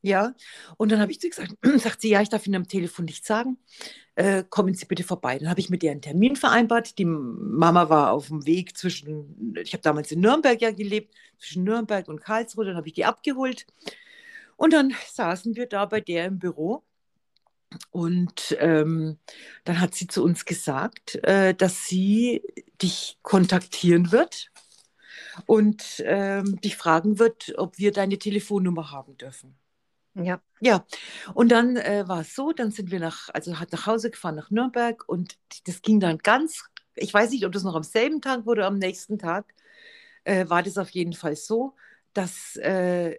Ja, 0.00 0.34
und 0.76 0.92
dann 0.92 1.00
habe 1.00 1.10
ich 1.10 1.20
zu 1.20 1.26
ihr 1.26 1.30
gesagt, 1.30 1.54
sagt 1.82 2.00
sie, 2.00 2.10
ja, 2.10 2.22
ich 2.22 2.28
darf 2.28 2.46
Ihnen 2.46 2.54
am 2.54 2.68
Telefon 2.68 3.04
nicht 3.04 3.26
sagen, 3.26 3.58
äh, 4.14 4.44
kommen 4.48 4.72
Sie 4.74 4.86
bitte 4.86 5.02
vorbei. 5.02 5.38
Dann 5.38 5.50
habe 5.50 5.58
ich 5.58 5.70
mit 5.70 5.82
ihr 5.82 5.90
einen 5.90 6.00
Termin 6.02 6.36
vereinbart. 6.36 6.98
Die 6.98 7.04
Mama 7.04 7.88
war 7.88 8.12
auf 8.12 8.28
dem 8.28 8.46
Weg 8.46 8.76
zwischen, 8.76 9.54
ich 9.60 9.72
habe 9.72 9.82
damals 9.82 10.12
in 10.12 10.20
Nürnberg 10.20 10.60
ja 10.62 10.70
gelebt, 10.70 11.14
zwischen 11.38 11.64
Nürnberg 11.64 12.06
und 12.08 12.20
Karlsruhe, 12.20 12.64
dann 12.64 12.76
habe 12.76 12.86
ich 12.86 12.94
die 12.94 13.04
abgeholt. 13.04 13.66
Und 14.56 14.72
dann 14.72 14.94
saßen 15.12 15.56
wir 15.56 15.66
da 15.66 15.84
bei 15.86 16.00
der 16.00 16.26
im 16.26 16.38
Büro 16.38 16.84
und 17.90 18.56
ähm, 18.60 19.18
dann 19.64 19.80
hat 19.80 19.94
sie 19.94 20.06
zu 20.06 20.24
uns 20.24 20.44
gesagt, 20.44 21.16
äh, 21.24 21.54
dass 21.54 21.86
sie 21.86 22.42
dich 22.80 23.18
kontaktieren 23.22 24.12
wird 24.12 24.50
und 25.46 26.02
ähm, 26.04 26.60
dich 26.60 26.76
fragen 26.76 27.18
wird, 27.18 27.54
ob 27.58 27.78
wir 27.78 27.92
deine 27.92 28.18
Telefonnummer 28.18 28.90
haben 28.90 29.16
dürfen. 29.16 29.58
Ja. 30.14 30.40
Ja, 30.60 30.84
und 31.34 31.50
dann 31.50 31.76
äh, 31.76 32.08
war 32.08 32.22
es 32.22 32.34
so, 32.34 32.52
dann 32.52 32.72
sind 32.72 32.90
wir 32.90 32.98
nach, 32.98 33.28
also 33.32 33.60
hat 33.60 33.70
nach 33.72 33.86
Hause 33.86 34.10
gefahren 34.10 34.34
nach 34.34 34.50
Nürnberg 34.50 35.08
und 35.08 35.38
das 35.66 35.82
ging 35.82 36.00
dann 36.00 36.18
ganz, 36.18 36.64
ich 36.96 37.14
weiß 37.14 37.30
nicht, 37.30 37.46
ob 37.46 37.52
das 37.52 37.62
noch 37.62 37.76
am 37.76 37.84
selben 37.84 38.20
Tag 38.20 38.44
wurde 38.44 38.62
oder 38.62 38.68
am 38.68 38.78
nächsten 38.78 39.18
Tag, 39.18 39.54
äh, 40.24 40.48
war 40.48 40.62
das 40.62 40.78
auf 40.78 40.90
jeden 40.90 41.12
Fall 41.12 41.36
so, 41.36 41.74
dass 42.14 42.56
äh, 42.56 43.16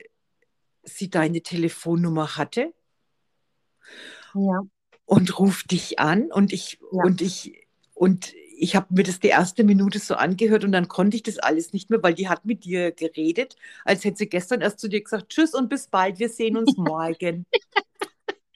sie 0.83 1.09
deine 1.09 1.41
Telefonnummer 1.41 2.35
hatte 2.35 2.73
Ja. 4.35 4.61
und 5.05 5.39
ruft 5.39 5.71
dich 5.71 5.99
an 5.99 6.31
und 6.31 6.53
ich 6.53 6.79
Ja. 6.91 7.03
und 7.03 7.21
ich 7.21 7.67
und 7.93 8.33
ich 8.61 8.75
habe 8.75 8.87
mir 8.93 9.03
das 9.03 9.19
die 9.19 9.27
erste 9.29 9.63
Minute 9.63 9.99
so 9.99 10.15
angehört 10.15 10.63
und 10.65 10.71
dann 10.73 10.87
konnte 10.89 11.15
ich 11.15 11.23
das 11.23 11.37
alles 11.39 11.71
nicht 11.71 11.89
mehr, 11.89 12.03
weil 12.03 12.13
die 12.13 12.27
hat 12.27 12.43
mit 12.45 12.65
dir 12.65 12.91
geredet, 12.91 13.55
als 13.85 14.03
hätte 14.03 14.17
sie 14.17 14.27
gestern 14.27 14.59
erst 14.61 14.79
zu 14.79 14.89
dir 14.89 15.01
gesagt, 15.01 15.29
tschüss 15.29 15.53
und 15.53 15.69
bis 15.69 15.87
bald, 15.87 16.19
wir 16.19 16.27
sehen 16.29 16.57
uns 16.57 16.75
morgen. 16.77 17.45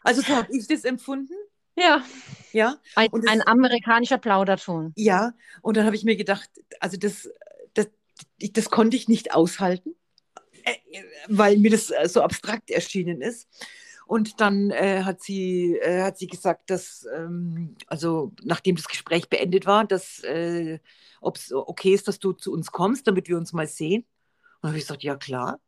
Also 0.04 0.22
so 0.22 0.36
habe 0.36 0.50
ich 0.56 0.68
das 0.68 0.84
empfunden, 0.84 1.34
Ja. 1.78 2.04
ja, 2.52 2.78
Ein, 2.96 3.10
Und 3.12 3.24
es- 3.24 3.32
ein 3.32 3.42
amerikanischer 3.48 4.18
Plauderton. 4.18 4.92
ja. 4.98 5.34
Und 5.62 5.78
dann 5.78 5.86
habe 5.86 5.96
ich 5.96 6.04
mir 6.04 6.18
gedacht, 6.18 6.50
also 6.82 6.98
das, 6.98 7.30
das, 7.74 7.88
das 8.52 8.70
konnte 8.70 8.98
ich 8.98 9.08
nicht 9.08 9.34
aushalten, 9.34 9.96
äh, 10.66 10.74
weil 11.30 11.58
mir 11.58 11.72
das 11.72 11.90
äh, 11.92 12.08
so 12.10 12.22
abstrakt 12.22 12.70
erschienen 12.72 13.22
ist. 13.22 13.48
Und 14.14 14.40
dann 14.42 14.70
äh, 14.70 15.02
hat, 15.04 15.24
sie, 15.24 15.76
äh, 15.82 16.04
hat 16.04 16.20
sie 16.20 16.28
gesagt, 16.28 16.70
dass, 16.70 17.08
ähm, 17.16 17.76
also 17.88 18.32
nachdem 18.44 18.76
das 18.76 18.88
Gespräch 18.88 19.28
beendet 19.28 19.66
war, 19.66 19.86
dass, 19.86 20.20
äh, 20.20 20.78
ob 21.20 21.38
es 21.38 21.52
okay 21.52 21.96
ist, 21.96 22.08
dass 22.08 22.20
du 22.20 22.32
zu 22.32 22.54
uns 22.54 22.72
kommst, 22.72 23.08
damit 23.08 23.28
wir 23.28 23.38
uns 23.40 23.54
mal 23.54 23.66
sehen. 23.66 24.02
Und 24.04 24.10
dann 24.62 24.70
habe 24.70 24.78
ich 24.78 24.84
gesagt, 24.84 25.02
ja 25.02 25.16
klar. 25.16 25.60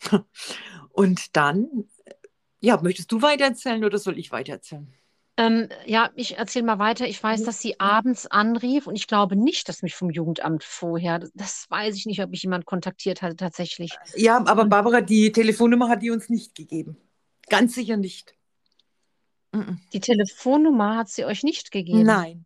Und 0.90 1.36
dann, 1.36 1.68
ja, 2.58 2.76
möchtest 2.82 3.12
du 3.12 3.22
weitererzählen 3.22 3.84
oder 3.84 3.98
soll 3.98 4.18
ich 4.18 4.32
weitererzählen? 4.32 4.92
Ähm, 5.36 5.68
ja, 5.84 6.10
ich 6.16 6.38
erzähle 6.38 6.64
mal 6.64 6.80
weiter. 6.80 7.06
Ich 7.06 7.22
weiß, 7.22 7.42
Mhm. 7.42 7.44
dass 7.44 7.60
sie 7.60 7.78
abends 7.78 8.26
anrief 8.26 8.88
und 8.88 8.96
ich 8.96 9.06
glaube 9.06 9.36
nicht, 9.36 9.68
dass 9.68 9.82
mich 9.82 9.94
vom 9.94 10.10
Jugendamt 10.10 10.64
vorher, 10.64 11.20
das, 11.20 11.30
das 11.34 11.66
weiß 11.68 11.94
ich 11.94 12.06
nicht, 12.06 12.20
ob 12.20 12.32
ich 12.32 12.42
jemand 12.42 12.66
kontaktiert 12.66 13.22
hatte 13.22 13.36
tatsächlich. 13.36 13.96
Ja, 14.16 14.38
aber 14.44 14.64
Barbara, 14.64 15.02
die 15.02 15.30
Telefonnummer 15.30 15.88
hat 15.88 16.02
die 16.02 16.10
uns 16.10 16.28
nicht 16.28 16.56
gegeben. 16.56 16.96
Ganz 17.48 17.74
sicher 17.74 17.96
nicht. 17.96 18.34
Die 19.92 20.00
Telefonnummer 20.00 20.96
hat 20.96 21.08
sie 21.08 21.24
euch 21.24 21.42
nicht 21.42 21.70
gegeben. 21.70 22.02
Nein. 22.02 22.44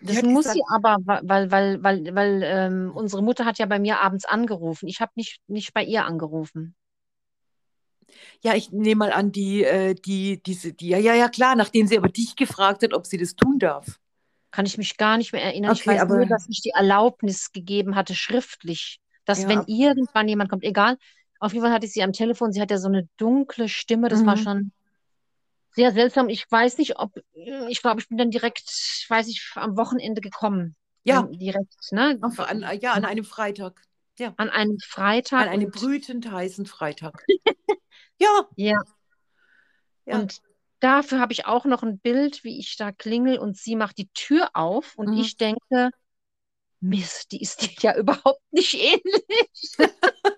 Das 0.00 0.22
muss 0.22 0.44
gesagt- 0.44 0.54
sie 0.54 0.62
aber, 0.72 0.96
weil, 1.04 1.50
weil, 1.50 1.82
weil, 1.82 2.14
weil 2.14 2.42
ähm, 2.44 2.92
unsere 2.94 3.22
Mutter 3.22 3.44
hat 3.44 3.58
ja 3.58 3.66
bei 3.66 3.78
mir 3.78 4.00
abends 4.00 4.24
angerufen. 4.24 4.88
Ich 4.88 5.00
habe 5.00 5.12
nicht, 5.16 5.40
nicht 5.48 5.74
bei 5.74 5.82
ihr 5.84 6.04
angerufen. 6.04 6.74
Ja, 8.42 8.54
ich 8.54 8.70
nehme 8.72 9.00
mal 9.00 9.12
an, 9.12 9.32
die, 9.32 9.64
äh, 9.64 9.94
die, 9.94 10.42
diese, 10.42 10.72
die, 10.72 10.88
ja, 10.88 10.98
ja, 10.98 11.14
ja, 11.14 11.28
klar, 11.28 11.56
nachdem 11.56 11.86
sie 11.86 11.98
aber 11.98 12.08
dich 12.08 12.36
gefragt 12.36 12.82
hat, 12.82 12.94
ob 12.94 13.06
sie 13.06 13.18
das 13.18 13.34
tun 13.34 13.58
darf. 13.58 13.98
Kann 14.50 14.64
ich 14.66 14.78
mich 14.78 14.96
gar 14.96 15.18
nicht 15.18 15.32
mehr 15.32 15.42
erinnern. 15.42 15.72
Ich 15.72 15.80
Okay, 15.82 15.90
weiß 15.90 16.00
aber- 16.00 16.16
nur, 16.16 16.26
dass 16.26 16.46
ich 16.48 16.62
die 16.62 16.70
Erlaubnis 16.70 17.52
gegeben 17.52 17.96
hatte, 17.96 18.14
schriftlich, 18.14 19.00
dass 19.24 19.42
Ja, 19.42 19.48
wenn 19.48 19.64
irgendwann 19.66 20.26
jemand 20.28 20.48
kommt, 20.48 20.64
egal, 20.64 20.96
auf 21.38 21.52
jeden 21.52 21.64
Fall 21.64 21.72
hatte 21.72 21.86
ich 21.86 21.92
sie 21.92 22.02
am 22.02 22.12
Telefon, 22.12 22.52
sie 22.52 22.60
hat 22.60 22.70
ja 22.70 22.78
so 22.78 22.88
eine 22.88 23.08
dunkle 23.16 23.68
Stimme, 23.68 24.08
das 24.08 24.24
war 24.26 24.36
Mhm. 24.36 24.42
schon 24.42 24.72
sehr 25.70 25.92
seltsam. 25.92 26.28
Ich 26.28 26.50
weiß 26.50 26.78
nicht, 26.78 26.98
ob, 26.98 27.12
ich 27.68 27.82
glaube, 27.82 28.00
ich 28.00 28.08
bin 28.08 28.18
dann 28.18 28.30
direkt, 28.30 28.62
ich 28.68 29.06
weiß 29.08 29.26
nicht, 29.28 29.52
am 29.54 29.76
Wochenende 29.76 30.20
gekommen. 30.20 30.74
Ja. 31.04 31.22
Direkt, 31.22 31.74
ne? 31.92 32.18
Auf, 32.20 32.40
an, 32.40 32.64
ja, 32.80 32.92
an 32.92 33.04
einem 33.04 33.24
Freitag. 33.24 33.80
Ja, 34.18 34.34
An 34.36 34.50
einem 34.50 34.78
Freitag. 34.80 35.42
an 35.42 35.48
einem 35.48 35.70
brütend 35.70 36.30
heißen 36.30 36.66
Freitag. 36.66 37.24
ja, 38.18 38.48
Ja. 38.56 38.82
ja. 40.06 40.18
Und 40.20 40.40
dafür 40.80 41.20
habe 41.20 41.32
ich 41.32 41.46
auch 41.46 41.64
noch 41.64 41.84
ein 41.84 42.00
Bild, 42.00 42.42
wie 42.42 42.58
ich 42.58 42.76
da 42.76 42.90
klingel 42.90 43.38
und 43.38 43.56
sie 43.56 43.76
macht 43.76 43.98
die 43.98 44.08
Tür 44.14 44.50
auf 44.54 44.96
und 44.96 45.10
Mhm. 45.10 45.20
ich 45.20 45.36
denke, 45.36 45.90
Mist, 46.80 47.32
die 47.32 47.40
ist 47.40 47.62
dir 47.62 47.70
ja 47.82 47.96
überhaupt 47.96 48.42
nicht 48.52 48.74
ähnlich. 48.74 49.76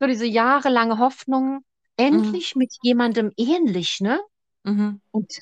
So 0.00 0.06
diese 0.06 0.26
jahrelange 0.26 0.98
Hoffnung, 0.98 1.64
endlich 1.96 2.54
mit 2.56 2.74
jemandem 2.82 3.32
ähnlich, 3.36 4.00
ne? 4.00 4.20
Mhm. 4.64 5.00
Und 5.10 5.32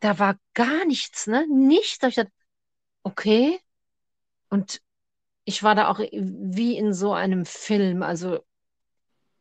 da 0.00 0.18
war 0.18 0.36
gar 0.54 0.84
nichts, 0.84 1.26
ne? 1.26 1.46
Nichts. 1.48 1.98
Da 1.98 2.08
ich 2.08 2.16
gedacht, 2.16 2.32
okay. 3.02 3.60
Und 4.50 4.80
ich 5.44 5.62
war 5.62 5.74
da 5.74 5.88
auch 5.88 5.98
wie 6.00 6.76
in 6.76 6.92
so 6.94 7.12
einem 7.12 7.44
Film. 7.46 8.02
Also 8.02 8.40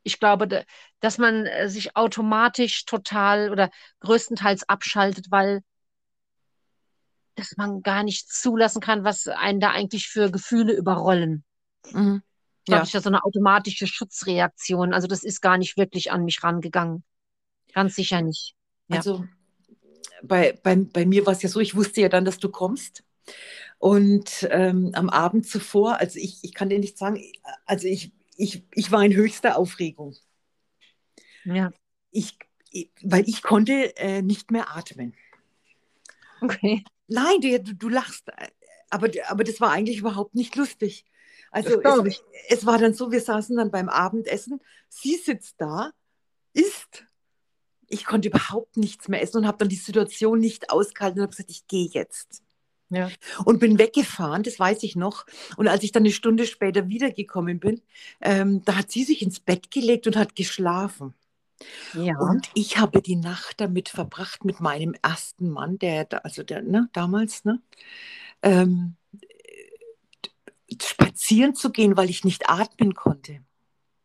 ich 0.03 0.19
glaube, 0.19 0.47
da- 0.47 0.63
dass 0.99 1.17
man 1.17 1.45
äh, 1.45 1.69
sich 1.69 1.95
automatisch 1.95 2.85
total 2.85 3.51
oder 3.51 3.69
größtenteils 4.01 4.67
abschaltet, 4.67 5.27
weil 5.31 5.61
dass 7.35 7.57
man 7.57 7.81
gar 7.81 8.03
nicht 8.03 8.31
zulassen 8.31 8.79
kann, 8.79 9.03
was 9.03 9.27
einen 9.27 9.59
da 9.59 9.71
eigentlich 9.71 10.07
für 10.07 10.29
Gefühle 10.31 10.73
überrollen. 10.73 11.43
Mhm. 11.91 12.21
Ich 12.63 12.67
glaube, 12.67 12.77
Ja. 12.77 12.79
das 12.79 12.89
ist 12.89 12.93
ja 12.93 13.01
so 13.01 13.09
eine 13.09 13.23
automatische 13.25 13.87
Schutzreaktion. 13.87 14.93
Also 14.93 15.07
das 15.07 15.23
ist 15.23 15.41
gar 15.41 15.57
nicht 15.57 15.75
wirklich 15.75 16.11
an 16.11 16.23
mich 16.23 16.43
rangegangen. 16.43 17.03
Ganz 17.73 17.95
sicher 17.95 18.21
nicht. 18.21 18.55
Ja. 18.87 18.97
Also 18.97 19.25
bei, 20.21 20.57
bei, 20.63 20.75
bei 20.77 21.05
mir 21.05 21.25
war 21.25 21.33
es 21.33 21.41
ja 21.41 21.49
so, 21.49 21.59
ich 21.59 21.75
wusste 21.75 21.99
ja 22.01 22.09
dann, 22.09 22.23
dass 22.23 22.37
du 22.39 22.49
kommst. 22.49 23.03
Und 23.79 24.47
ähm, 24.49 24.91
am 24.93 25.09
Abend 25.09 25.45
zuvor, 25.45 25.99
also 25.99 26.17
ich, 26.19 26.39
ich 26.43 26.53
kann 26.53 26.69
dir 26.69 26.79
nicht 26.79 26.97
sagen, 26.97 27.21
also 27.65 27.87
ich, 27.87 28.13
ich, 28.37 28.63
ich 28.73 28.91
war 28.91 29.03
in 29.03 29.13
höchster 29.13 29.57
Aufregung. 29.57 30.15
Ja. 31.43 31.71
Ich, 32.11 32.37
weil 33.01 33.27
ich 33.27 33.43
konnte 33.43 33.95
äh, 33.97 34.21
nicht 34.21 34.51
mehr 34.51 34.73
atmen. 34.75 35.13
Okay. 36.41 36.83
Nein, 37.07 37.41
du, 37.41 37.75
du 37.75 37.89
lachst, 37.89 38.29
aber, 38.89 39.09
aber 39.27 39.43
das 39.43 39.59
war 39.59 39.71
eigentlich 39.71 39.97
überhaupt 39.97 40.35
nicht 40.35 40.55
lustig. 40.55 41.05
Also 41.53 41.79
es, 41.79 42.23
es, 42.49 42.65
war 42.65 42.79
dann 42.79 42.95
so, 42.95 43.11
wir 43.11 43.21
saßen 43.21 43.55
dann 43.55 43.69
beim 43.69 43.87
Abendessen, 43.87 44.59
sie 44.89 45.15
sitzt 45.15 45.55
da, 45.59 45.91
isst. 46.53 47.05
Ich 47.87 48.05
konnte 48.05 48.29
überhaupt 48.29 48.75
nichts 48.75 49.07
mehr 49.07 49.21
essen 49.21 49.37
und 49.37 49.47
habe 49.47 49.59
dann 49.59 49.69
die 49.69 49.75
Situation 49.75 50.39
nicht 50.39 50.71
ausgehalten 50.71 51.19
und 51.19 51.27
habe 51.27 51.31
gesagt, 51.31 51.51
ich 51.51 51.67
gehe 51.67 51.87
jetzt. 51.91 52.41
Ja. 52.89 53.09
Und 53.45 53.59
bin 53.59 53.77
weggefahren, 53.77 54.41
das 54.41 54.59
weiß 54.59 54.81
ich 54.81 54.95
noch. 54.95 55.25
Und 55.55 55.67
als 55.67 55.83
ich 55.83 55.91
dann 55.91 56.01
eine 56.03 56.11
Stunde 56.11 56.47
später 56.47 56.89
wiedergekommen 56.89 57.59
bin, 57.59 57.81
ähm, 58.19 58.63
da 58.65 58.77
hat 58.77 58.91
sie 58.91 59.03
sich 59.03 59.21
ins 59.21 59.39
Bett 59.39 59.69
gelegt 59.69 60.07
und 60.07 60.15
hat 60.15 60.35
geschlafen. 60.35 61.13
Ja. 61.93 62.17
Und 62.17 62.49
ich 62.55 62.77
habe 62.79 63.01
die 63.01 63.15
Nacht 63.15 63.61
damit 63.61 63.89
verbracht 63.89 64.43
mit 64.43 64.59
meinem 64.59 64.95
ersten 65.03 65.49
Mann, 65.49 65.77
der, 65.77 66.07
also 66.25 66.41
der, 66.41 66.63
ne, 66.63 66.89
damals, 66.93 67.45
ne, 67.45 67.61
ähm, 68.41 68.95
spazieren 70.81 71.55
zu 71.55 71.71
gehen, 71.71 71.97
weil 71.97 72.09
ich 72.09 72.23
nicht 72.23 72.49
atmen 72.49 72.95
konnte. 72.95 73.39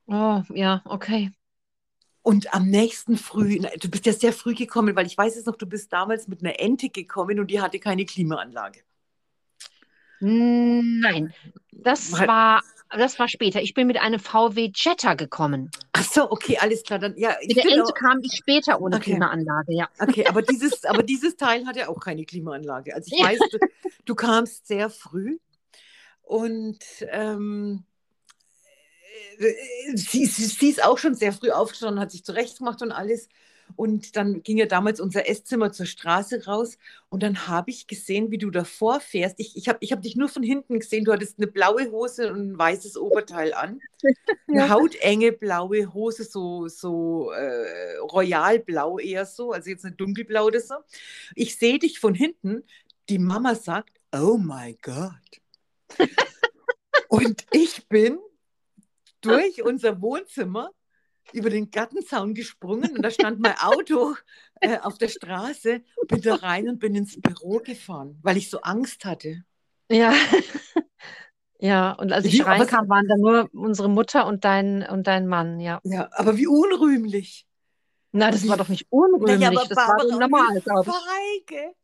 Oh, 0.06 0.42
ja, 0.54 0.82
okay. 0.84 1.30
Und 2.22 2.52
am 2.54 2.68
nächsten 2.68 3.16
Früh, 3.16 3.58
du 3.58 3.88
bist 3.88 4.04
ja 4.04 4.12
sehr 4.12 4.32
früh 4.32 4.54
gekommen, 4.54 4.94
weil 4.96 5.06
ich 5.06 5.16
weiß 5.16 5.36
es 5.36 5.46
noch, 5.46 5.56
du 5.56 5.66
bist 5.66 5.92
damals 5.92 6.28
mit 6.28 6.42
einer 6.42 6.60
Ente 6.60 6.90
gekommen 6.90 7.40
und 7.40 7.50
die 7.50 7.60
hatte 7.60 7.78
keine 7.78 8.04
Klimaanlage. 8.04 8.80
Nein, 10.20 11.32
das 11.72 12.12
war, 12.12 12.62
das 12.90 13.18
war 13.18 13.28
später. 13.28 13.62
Ich 13.62 13.72
bin 13.72 13.86
mit 13.86 13.98
einem 13.98 14.18
VW 14.18 14.72
Jetta 14.74 15.14
gekommen. 15.14 15.70
Ach 15.92 16.02
so, 16.02 16.30
okay, 16.30 16.58
alles 16.58 16.82
klar. 16.82 16.98
Dann, 16.98 17.16
ja, 17.16 17.36
mit 17.40 17.56
der 17.56 17.64
Ente 17.64 17.84
auch... 17.84 17.94
kam 17.94 18.20
ich 18.22 18.32
später 18.36 18.80
ohne 18.80 18.96
okay. 18.96 19.12
Klimaanlage, 19.12 19.74
ja. 19.74 19.88
Okay, 19.98 20.26
aber 20.26 20.42
dieses, 20.42 20.84
aber 20.84 21.02
dieses 21.02 21.36
Teil 21.36 21.66
hat 21.66 21.76
ja 21.76 21.88
auch 21.88 22.00
keine 22.00 22.24
Klimaanlage. 22.24 22.94
Also 22.94 23.14
ich 23.14 23.22
weiß, 23.22 23.38
du, 23.38 23.58
du 24.04 24.14
kamst 24.14 24.66
sehr 24.66 24.90
früh 24.90 25.38
und 26.28 26.78
ähm, 27.10 27.84
sie, 29.94 30.26
sie, 30.26 30.44
sie, 30.44 30.68
ist 30.68 30.84
auch 30.84 30.98
schon 30.98 31.14
sehr 31.14 31.32
früh 31.32 31.50
aufgestanden, 31.50 32.00
hat 32.00 32.10
sich 32.10 32.22
zurechtgemacht 32.22 32.82
und 32.82 32.92
alles. 32.92 33.30
Und 33.76 34.14
dann 34.14 34.42
ging 34.42 34.58
ja 34.58 34.66
damals 34.66 35.00
unser 35.00 35.26
Esszimmer 35.26 35.72
zur 35.72 35.86
Straße 35.86 36.44
raus 36.44 36.76
und 37.08 37.22
dann 37.22 37.48
habe 37.48 37.70
ich 37.70 37.86
gesehen, 37.86 38.30
wie 38.30 38.36
du 38.36 38.50
davor 38.50 39.00
fährst. 39.00 39.40
Ich, 39.40 39.56
ich 39.56 39.68
habe 39.68 39.78
ich 39.80 39.92
hab 39.92 40.02
dich 40.02 40.16
nur 40.16 40.28
von 40.28 40.42
hinten 40.42 40.80
gesehen. 40.80 41.06
Du 41.06 41.12
hattest 41.14 41.38
eine 41.38 41.46
blaue 41.46 41.90
Hose 41.90 42.30
und 42.30 42.52
ein 42.52 42.58
weißes 42.58 42.98
Oberteil 42.98 43.54
an. 43.54 43.80
Eine 44.48 44.60
ja. 44.60 44.68
hautenge 44.68 45.32
blaue 45.32 45.92
Hose, 45.94 46.24
so, 46.24 46.68
so 46.68 47.30
äh, 47.32 47.96
royalblau 47.98 48.98
eher 48.98 49.26
so, 49.26 49.52
also 49.52 49.68
jetzt 49.68 49.84
eine 49.84 49.94
dunkelblau 49.94 50.46
oder 50.46 50.60
so. 50.60 50.74
Ich 51.34 51.56
sehe 51.58 51.78
dich 51.78 51.98
von 52.00 52.14
hinten. 52.14 52.64
Die 53.08 53.18
Mama 53.18 53.54
sagt, 53.54 53.98
oh 54.12 54.38
my 54.38 54.76
God. 54.82 55.12
Und 57.08 57.46
ich 57.52 57.88
bin 57.88 58.18
durch 59.20 59.62
unser 59.62 60.00
Wohnzimmer 60.00 60.70
über 61.32 61.50
den 61.50 61.70
Gartenzaun 61.70 62.34
gesprungen 62.34 62.96
und 62.96 63.02
da 63.02 63.10
stand 63.10 63.40
mein 63.40 63.56
Auto 63.58 64.14
äh, 64.60 64.78
auf 64.78 64.98
der 64.98 65.08
Straße, 65.08 65.82
bin 66.06 66.22
da 66.22 66.36
rein 66.36 66.68
und 66.68 66.78
bin 66.78 66.94
ins 66.94 67.20
Büro 67.20 67.58
gefahren, 67.58 68.18
weil 68.22 68.36
ich 68.36 68.48
so 68.50 68.60
Angst 68.60 69.04
hatte. 69.04 69.44
Ja. 69.90 70.12
Ja, 71.60 71.92
und 71.92 72.12
als 72.12 72.24
ich 72.24 72.34
wie, 72.34 72.40
reinkam, 72.42 72.88
waren 72.88 73.08
da 73.08 73.16
nur 73.16 73.50
unsere 73.52 73.88
Mutter 73.90 74.26
und 74.26 74.44
dein, 74.44 74.88
und 74.88 75.08
dein 75.08 75.26
Mann, 75.26 75.58
ja. 75.58 75.80
Ja, 75.82 76.08
aber 76.12 76.36
wie 76.36 76.46
unrühmlich. 76.46 77.46
Na, 78.12 78.30
das 78.30 78.46
war 78.46 78.56
doch 78.56 78.68
nicht 78.68 78.86
unrühmlich, 78.90 79.40
naja, 79.40 79.64
das 79.68 79.76
war 79.76 80.04
normal, 80.04 80.60
glaube 80.60 80.90
ich. 80.90 80.96
Feige. 81.50 81.74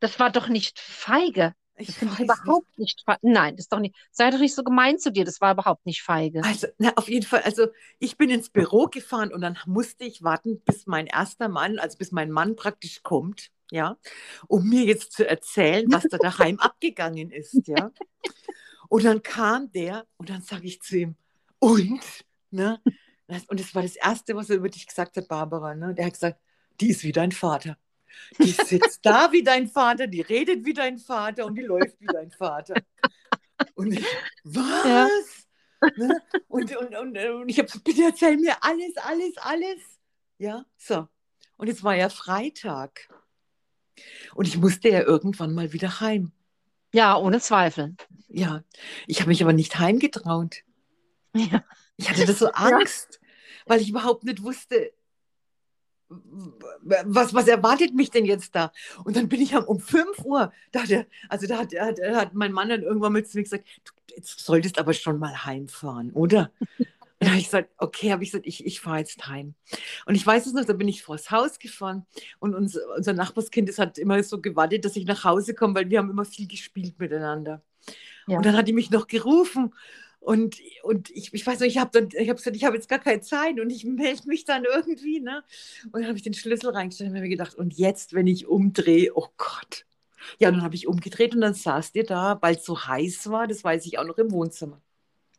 Das 0.00 0.18
war 0.18 0.30
doch 0.30 0.48
nicht 0.48 0.80
feige. 0.80 1.54
Ich 1.80 1.94
finde 1.94 2.22
überhaupt 2.22 2.78
nicht 2.78 3.02
feige. 3.04 3.20
Nein, 3.22 3.56
das 3.56 3.64
ist 3.64 3.72
doch 3.72 3.80
nicht. 3.80 3.96
Sei 4.10 4.30
doch 4.30 4.38
nicht 4.38 4.54
so 4.54 4.62
gemein 4.62 4.98
zu 4.98 5.10
dir. 5.10 5.24
Das 5.24 5.40
war 5.40 5.52
überhaupt 5.52 5.86
nicht 5.86 6.02
feige. 6.02 6.42
Also, 6.44 6.66
na, 6.78 6.92
auf 6.96 7.08
jeden 7.08 7.26
Fall. 7.26 7.42
Also, 7.42 7.68
ich 7.98 8.16
bin 8.16 8.30
ins 8.30 8.50
Büro 8.50 8.86
gefahren 8.86 9.32
und 9.32 9.40
dann 9.40 9.58
musste 9.66 10.04
ich 10.04 10.22
warten, 10.22 10.60
bis 10.60 10.86
mein 10.86 11.06
erster 11.06 11.48
Mann, 11.48 11.78
also 11.78 11.98
bis 11.98 12.12
mein 12.12 12.30
Mann 12.30 12.56
praktisch 12.56 13.02
kommt, 13.02 13.50
ja, 13.70 13.96
um 14.48 14.68
mir 14.68 14.84
jetzt 14.84 15.12
zu 15.12 15.28
erzählen, 15.28 15.86
was 15.90 16.04
da 16.04 16.18
daheim 16.18 16.58
abgegangen 16.60 17.30
ist, 17.30 17.66
ja. 17.66 17.90
Und 18.88 19.04
dann 19.04 19.22
kam 19.22 19.70
der 19.72 20.06
und 20.16 20.30
dann 20.30 20.42
sage 20.42 20.66
ich 20.66 20.82
zu 20.82 20.98
ihm, 20.98 21.16
und, 21.58 22.00
ne? 22.50 22.80
Und 23.46 23.60
das 23.60 23.76
war 23.76 23.82
das 23.82 23.94
Erste, 23.94 24.34
was 24.34 24.50
er 24.50 24.56
über 24.56 24.68
dich 24.68 24.88
gesagt 24.88 25.16
hat, 25.16 25.28
Barbara, 25.28 25.76
ne? 25.76 25.94
Der 25.94 26.06
hat 26.06 26.14
gesagt, 26.14 26.40
die 26.80 26.90
ist 26.90 27.04
wie 27.04 27.12
dein 27.12 27.30
Vater. 27.30 27.76
Die 28.38 28.50
sitzt 28.50 29.00
da 29.04 29.32
wie 29.32 29.42
dein 29.42 29.68
Vater, 29.68 30.06
die 30.06 30.20
redet 30.20 30.64
wie 30.64 30.72
dein 30.72 30.98
Vater 30.98 31.46
und 31.46 31.54
die 31.56 31.62
läuft 31.62 32.00
wie 32.00 32.06
dein 32.06 32.30
Vater. 32.30 32.74
Und 33.74 33.92
ich, 33.92 34.04
was? 34.44 34.84
Ja. 34.84 35.08
Ne? 35.96 36.22
Und, 36.48 36.76
und, 36.76 36.94
und, 36.94 37.18
und 37.18 37.48
ich 37.48 37.58
habe 37.58 37.66
gesagt, 37.66 37.84
bitte 37.84 38.04
erzähl 38.04 38.36
mir 38.36 38.56
alles, 38.62 38.96
alles, 38.96 39.36
alles. 39.38 39.80
Ja, 40.38 40.64
so. 40.76 41.08
Und 41.56 41.68
es 41.68 41.82
war 41.82 41.94
ja 41.94 42.08
Freitag. 42.08 43.08
Und 44.34 44.46
ich 44.46 44.56
musste 44.58 44.88
ja 44.88 45.00
irgendwann 45.02 45.54
mal 45.54 45.72
wieder 45.72 46.00
heim. 46.00 46.32
Ja, 46.92 47.16
ohne 47.16 47.40
Zweifel. 47.40 47.96
Ja, 48.28 48.62
ich 49.06 49.20
habe 49.20 49.28
mich 49.28 49.42
aber 49.42 49.52
nicht 49.52 49.78
heimgetraut. 49.78 50.62
Ja. 51.34 51.64
Ich 51.96 52.10
hatte 52.10 52.26
das 52.26 52.38
so 52.38 52.48
Angst, 52.52 53.20
ja. 53.20 53.28
weil 53.66 53.80
ich 53.80 53.90
überhaupt 53.90 54.24
nicht 54.24 54.42
wusste, 54.42 54.92
was, 56.82 57.32
was 57.34 57.46
erwartet 57.46 57.94
mich 57.94 58.10
denn 58.10 58.24
jetzt 58.24 58.54
da? 58.54 58.72
Und 59.04 59.16
dann 59.16 59.28
bin 59.28 59.40
ich 59.40 59.54
um 59.54 59.80
5 59.80 60.24
Uhr, 60.24 60.52
da 60.72 60.82
hat 60.82 60.90
er, 60.90 61.06
also 61.28 61.46
da 61.46 61.58
hat, 61.58 61.72
hat, 61.78 62.00
hat 62.00 62.34
mein 62.34 62.52
Mann 62.52 62.68
dann 62.68 62.82
irgendwann 62.82 63.12
mit 63.12 63.28
zu 63.28 63.38
mir 63.38 63.44
gesagt, 63.44 63.64
du 63.84 63.92
jetzt 64.16 64.40
solltest 64.40 64.78
aber 64.78 64.92
schon 64.92 65.18
mal 65.18 65.44
heimfahren, 65.44 66.10
oder? 66.12 66.50
Und 66.78 67.26
da 67.26 67.28
habe 67.28 67.38
ich 67.38 67.44
gesagt, 67.44 67.70
okay, 67.76 68.12
habe 68.12 68.24
ich 68.24 68.30
gesagt, 68.30 68.46
ich, 68.46 68.64
ich 68.64 68.80
fahre 68.80 68.98
jetzt 68.98 69.26
heim. 69.28 69.54
Und 70.06 70.14
ich 70.14 70.26
weiß 70.26 70.46
es 70.46 70.52
noch, 70.54 70.64
da 70.64 70.72
bin 70.72 70.88
ich 70.88 71.02
vors 71.02 71.30
Haus 71.30 71.58
gefahren 71.58 72.06
und 72.38 72.54
uns, 72.54 72.78
unser 72.96 73.12
Nachbarskind 73.12 73.68
das 73.68 73.78
hat 73.78 73.98
immer 73.98 74.22
so 74.22 74.40
gewartet, 74.40 74.84
dass 74.84 74.96
ich 74.96 75.04
nach 75.04 75.22
Hause 75.24 75.54
komme, 75.54 75.74
weil 75.74 75.90
wir 75.90 75.98
haben 75.98 76.10
immer 76.10 76.24
viel 76.24 76.48
gespielt 76.48 76.98
miteinander. 76.98 77.62
Ja. 78.26 78.38
Und 78.38 78.46
dann 78.46 78.56
hat 78.56 78.68
die 78.68 78.72
mich 78.72 78.90
noch 78.90 79.06
gerufen 79.06 79.74
und, 80.20 80.58
und 80.82 81.10
ich, 81.10 81.32
ich 81.32 81.46
weiß 81.46 81.60
nicht, 81.60 81.74
ich 81.74 81.78
habe 81.78 81.90
dann, 81.92 82.08
ich 82.12 82.28
habe 82.28 82.36
gesagt, 82.36 82.54
ich 82.54 82.64
habe 82.64 82.76
jetzt 82.76 82.88
gar 82.88 82.98
keine 82.98 83.22
Zeit 83.22 83.58
und 83.58 83.70
ich 83.70 83.84
melde 83.84 84.26
mich 84.26 84.44
dann 84.44 84.64
irgendwie, 84.64 85.20
ne? 85.20 85.42
Und 85.86 85.94
dann 85.94 86.06
habe 86.06 86.16
ich 86.16 86.22
den 86.22 86.34
Schlüssel 86.34 86.70
reingestellt 86.70 87.10
und 87.10 87.16
habe 87.16 87.24
mir 87.24 87.30
gedacht, 87.30 87.54
und 87.54 87.72
jetzt, 87.74 88.12
wenn 88.12 88.26
ich 88.26 88.46
umdrehe, 88.46 89.12
oh 89.14 89.28
Gott. 89.38 89.86
Ja, 90.38 90.50
dann 90.50 90.62
habe 90.62 90.74
ich 90.74 90.86
umgedreht 90.86 91.34
und 91.34 91.40
dann 91.40 91.54
saß 91.54 91.94
ihr 91.94 92.04
da, 92.04 92.38
weil 92.42 92.56
es 92.56 92.64
so 92.64 92.86
heiß 92.86 93.30
war, 93.30 93.48
das 93.48 93.64
weiß 93.64 93.86
ich 93.86 93.98
auch 93.98 94.04
noch 94.04 94.18
im 94.18 94.30
Wohnzimmer. 94.30 94.80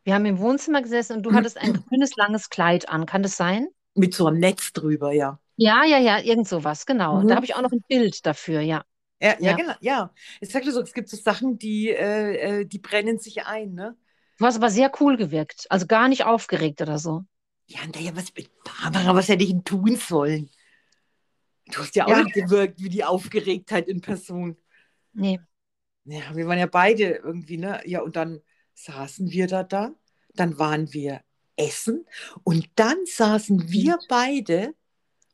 Wir 0.03 0.15
haben 0.15 0.25
im 0.25 0.39
Wohnzimmer 0.39 0.81
gesessen 0.81 1.17
und 1.17 1.23
du 1.23 1.33
hattest 1.33 1.59
ein 1.59 1.73
grünes, 1.87 2.15
langes 2.15 2.49
Kleid 2.49 2.89
an. 2.89 3.05
Kann 3.05 3.21
das 3.21 3.37
sein? 3.37 3.67
Mit 3.93 4.15
so 4.15 4.25
einem 4.25 4.39
Netz 4.39 4.73
drüber, 4.73 5.11
ja. 5.11 5.39
Ja, 5.57 5.83
ja, 5.85 5.99
ja, 5.99 6.19
irgend 6.19 6.47
sowas, 6.47 6.87
genau. 6.87 7.21
Mhm. 7.21 7.27
Da 7.27 7.35
habe 7.35 7.45
ich 7.45 7.55
auch 7.55 7.61
noch 7.61 7.71
ein 7.71 7.83
Bild 7.87 8.25
dafür, 8.25 8.61
ja. 8.61 8.83
Ja, 9.19 9.35
ja, 9.39 9.51
ja. 9.51 9.55
genau, 9.55 9.73
ja. 9.79 10.13
Ich 10.39 10.49
sagte 10.49 10.71
so, 10.71 10.81
es 10.81 10.93
gibt 10.93 11.07
so 11.07 11.17
Sachen, 11.17 11.59
die, 11.59 11.89
äh, 11.89 12.61
äh 12.61 12.65
die 12.65 12.79
brennen 12.79 13.19
sich 13.19 13.45
ein, 13.45 13.75
ne? 13.75 13.95
Du 14.41 14.47
hast 14.47 14.55
aber 14.55 14.71
sehr 14.71 14.91
cool 14.99 15.17
gewirkt. 15.17 15.67
Also 15.69 15.85
gar 15.85 16.07
nicht 16.07 16.25
aufgeregt 16.25 16.81
oder 16.81 16.97
so. 16.97 17.25
Ja, 17.67 17.81
naja, 17.93 18.15
was 18.15 18.33
mit 18.35 18.49
Barbara, 18.63 19.13
was 19.13 19.27
hätte 19.27 19.43
ich 19.43 19.51
denn 19.51 19.63
tun 19.63 19.97
sollen? 19.97 20.49
Du 21.67 21.77
hast 21.77 21.95
ja 21.95 22.05
auch 22.05 22.09
ja. 22.09 22.23
nicht 22.23 22.33
gewirkt 22.33 22.81
wie 22.81 22.89
die 22.89 23.03
Aufgeregtheit 23.03 23.87
in 23.87 24.01
Person. 24.01 24.57
Nee. 25.13 25.39
Ja, 26.05 26.35
wir 26.35 26.47
waren 26.47 26.57
ja 26.57 26.65
beide 26.65 27.03
irgendwie, 27.23 27.57
ne? 27.57 27.83
Ja, 27.85 28.01
und 28.01 28.15
dann 28.15 28.41
saßen 28.73 29.29
wir 29.29 29.45
da 29.45 29.61
da, 29.61 29.93
dann 30.33 30.57
waren 30.57 30.91
wir 30.91 31.21
essen 31.55 32.07
und 32.43 32.67
dann 32.77 32.97
saßen 33.05 33.69
wir 33.69 33.97
mhm. 33.97 34.05
beide 34.09 34.73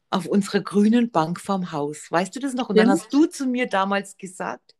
auf 0.10 0.26
unserer 0.26 0.60
grünen 0.60 1.12
Bank 1.12 1.40
vorm 1.40 1.72
Haus. 1.72 2.12
Weißt 2.12 2.36
du 2.36 2.42
das 2.42 2.56
noch? 2.56 2.68
Und 2.68 2.78
dann 2.78 2.90
hast 2.90 3.14
du 3.14 3.26
zu 3.26 3.46
mir 3.46 3.68
damals 3.68 4.18
gesagt, 4.18 4.76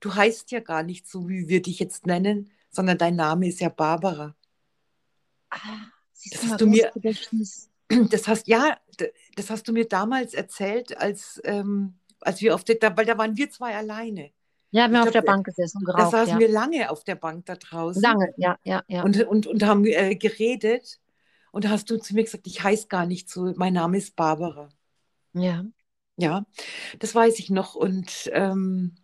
du 0.00 0.12
heißt 0.12 0.50
ja 0.50 0.58
gar 0.58 0.82
nicht 0.82 1.06
so, 1.06 1.28
wie 1.28 1.46
wir 1.46 1.62
dich 1.62 1.78
jetzt 1.78 2.04
nennen, 2.04 2.50
sondern 2.70 2.98
dein 2.98 3.16
Name 3.16 3.48
ist 3.48 3.60
ja 3.60 3.68
Barbara. 3.68 4.34
Ah, 5.50 5.58
das 6.30 6.44
hast 6.44 6.60
du 6.60 6.66
mir, 6.66 6.92
das 8.10 8.28
hast 8.28 8.46
ja, 8.46 8.78
das 9.36 9.50
hast 9.50 9.66
du 9.68 9.72
mir 9.72 9.88
damals 9.88 10.34
erzählt, 10.34 10.96
als, 10.98 11.40
ähm, 11.44 11.94
als 12.20 12.40
wir 12.40 12.54
auf 12.54 12.64
der, 12.64 12.78
weil 12.96 13.06
da 13.06 13.18
waren 13.18 13.36
wir 13.36 13.50
zwei 13.50 13.76
alleine. 13.76 14.30
Ja, 14.72 14.88
wir 14.88 14.98
haben 14.98 15.08
auf 15.08 15.12
der 15.12 15.22
Bank 15.22 15.46
gesessen 15.46 15.78
und 15.78 15.84
geraucht. 15.84 16.00
Da 16.00 16.10
saßen 16.10 16.34
ja. 16.34 16.38
wir 16.38 16.48
lange 16.48 16.90
auf 16.90 17.02
der 17.02 17.16
Bank 17.16 17.46
da 17.46 17.56
draußen. 17.56 18.00
Lange, 18.00 18.32
ja, 18.36 18.56
ja, 18.62 18.84
ja. 18.86 19.02
Und, 19.02 19.20
und, 19.24 19.46
und 19.48 19.62
haben 19.64 19.84
äh, 19.84 20.14
geredet. 20.14 21.00
Und 21.50 21.64
da 21.64 21.70
hast 21.70 21.90
du 21.90 21.98
zu 21.98 22.14
mir 22.14 22.22
gesagt, 22.22 22.46
ich 22.46 22.62
heiße 22.62 22.86
gar 22.86 23.06
nicht 23.06 23.28
so, 23.28 23.52
mein 23.56 23.72
Name 23.72 23.98
ist 23.98 24.14
Barbara. 24.14 24.68
Ja. 25.32 25.64
Ja, 26.16 26.44
das 26.98 27.14
weiß 27.14 27.38
ich 27.38 27.50
noch. 27.50 27.74
Und 27.74 28.30
ähm, 28.32 28.94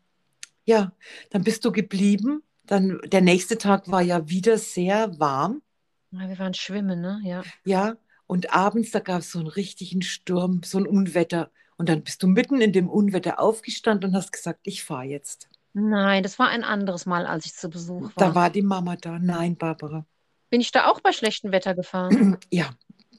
ja, 0.64 0.93
dann 1.31 1.43
bist 1.43 1.64
du 1.64 1.73
geblieben. 1.73 2.43
Dann 2.67 3.01
der 3.05 3.21
nächste 3.21 3.59
Tag 3.59 3.91
war 3.91 4.03
ja 4.03 4.29
wieder 4.29 4.59
sehr 4.59 5.19
warm. 5.19 5.62
Ja, 6.11 6.29
wir 6.29 6.39
waren 6.39 6.55
schwimmen, 6.55 7.01
ne? 7.01 7.21
Ja. 7.25 7.43
Ja, 7.64 7.97
und 8.27 8.53
abends, 8.53 8.91
da 8.91 9.01
gab 9.01 9.21
es 9.21 9.31
so 9.31 9.39
einen 9.39 9.49
richtigen 9.49 10.03
Sturm, 10.03 10.62
so 10.64 10.79
ein 10.79 10.87
Unwetter. 10.87 11.51
Und 11.77 11.89
dann 11.89 12.03
bist 12.03 12.23
du 12.23 12.27
mitten 12.27 12.61
in 12.61 12.73
dem 12.73 12.89
Unwetter 12.89 13.39
aufgestanden 13.39 14.11
und 14.11 14.17
hast 14.17 14.33
gesagt, 14.33 14.61
ich 14.62 14.83
fahre 14.83 15.05
jetzt. 15.05 15.49
Nein, 15.75 16.23
das 16.23 16.39
war 16.39 16.49
ein 16.49 16.64
anderes 16.64 17.05
Mal, 17.05 17.27
als 17.27 17.45
ich 17.45 17.55
zu 17.55 17.69
Besuch 17.69 18.03
war. 18.03 18.12
Da 18.17 18.35
war 18.35 18.51
die 18.51 18.62
Mama 18.62 18.97
da. 18.97 19.19
Nein, 19.19 19.57
Barbara. 19.57 20.07
Bin 20.49 20.61
ich 20.61 20.73
da 20.73 20.87
auch 20.87 21.01
bei 21.01 21.12
schlechtem 21.12 21.53
Wetter 21.53 21.75
gefahren? 21.75 22.39
Ja, 22.51 22.71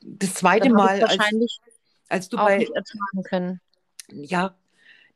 das 0.01 0.33
zweite 0.35 0.69
Mal, 0.69 0.97
ich 0.97 1.03
als, 1.03 1.19
wahrscheinlich 1.19 1.59
als 2.09 2.29
du 2.29 2.37
bei, 2.37 2.63
ertragen 2.63 3.23
können. 3.23 3.61
ja, 4.09 4.55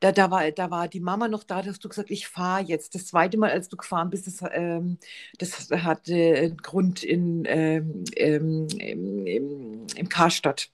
da, 0.02 0.12
da, 0.12 0.32
war, 0.32 0.52
da 0.52 0.72
war 0.72 0.90
die 0.90 1.00
Mama 1.02 1.30
noch 1.30 1.44
da, 1.46 1.62
da 1.64 1.70
hast 1.72 1.84
du 1.86 1.90
gesagt, 1.90 2.12
ich 2.12 2.28
fahre 2.28 2.64
jetzt. 2.64 2.96
Das 2.96 3.08
zweite 3.08 3.38
Mal, 3.38 3.52
als 3.52 3.70
du 3.70 3.78
gefahren 3.78 4.12
bist, 4.12 4.28
das, 4.28 4.42
ähm, 4.52 5.00
das 5.40 5.72
hatte 5.72 6.14
einen 6.16 6.58
Grund 6.58 7.04
in, 7.04 7.46
ähm, 7.48 8.04
ähm, 8.18 8.68
im, 8.80 9.88
im, 9.96 10.10
Karstadt. 10.10 10.70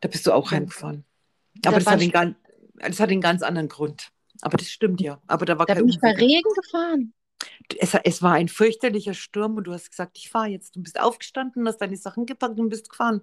Da 0.00 0.08
bist 0.08 0.26
du 0.26 0.32
auch 0.32 0.52
Ja. 0.52 0.58
heimgefahren. 0.58 1.04
Da 1.56 1.70
Aber 1.70 1.78
das 1.80 1.86
war 1.86 1.94
hat, 1.94 2.00
einen, 2.02 2.10
ganz- 2.12 2.36
das 2.76 3.00
hat 3.00 3.10
einen 3.10 3.20
ganz 3.22 3.42
anderen 3.42 3.68
Grund. 3.68 4.10
Aber 4.42 4.56
das 4.58 4.68
stimmt 4.70 5.00
ja. 5.00 5.20
Aber 5.26 5.46
da 5.46 5.58
war 5.58 5.66
Da 5.66 5.74
kein 5.74 5.84
bin 5.84 5.88
ich 5.88 6.00
bei. 6.00 6.10
Regen 6.12 6.52
gefahren. 6.54 7.14
es, 7.78 7.94
es 7.94 8.22
war 8.22 8.34
ein 8.34 8.48
fürchterlicher 8.48 9.14
Sturm 9.14 9.56
und 9.56 9.64
du 9.64 9.72
hast 9.72 9.90
gesagt, 9.90 10.18
ich 10.18 10.30
fahre 10.30 10.48
jetzt. 10.48 10.76
Du 10.76 10.82
bist 10.82 11.00
aufgestanden, 11.00 11.66
hast 11.66 11.78
deine 11.78 11.96
Sachen 11.96 12.26
gepackt 12.26 12.58
und 12.58 12.68
bist 12.68 12.88
gefahren. 12.90 13.22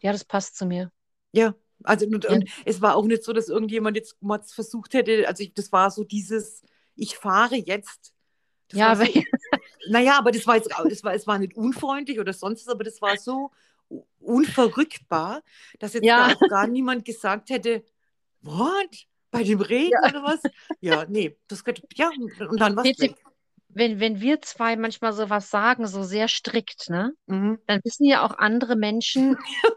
Ja, 0.00 0.12
das 0.12 0.24
passt 0.24 0.56
zu 0.56 0.66
mir. 0.66 0.90
Ja, 1.32 1.54
also 1.84 2.06
und, 2.06 2.24
Ja. 2.24 2.30
und 2.32 2.48
es 2.64 2.80
war 2.82 2.96
auch 2.96 3.04
nicht 3.04 3.22
so, 3.24 3.32
dass 3.32 3.48
irgendjemand 3.48 3.96
jetzt 3.96 4.22
mal 4.22 4.40
versucht 4.42 4.94
hätte, 4.94 5.26
also 5.28 5.42
ich, 5.42 5.54
das 5.54 5.72
war 5.72 5.90
so 5.90 6.04
dieses, 6.04 6.62
ich 6.96 7.16
fahre 7.16 7.56
jetzt. 7.56 8.12
Das 8.68 8.78
Ja, 8.78 8.94
so, 8.96 9.02
weil- 9.02 9.24
naja, 9.88 10.18
aber 10.18 10.30
das 10.32 10.46
war 10.46 10.56
jetzt, 10.56 10.70
das 10.70 11.02
war, 11.04 11.14
es 11.14 11.26
war 11.26 11.38
nicht 11.38 11.56
unfreundlich 11.56 12.20
oder 12.20 12.32
sonst 12.32 12.66
was, 12.66 12.74
aber 12.74 12.84
das 12.84 13.00
war 13.02 13.16
so 13.16 13.50
unverrückbar, 14.20 15.42
dass 15.78 15.94
jetzt 15.94 16.04
Ja. 16.04 16.34
da 16.34 16.46
gar 16.48 16.66
niemand 16.66 17.04
gesagt 17.04 17.50
hätte, 17.50 17.84
what? 18.42 19.06
Bei 19.32 19.42
dem 19.44 19.60
Regen 19.60 19.96
oder 20.08 20.22
was? 20.24 20.40
Ja, 20.80 21.04
nee, 21.08 21.36
das 21.48 21.62
könnte, 21.64 21.82
ja, 21.94 22.10
und 22.48 22.60
dann 22.60 22.74
war 22.76 22.84
es 22.84 22.90
Peter, 22.96 23.12
weg. 23.12 23.24
wenn, 23.68 24.00
wenn 24.00 24.20
wir 24.20 24.42
zwei 24.42 24.76
manchmal 24.76 25.12
so 25.12 25.30
was 25.30 25.50
sagen, 25.50 25.86
so 25.86 26.02
sehr 26.02 26.26
strikt, 26.28 26.90
ne, 26.90 27.12
Mhm. 27.26 27.60
dann 27.66 27.80
wissen 27.84 28.04
ja 28.06 28.24
auch 28.24 28.36
andere 28.38 28.74
Menschen, 28.76 29.36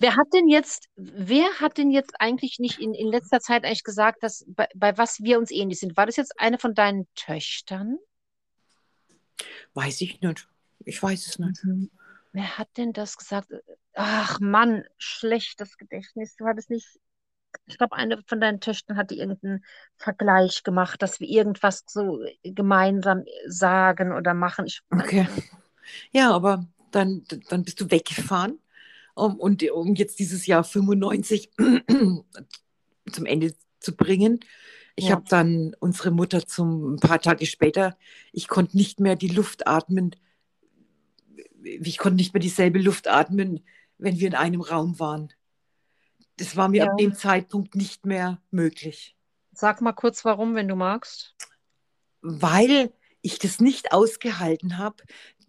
wer 0.00 0.16
hat 0.16 0.32
denn 0.32 0.48
jetzt, 0.48 0.88
wer 0.96 1.48
hat 1.60 1.78
denn 1.78 1.90
jetzt 1.90 2.20
eigentlich 2.20 2.58
nicht 2.58 2.78
in, 2.78 2.94
in 2.94 3.08
letzter 3.08 3.40
Zeit 3.40 3.64
eigentlich 3.64 3.84
gesagt, 3.84 4.22
dass 4.22 4.44
bei, 4.48 4.68
bei 4.74 4.96
was 4.96 5.20
wir 5.20 5.38
uns 5.38 5.50
ähnlich 5.50 5.80
sind? 5.80 5.96
War 5.96 6.06
das 6.06 6.16
jetzt 6.16 6.38
eine 6.38 6.58
von 6.58 6.74
deinen 6.74 7.06
Töchtern? 7.14 7.98
Weiß 9.74 10.00
ich 10.00 10.20
nicht. 10.20 10.48
Ich 10.84 11.02
weiß 11.02 11.26
es 11.26 11.38
nicht. 11.38 11.62
Wer 12.32 12.58
hat 12.58 12.68
denn 12.76 12.92
das 12.92 13.16
gesagt? 13.16 13.48
Ach 13.94 14.40
Mann, 14.40 14.84
schlechtes 14.96 15.76
Gedächtnis. 15.76 16.36
Du 16.36 16.46
hattest 16.46 16.70
nicht. 16.70 16.86
Ich 17.66 17.78
glaube, 17.78 17.96
eine 17.96 18.22
von 18.26 18.40
deinen 18.40 18.60
Töchtern 18.60 18.96
hatte 18.96 19.14
irgendeinen 19.14 19.64
Vergleich 19.96 20.62
gemacht, 20.62 21.02
dass 21.02 21.18
wir 21.18 21.28
irgendwas 21.28 21.84
so 21.86 22.22
gemeinsam 22.42 23.24
sagen 23.46 24.12
oder 24.12 24.34
machen. 24.34 24.66
Ich 24.66 24.82
Okay. 24.90 25.26
Ja, 26.10 26.32
aber 26.32 26.66
dann, 26.90 27.24
dann 27.48 27.64
bist 27.64 27.80
du 27.80 27.90
weggefahren. 27.90 28.60
Um, 29.18 29.36
und 29.40 29.62
um 29.70 29.94
jetzt 29.96 30.18
dieses 30.20 30.46
Jahr 30.46 30.62
95 30.62 31.50
zum 33.12 33.26
Ende 33.26 33.54
zu 33.80 33.96
bringen. 33.96 34.40
Ich 34.94 35.06
Ja. 35.06 35.12
habe 35.16 35.24
dann 35.28 35.74
unsere 35.80 36.10
Mutter 36.10 36.46
zum 36.46 36.94
ein 36.94 37.00
paar 37.00 37.20
Tage 37.20 37.46
später, 37.46 37.96
ich 38.32 38.48
konnte 38.48 38.76
nicht 38.76 39.00
mehr 39.00 39.16
die 39.16 39.28
Luft 39.28 39.66
atmen. 39.66 40.14
Ich 41.62 41.98
konnte 41.98 42.16
nicht 42.16 42.32
mehr 42.34 42.40
dieselbe 42.40 42.78
Luft 42.78 43.08
atmen, 43.08 43.64
wenn 43.98 44.18
wir 44.20 44.28
in 44.28 44.34
einem 44.34 44.60
Raum 44.60 44.98
waren. 45.00 45.32
Das 46.36 46.56
war 46.56 46.68
mir 46.68 46.84
Ja. 46.84 46.90
ab 46.92 46.98
dem 46.98 47.14
Zeitpunkt 47.14 47.74
nicht 47.74 48.06
mehr 48.06 48.40
möglich. 48.52 49.16
Sag 49.52 49.80
mal 49.80 49.92
kurz, 49.92 50.24
warum, 50.24 50.54
wenn 50.54 50.68
du 50.68 50.76
magst. 50.76 51.34
weil 52.20 52.92
ich 53.22 53.38
das 53.38 53.60
nicht 53.60 53.92
ausgehalten 53.92 54.78
habe, 54.78 55.02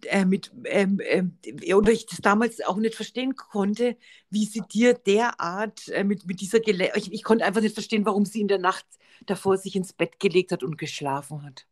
äh, 0.06 0.24
mit, 0.24 0.52
ähm, 0.64 1.00
ähm, 1.04 1.38
oder 1.74 1.92
ich 1.92 2.06
das 2.06 2.20
damals 2.20 2.60
auch 2.60 2.76
nicht 2.76 2.94
verstehen 2.94 3.36
konnte, 3.36 3.96
wie 4.30 4.44
sie 4.44 4.62
dir 4.62 4.94
derart 4.94 5.88
äh, 5.88 6.04
mit, 6.04 6.26
mit 6.26 6.40
dieser 6.40 6.60
Gele 6.60 6.92
ich, 6.96 7.12
ich 7.12 7.22
konnte 7.22 7.44
einfach 7.44 7.60
nicht 7.60 7.74
verstehen, 7.74 8.06
warum 8.06 8.24
sie 8.24 8.40
in 8.40 8.48
der 8.48 8.58
Nacht 8.58 8.86
davor 9.26 9.56
sich 9.58 9.76
ins 9.76 9.92
Bett 9.92 10.20
gelegt 10.20 10.52
hat 10.52 10.62
und 10.62 10.78
geschlafen 10.78 11.42
hat. 11.42 11.66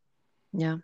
Ja. 0.53 0.81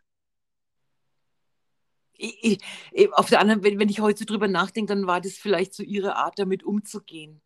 Ich, 2.16 2.60
ich, 2.92 3.12
auf 3.12 3.28
der 3.28 3.40
anderen, 3.40 3.64
wenn, 3.64 3.78
wenn 3.78 3.88
ich 3.88 4.00
heute 4.00 4.20
so 4.20 4.24
drüber 4.24 4.48
nachdenke, 4.48 4.94
dann 4.94 5.06
war 5.06 5.20
das 5.20 5.32
vielleicht 5.32 5.74
so 5.74 5.82
ihre 5.82 6.16
Art, 6.16 6.38
damit 6.38 6.62
umzugehen. 6.62 7.42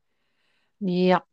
Ja, 0.80 1.24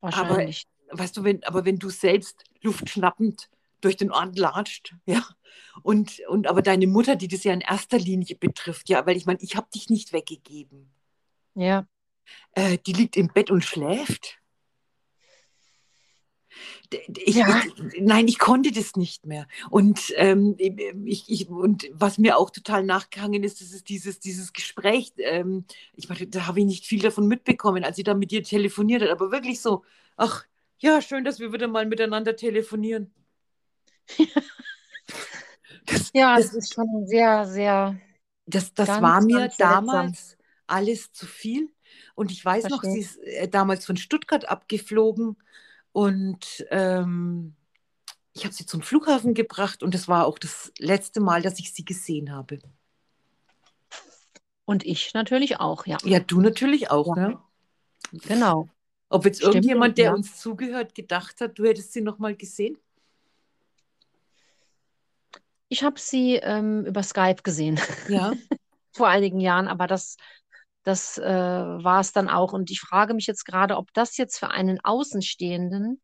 wahrscheinlich. 0.00 0.66
weißt 0.90 1.16
du, 1.16 1.24
wenn, 1.24 1.42
aber 1.44 1.64
wenn 1.64 1.78
du 1.78 1.90
selbst 1.90 2.44
luftschnappend 2.62 3.50
durch 3.84 3.96
den 3.96 4.10
Ort 4.10 4.38
latscht, 4.38 4.94
ja, 5.06 5.24
und, 5.82 6.20
und 6.28 6.46
aber 6.46 6.62
deine 6.62 6.86
Mutter, 6.86 7.16
die 7.16 7.28
das 7.28 7.44
ja 7.44 7.52
in 7.52 7.60
erster 7.60 7.98
Linie 7.98 8.36
betrifft, 8.36 8.88
ja, 8.88 9.06
weil 9.06 9.16
ich 9.16 9.26
meine, 9.26 9.40
ich 9.42 9.56
habe 9.56 9.68
dich 9.74 9.90
nicht 9.90 10.12
weggegeben. 10.12 10.90
Ja. 11.54 11.86
Äh, 12.52 12.78
die 12.78 12.92
liegt 12.92 13.16
im 13.16 13.28
Bett 13.28 13.50
und 13.50 13.64
schläft. 13.64 14.38
Ich, 17.24 17.34
Ja. 17.34 17.62
ich, 17.64 18.00
nein, 18.00 18.28
ich 18.28 18.38
konnte 18.38 18.70
das 18.70 18.94
nicht 18.94 19.26
mehr. 19.26 19.48
Und, 19.70 20.12
ähm, 20.16 20.54
ich, 20.58 21.28
ich, 21.28 21.48
und 21.48 21.88
was 21.92 22.18
mir 22.18 22.38
auch 22.38 22.50
total 22.50 22.84
nachgehangen 22.84 23.42
ist, 23.42 23.60
das 23.60 23.72
ist 23.72 23.88
dieses, 23.88 24.20
dieses 24.20 24.52
Gespräch. 24.52 25.12
Ähm, 25.18 25.64
ich 25.94 26.08
meine, 26.08 26.26
da 26.28 26.46
habe 26.46 26.60
ich 26.60 26.66
nicht 26.66 26.86
viel 26.86 27.00
davon 27.00 27.26
mitbekommen, 27.26 27.84
als 27.84 27.96
sie 27.96 28.04
da 28.04 28.14
mit 28.14 28.30
dir 28.30 28.42
telefoniert 28.44 29.02
hat, 29.02 29.10
aber 29.10 29.32
wirklich 29.32 29.60
so, 29.60 29.82
ach, 30.16 30.44
ja, 30.78 31.00
schön, 31.02 31.24
dass 31.24 31.40
wir 31.40 31.52
wieder 31.52 31.66
mal 31.66 31.86
miteinander 31.86 32.36
telefonieren. 32.36 33.12
Das, 35.86 36.12
Ja, 36.12 36.38
das, 36.38 36.46
es 36.46 36.54
ist 36.54 36.74
schon 36.74 37.06
sehr, 37.06 37.44
sehr 37.46 37.96
das, 38.46 38.74
das 38.74 38.88
ganz, 38.88 39.02
war 39.02 39.20
mir 39.20 39.48
damals 39.58 40.36
alles 40.66 41.12
zu 41.12 41.26
viel. 41.26 41.70
Und 42.14 42.30
ich 42.30 42.44
weiß 42.44 42.68
noch, 42.68 42.82
Verstehe. 42.82 42.92
sie 42.94 43.00
ist 43.00 43.18
äh, 43.18 43.48
damals 43.48 43.86
von 43.86 43.96
Stuttgart 43.96 44.48
abgeflogen 44.48 45.36
und 45.92 46.66
ähm, 46.70 47.54
ich 48.34 48.44
habe 48.44 48.54
sie 48.54 48.66
zum 48.66 48.82
Flughafen 48.82 49.34
gebracht 49.34 49.82
und 49.82 49.94
das 49.94 50.08
war 50.08 50.26
auch 50.26 50.38
das 50.38 50.72
letzte 50.78 51.20
Mal, 51.20 51.42
dass 51.42 51.58
ich 51.60 51.72
sie 51.72 51.84
gesehen 51.84 52.32
habe. 52.32 52.58
Und 54.66 54.84
ich 54.84 55.12
natürlich 55.14 55.60
auch, 55.60 55.86
ja. 55.86 55.98
Ja, 56.04 56.20
du 56.20 56.40
natürlich 56.40 56.90
auch, 56.90 57.16
Ja. 57.16 57.28
ne? 57.28 57.38
Genau. 58.12 58.68
Ob 59.08 59.24
jetzt 59.24 59.38
Stimmt, 59.38 59.54
irgendjemand, 59.54 59.98
der 59.98 60.06
ja. 60.06 60.14
uns 60.14 60.38
zugehört, 60.40 60.94
gedacht 60.94 61.40
hat, 61.40 61.58
du 61.58 61.64
hättest 61.64 61.92
sie 61.92 62.00
noch 62.00 62.18
mal 62.18 62.34
gesehen? 62.36 62.76
Ich 65.74 65.82
habe 65.82 65.98
sie 65.98 66.36
ähm, 66.36 66.86
über 66.86 67.02
Skype 67.02 67.42
gesehen, 67.42 67.80
Ja. 68.08 68.32
vor 68.92 69.08
einigen 69.08 69.40
Jahren, 69.40 69.66
aber 69.66 69.88
das, 69.88 70.16
das 70.84 71.18
äh, 71.18 71.24
war 71.24 71.98
es 71.98 72.12
dann 72.12 72.28
auch. 72.28 72.52
Und 72.52 72.70
ich 72.70 72.78
frage 72.78 73.12
mich 73.12 73.26
jetzt 73.26 73.44
gerade, 73.44 73.76
ob 73.76 73.92
das 73.92 74.16
jetzt 74.16 74.38
für 74.38 74.50
einen 74.52 74.78
Außenstehenden 74.84 76.00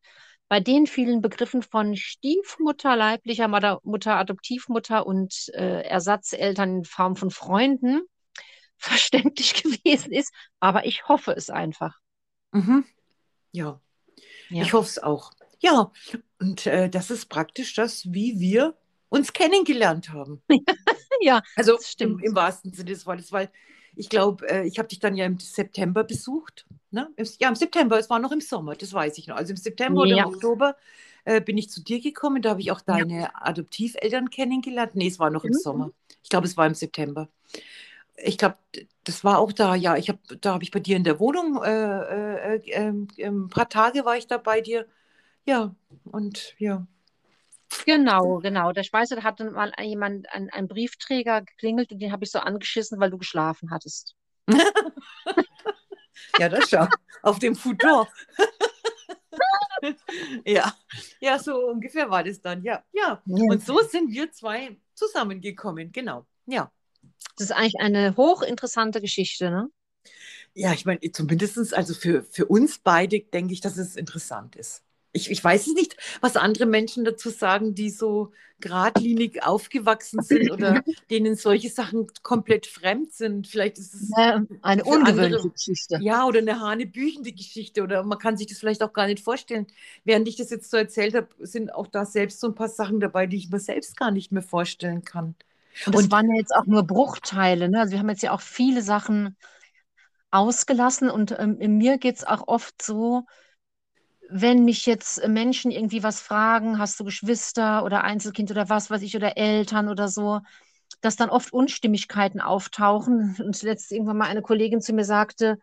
bei 0.48 0.58
den 0.58 0.88
vielen 0.88 1.20
Begriffen 1.20 1.62
von 1.62 1.94
Stiefmutter, 1.94 2.96
leiblicher 2.96 3.46
Mutter, 3.46 3.78
Mutter 3.84 4.16
Adoptivmutter 4.16 5.06
und 5.06 5.48
äh, 5.54 5.82
Ersatzeltern 5.82 6.78
in 6.78 6.84
Form 6.84 7.14
von 7.14 7.30
Freunden 7.30 8.00
verständlich 8.76 9.62
gewesen 9.62 10.10
ist. 10.10 10.34
Aber 10.58 10.84
ich 10.84 11.06
hoffe 11.06 11.30
es 11.30 11.48
einfach. 11.48 11.96
Mhm. 12.50 12.84
Ja. 13.52 13.80
Ja. 14.48 14.64
Ich 14.64 14.72
hoffe 14.72 14.88
es 14.88 15.00
auch. 15.00 15.30
Ja, 15.60 15.92
und 16.40 16.66
äh, 16.66 16.90
das 16.90 17.12
ist 17.12 17.26
praktisch 17.26 17.74
das, 17.74 18.06
wie 18.12 18.40
wir 18.40 18.74
uns 19.11 19.32
kennengelernt 19.34 20.11
haben. 20.11 20.42
Ja, 21.22 21.42
Also 21.54 21.78
das 21.78 21.90
stimmt. 21.90 22.16
im, 22.16 22.18
im 22.20 22.34
wahrsten 22.34 22.72
Sinne 22.72 22.90
des 22.90 23.06
Wortes, 23.06 23.32
weil 23.32 23.50
ich 23.96 24.08
glaube, 24.08 24.48
äh, 24.48 24.66
ich 24.66 24.78
habe 24.78 24.88
dich 24.88 24.98
dann 25.00 25.16
ja 25.16 25.26
im 25.26 25.38
September 25.38 26.04
besucht. 26.04 26.66
Ne? 26.90 27.08
Ja, 27.40 27.48
im 27.48 27.54
September, 27.54 27.98
es 27.98 28.11
war 28.11 28.18
noch 28.18 28.32
im 28.32 28.40
Sommer, 28.40 28.74
das 28.74 28.92
weiß 28.92 29.18
ich 29.18 29.26
noch. 29.28 29.36
Also 29.36 29.50
im 29.52 29.56
September 29.56 30.02
oder 30.02 30.16
Ja. 30.16 30.16
im 30.16 30.24
Oktober 30.24 30.76
äh, 31.24 31.40
bin 31.40 31.58
ich 31.58 31.70
zu 31.70 31.82
dir 31.82 32.00
gekommen, 32.00 32.42
da 32.42 32.50
habe 32.50 32.61
ich 32.61 32.70
auch 32.72 32.80
Ja. 32.86 33.04
deine 33.04 33.30
Adoptiveltern 33.44 34.30
kennengelernt. 34.30 34.94
Nee, 34.94 35.08
es 35.08 35.18
war 35.18 35.30
noch 35.30 35.44
im 35.44 35.52
Mhm. 35.52 35.52
Sommer. 35.52 35.92
Ich 36.22 36.30
glaube, 36.30 36.46
es 36.46 36.56
war 36.56 36.66
im 36.66 36.74
September. 36.74 37.28
Ich 38.16 38.38
glaube, 38.38 38.56
das 39.04 39.24
war 39.24 39.38
auch 39.38 39.52
da, 39.52 39.74
ja. 39.74 39.96
Ich 39.96 40.08
habe, 40.08 40.18
da 40.40 40.54
habe 40.54 40.64
ich 40.64 40.70
bei 40.72 40.80
dir 40.80 40.96
in 40.96 41.04
der 41.04 41.20
Wohnung, 41.20 41.62
äh, 41.64 42.56
äh, 42.56 42.56
äh, 42.56 42.70
äh, 43.18 43.26
ein 43.28 43.48
paar 43.48 43.68
Tage 43.68 44.04
war 44.04 44.16
ich 44.18 44.26
da 44.26 44.38
bei 44.38 44.61
dir. 44.61 44.86
Ja, 45.46 45.74
und 46.04 46.54
ja. 46.58 46.86
Genau, 47.86 48.38
genau. 48.38 48.72
Der 48.72 48.82
Speiser, 48.82 49.16
da 49.16 49.22
hatte 49.22 49.50
mal 49.50 49.72
jemand, 49.80 50.30
ein, 50.32 50.50
ein 50.50 50.68
Briefträger 50.68 51.42
geklingelt 51.42 51.92
und 51.92 52.00
den 52.00 52.12
habe 52.12 52.24
ich 52.24 52.30
so 52.30 52.38
angeschissen, 52.40 53.00
weil 53.00 53.10
du 53.10 53.18
geschlafen 53.18 53.70
hattest. 53.70 54.14
Ja, 56.38 56.48
das 56.48 56.70
schau. 56.70 56.86
Auf 57.22 57.38
dem 57.38 57.54
Futon. 57.54 58.06
ja, 60.44 60.74
ja, 61.20 61.38
so 61.38 61.66
ungefähr 61.66 62.10
war 62.10 62.24
das 62.24 62.40
dann, 62.40 62.62
ja. 62.62 62.84
Ja, 62.92 63.22
Ja. 63.24 63.44
und 63.50 63.64
so 63.64 63.80
sind 63.80 64.12
wir 64.12 64.30
zwei 64.32 64.76
zusammengekommen, 64.94 65.92
genau, 65.92 66.26
ja. 66.46 66.70
Das 67.36 67.46
ist 67.46 67.52
eigentlich 67.52 67.80
eine 67.80 68.16
hochinteressante 68.16 69.00
Geschichte, 69.00 69.50
ne? 69.50 69.68
Ja, 70.54 70.72
ich 70.72 70.84
meine, 70.84 71.00
zumindest 71.12 71.74
also 71.74 71.94
für, 71.94 72.22
für 72.24 72.46
uns 72.46 72.78
beide 72.78 73.20
denke 73.20 73.52
ich, 73.52 73.60
dass 73.60 73.76
es 73.76 73.96
interessant 73.96 74.56
ist. 74.56 74.82
Ich, 75.12 75.30
ich 75.30 75.42
weiß 75.42 75.66
es 75.66 75.74
nicht, 75.74 75.96
was 76.20 76.36
andere 76.36 76.66
Menschen 76.66 77.04
dazu 77.04 77.30
sagen, 77.30 77.74
die 77.74 77.90
so 77.90 78.32
geradlinig 78.61 79.42
aufgewachsen 79.42 80.22
sind 80.22 80.50
oder 80.50 80.82
denen 81.11 81.34
solche 81.34 81.68
Sachen 81.70 82.06
komplett 82.22 82.66
fremd 82.66 83.12
sind. 83.12 83.48
Vielleicht 83.48 83.78
ist 83.78 83.94
es 83.94 84.11
Ja, 84.16 84.42
eine 84.62 84.84
ungewöhnliche 84.84 85.36
andere- 85.38 85.50
Geschichte. 85.50 85.98
ja 86.02 86.26
oder 86.26 86.38
eine 86.40 86.61
hanebüchende 86.61 87.32
Geschichte 87.32 87.82
oder 87.82 88.02
man 88.04 88.18
kann 88.18 88.36
sich 88.36 88.46
das 88.46 88.58
vielleicht 88.58 88.82
auch 88.82 88.92
gar 88.92 89.06
nicht 89.06 89.24
vorstellen. 89.24 89.66
Während 90.04 90.28
ich 90.28 90.36
das 90.36 90.50
jetzt 90.50 90.70
so 90.70 90.76
erzählt 90.76 91.14
habe, 91.14 91.28
sind 91.40 91.74
auch 91.74 91.86
da 91.88 92.04
selbst 92.04 92.38
so 92.38 92.46
ein 92.48 92.54
paar 92.54 92.68
Sachen 92.68 93.00
dabei, 93.00 93.26
die 93.26 93.38
ich 93.38 93.50
mir 93.50 93.61
selbst 93.61 93.96
gar 93.96 94.11
nicht 94.11 94.30
mehr 94.30 94.42
vorstellen 94.42 95.02
kann. 95.04 95.34
Und 95.86 95.94
das 95.94 96.04
Und- 96.04 96.12
waren 96.12 96.28
ja 96.30 96.36
jetzt 96.36 96.54
auch 96.54 96.66
nur 96.66 96.82
Bruchteile, 96.84 97.68
ne? 97.68 97.80
Also 97.80 97.92
wir 97.92 97.98
haben 97.98 98.11
jetzt 98.11 98.22
ja 98.22 98.32
auch 98.32 98.40
viele 98.42 98.82
Sachen 98.82 99.36
ausgelassen 100.30 101.11
und 101.11 101.34
ähm, 101.38 101.56
mir 101.78 101.98
geht 101.98 102.16
es 102.16 102.24
auch 102.24 102.46
oft 102.46 102.80
so, 102.82 103.24
wenn 104.30 104.64
mich 104.64 104.86
jetzt 104.86 105.18
äh, 105.18 105.28
Menschen 105.28 105.70
irgendwie 105.70 106.02
was 106.02 106.20
fragen, 106.20 106.78
hast 106.78 106.98
du 107.00 107.04
Geschwister 107.04 107.84
oder 107.84 108.04
Einzelkind 108.04 108.50
oder 108.50 108.68
was 108.68 108.90
weiß 108.90 109.02
ich 109.02 109.16
oder 109.16 109.36
Eltern 109.36 109.88
oder 109.88 110.08
so, 110.08 110.40
dass 111.00 111.16
dann 111.16 111.30
oft 111.30 111.52
Unstimmigkeiten 111.52 112.40
auftauchen. 112.40 113.36
Und 113.44 113.62
letztens 113.62 113.90
irgendwann 113.90 114.18
mal 114.18 114.28
eine 114.28 114.42
Kollegin 114.42 114.80
zu 114.80 114.92
mir 114.92 115.04
sagte, 115.04 115.58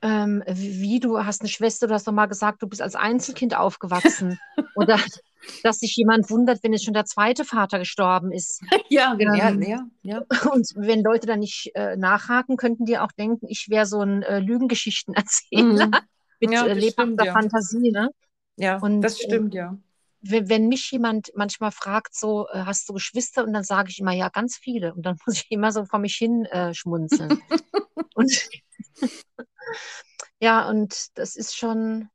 ähm, 0.00 0.44
wie, 0.46 1.00
du 1.00 1.24
hast 1.24 1.40
eine 1.40 1.48
Schwester, 1.48 1.88
du 1.88 1.94
hast 1.94 2.06
doch 2.06 2.12
mal 2.12 2.26
gesagt, 2.26 2.62
du 2.62 2.68
bist 2.68 2.80
als 2.80 2.94
Einzelkind 2.94 3.56
aufgewachsen. 3.56 4.38
Oder 4.76 5.00
dass 5.62 5.78
sich 5.78 5.96
jemand 5.96 6.30
wundert, 6.30 6.62
wenn 6.62 6.72
jetzt 6.72 6.84
schon 6.84 6.94
der 6.94 7.04
zweite 7.04 7.44
Vater 7.44 7.78
gestorben 7.78 8.32
ist. 8.32 8.62
Ja, 8.90 9.14
ja, 9.18 9.48
Ähm, 9.48 9.62
ja, 9.62 9.86
ja. 10.02 10.22
Und 10.50 10.72
wenn 10.74 11.02
Leute 11.02 11.26
dann 11.26 11.40
nicht 11.40 11.72
äh, 11.74 11.96
nachhaken, 11.96 12.56
könnten 12.56 12.86
die 12.86 12.98
auch 12.98 13.12
denken, 13.12 13.46
ich 13.48 13.68
wäre 13.68 13.84
so 13.86 14.00
ein 14.00 14.22
äh, 14.22 14.38
Lügengeschichtenerzähler 14.38 15.86
Mhm. 15.86 15.92
Mit 16.40 16.52
Ja, 16.52 16.66
äh, 16.66 16.90
stimmt, 16.90 17.22
ja. 17.22 17.32
Fantasie. 17.32 17.90
Ne? 17.90 18.10
Ja, 18.56 18.78
Und, 18.78 19.02
das 19.02 19.20
äh, 19.20 19.24
stimmt, 19.24 19.54
ja. 19.54 19.76
Wenn, 20.20 20.48
wenn 20.48 20.68
mich 20.68 20.90
jemand 20.90 21.30
manchmal 21.34 21.70
fragt, 21.70 22.14
so, 22.14 22.48
äh, 22.48 22.62
hast 22.64 22.88
du 22.88 22.94
Geschwister? 22.94 23.44
Und 23.44 23.52
dann 23.52 23.64
sage 23.64 23.90
ich 23.90 24.00
immer, 24.00 24.12
ja, 24.12 24.28
ganz 24.28 24.56
viele. 24.56 24.94
Und 24.94 25.02
dann 25.06 25.16
muss 25.26 25.36
ich 25.36 25.50
immer 25.50 25.72
so 25.72 25.84
vor 25.84 25.98
mich 25.98 26.16
hin 26.16 26.44
äh, 26.46 26.74
schmunzeln. 26.74 27.40
und 28.14 28.48
ja, 30.40 30.68
und 30.68 31.18
das 31.18 31.36
ist 31.36 31.56
schon 31.56 32.08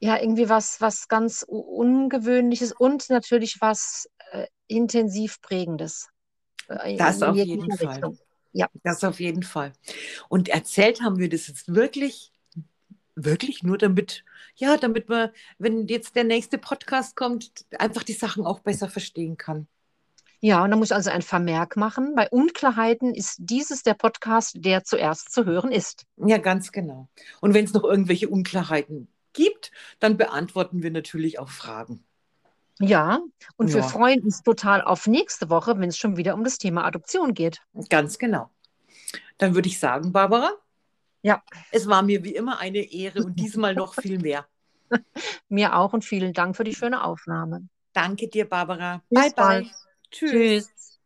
ja 0.00 0.20
irgendwie 0.20 0.48
was, 0.48 0.80
was 0.80 1.08
ganz 1.08 1.44
Ungewöhnliches 1.46 2.72
und 2.72 3.10
natürlich 3.10 3.56
was 3.60 4.08
äh, 4.30 4.46
intensiv 4.68 5.40
Prägendes. 5.40 6.08
Äh, 6.68 6.96
Das 6.96 7.22
auf 7.22 7.36
jeden 7.36 7.70
Fall. 7.76 7.88
Richtung. 7.88 8.18
Das 8.82 9.04
auf 9.04 9.20
jeden 9.20 9.42
Fall. 9.42 9.72
Und 10.28 10.48
erzählt 10.48 11.02
haben 11.02 11.18
wir 11.18 11.28
das 11.28 11.46
jetzt 11.48 11.74
wirklich, 11.74 12.32
wirklich 13.24 13.62
nur 13.62 13.78
damit, 13.78 14.24
ja, 14.56 14.76
damit 14.76 15.08
man, 15.08 15.30
wenn 15.58 15.86
jetzt 15.88 16.16
der 16.16 16.24
nächste 16.24 16.58
Podcast 16.58 17.16
kommt, 17.16 17.64
einfach 17.78 18.02
die 18.02 18.12
Sachen 18.12 18.46
auch 18.46 18.60
besser 18.60 18.88
verstehen 18.88 19.36
kann. 19.36 19.66
Ja, 20.40 20.62
und 20.62 20.70
da 20.70 20.76
muss 20.76 20.90
ich 20.90 20.94
also 20.94 21.10
ein 21.10 21.22
Vermerk 21.22 21.76
machen. 21.76 22.14
Bei 22.14 22.28
Unklarheiten 22.30 23.12
ist 23.12 23.36
dieses 23.40 23.82
der 23.82 23.94
Podcast, 23.94 24.54
der 24.58 24.84
zuerst 24.84 25.32
zu 25.32 25.44
hören 25.44 25.72
ist. 25.72 26.06
Ja, 26.16 26.38
ganz 26.38 26.70
genau. 26.70 27.08
Und 27.40 27.54
wenn 27.54 27.64
es 27.64 27.72
noch 27.72 27.82
irgendwelche 27.82 28.28
Unklarheiten 28.28 29.08
gibt, 29.32 29.72
dann 29.98 30.16
beantworten 30.16 30.82
wir 30.82 30.92
natürlich 30.92 31.40
auch 31.40 31.48
Fragen. 31.48 32.04
Ja, 32.80 33.18
und 33.56 33.74
wir 33.74 33.80
Ja. 33.80 33.88
freuen 33.88 34.22
uns 34.22 34.42
total 34.44 34.82
auf 34.82 35.08
nächste 35.08 35.50
Woche, 35.50 35.76
wenn 35.80 35.88
es 35.88 35.98
schon 35.98 36.16
wieder 36.16 36.34
um 36.34 36.44
das 36.44 36.58
Thema 36.58 36.84
Adoption 36.84 37.34
geht. 37.34 37.60
Ganz 37.90 38.18
genau. 38.18 38.50
Dann 39.38 39.56
würde 39.56 39.68
ich 39.68 39.80
sagen, 39.80 40.12
Barbara, 40.12 40.52
Ja, 41.22 41.42
es 41.72 41.88
war 41.88 42.02
mir 42.02 42.24
wie 42.24 42.34
immer 42.34 42.58
eine 42.58 42.78
Ehre 42.78 43.24
und 43.24 43.36
diesmal 43.36 43.74
noch 43.74 43.94
viel 43.94 44.18
mehr. 44.18 44.46
mir 45.48 45.76
auch 45.76 45.92
und 45.92 46.04
vielen 46.04 46.32
Dank 46.32 46.56
für 46.56 46.64
die 46.64 46.74
schöne 46.74 47.04
Aufnahme. 47.04 47.68
Danke 47.92 48.28
dir, 48.28 48.48
Barbara. 48.48 49.02
Bis 49.08 49.20
bye, 49.20 49.30
bye. 49.30 49.34
bald. 49.34 49.70
Tschüss. 50.10 50.30
Tschüss. 50.30 50.97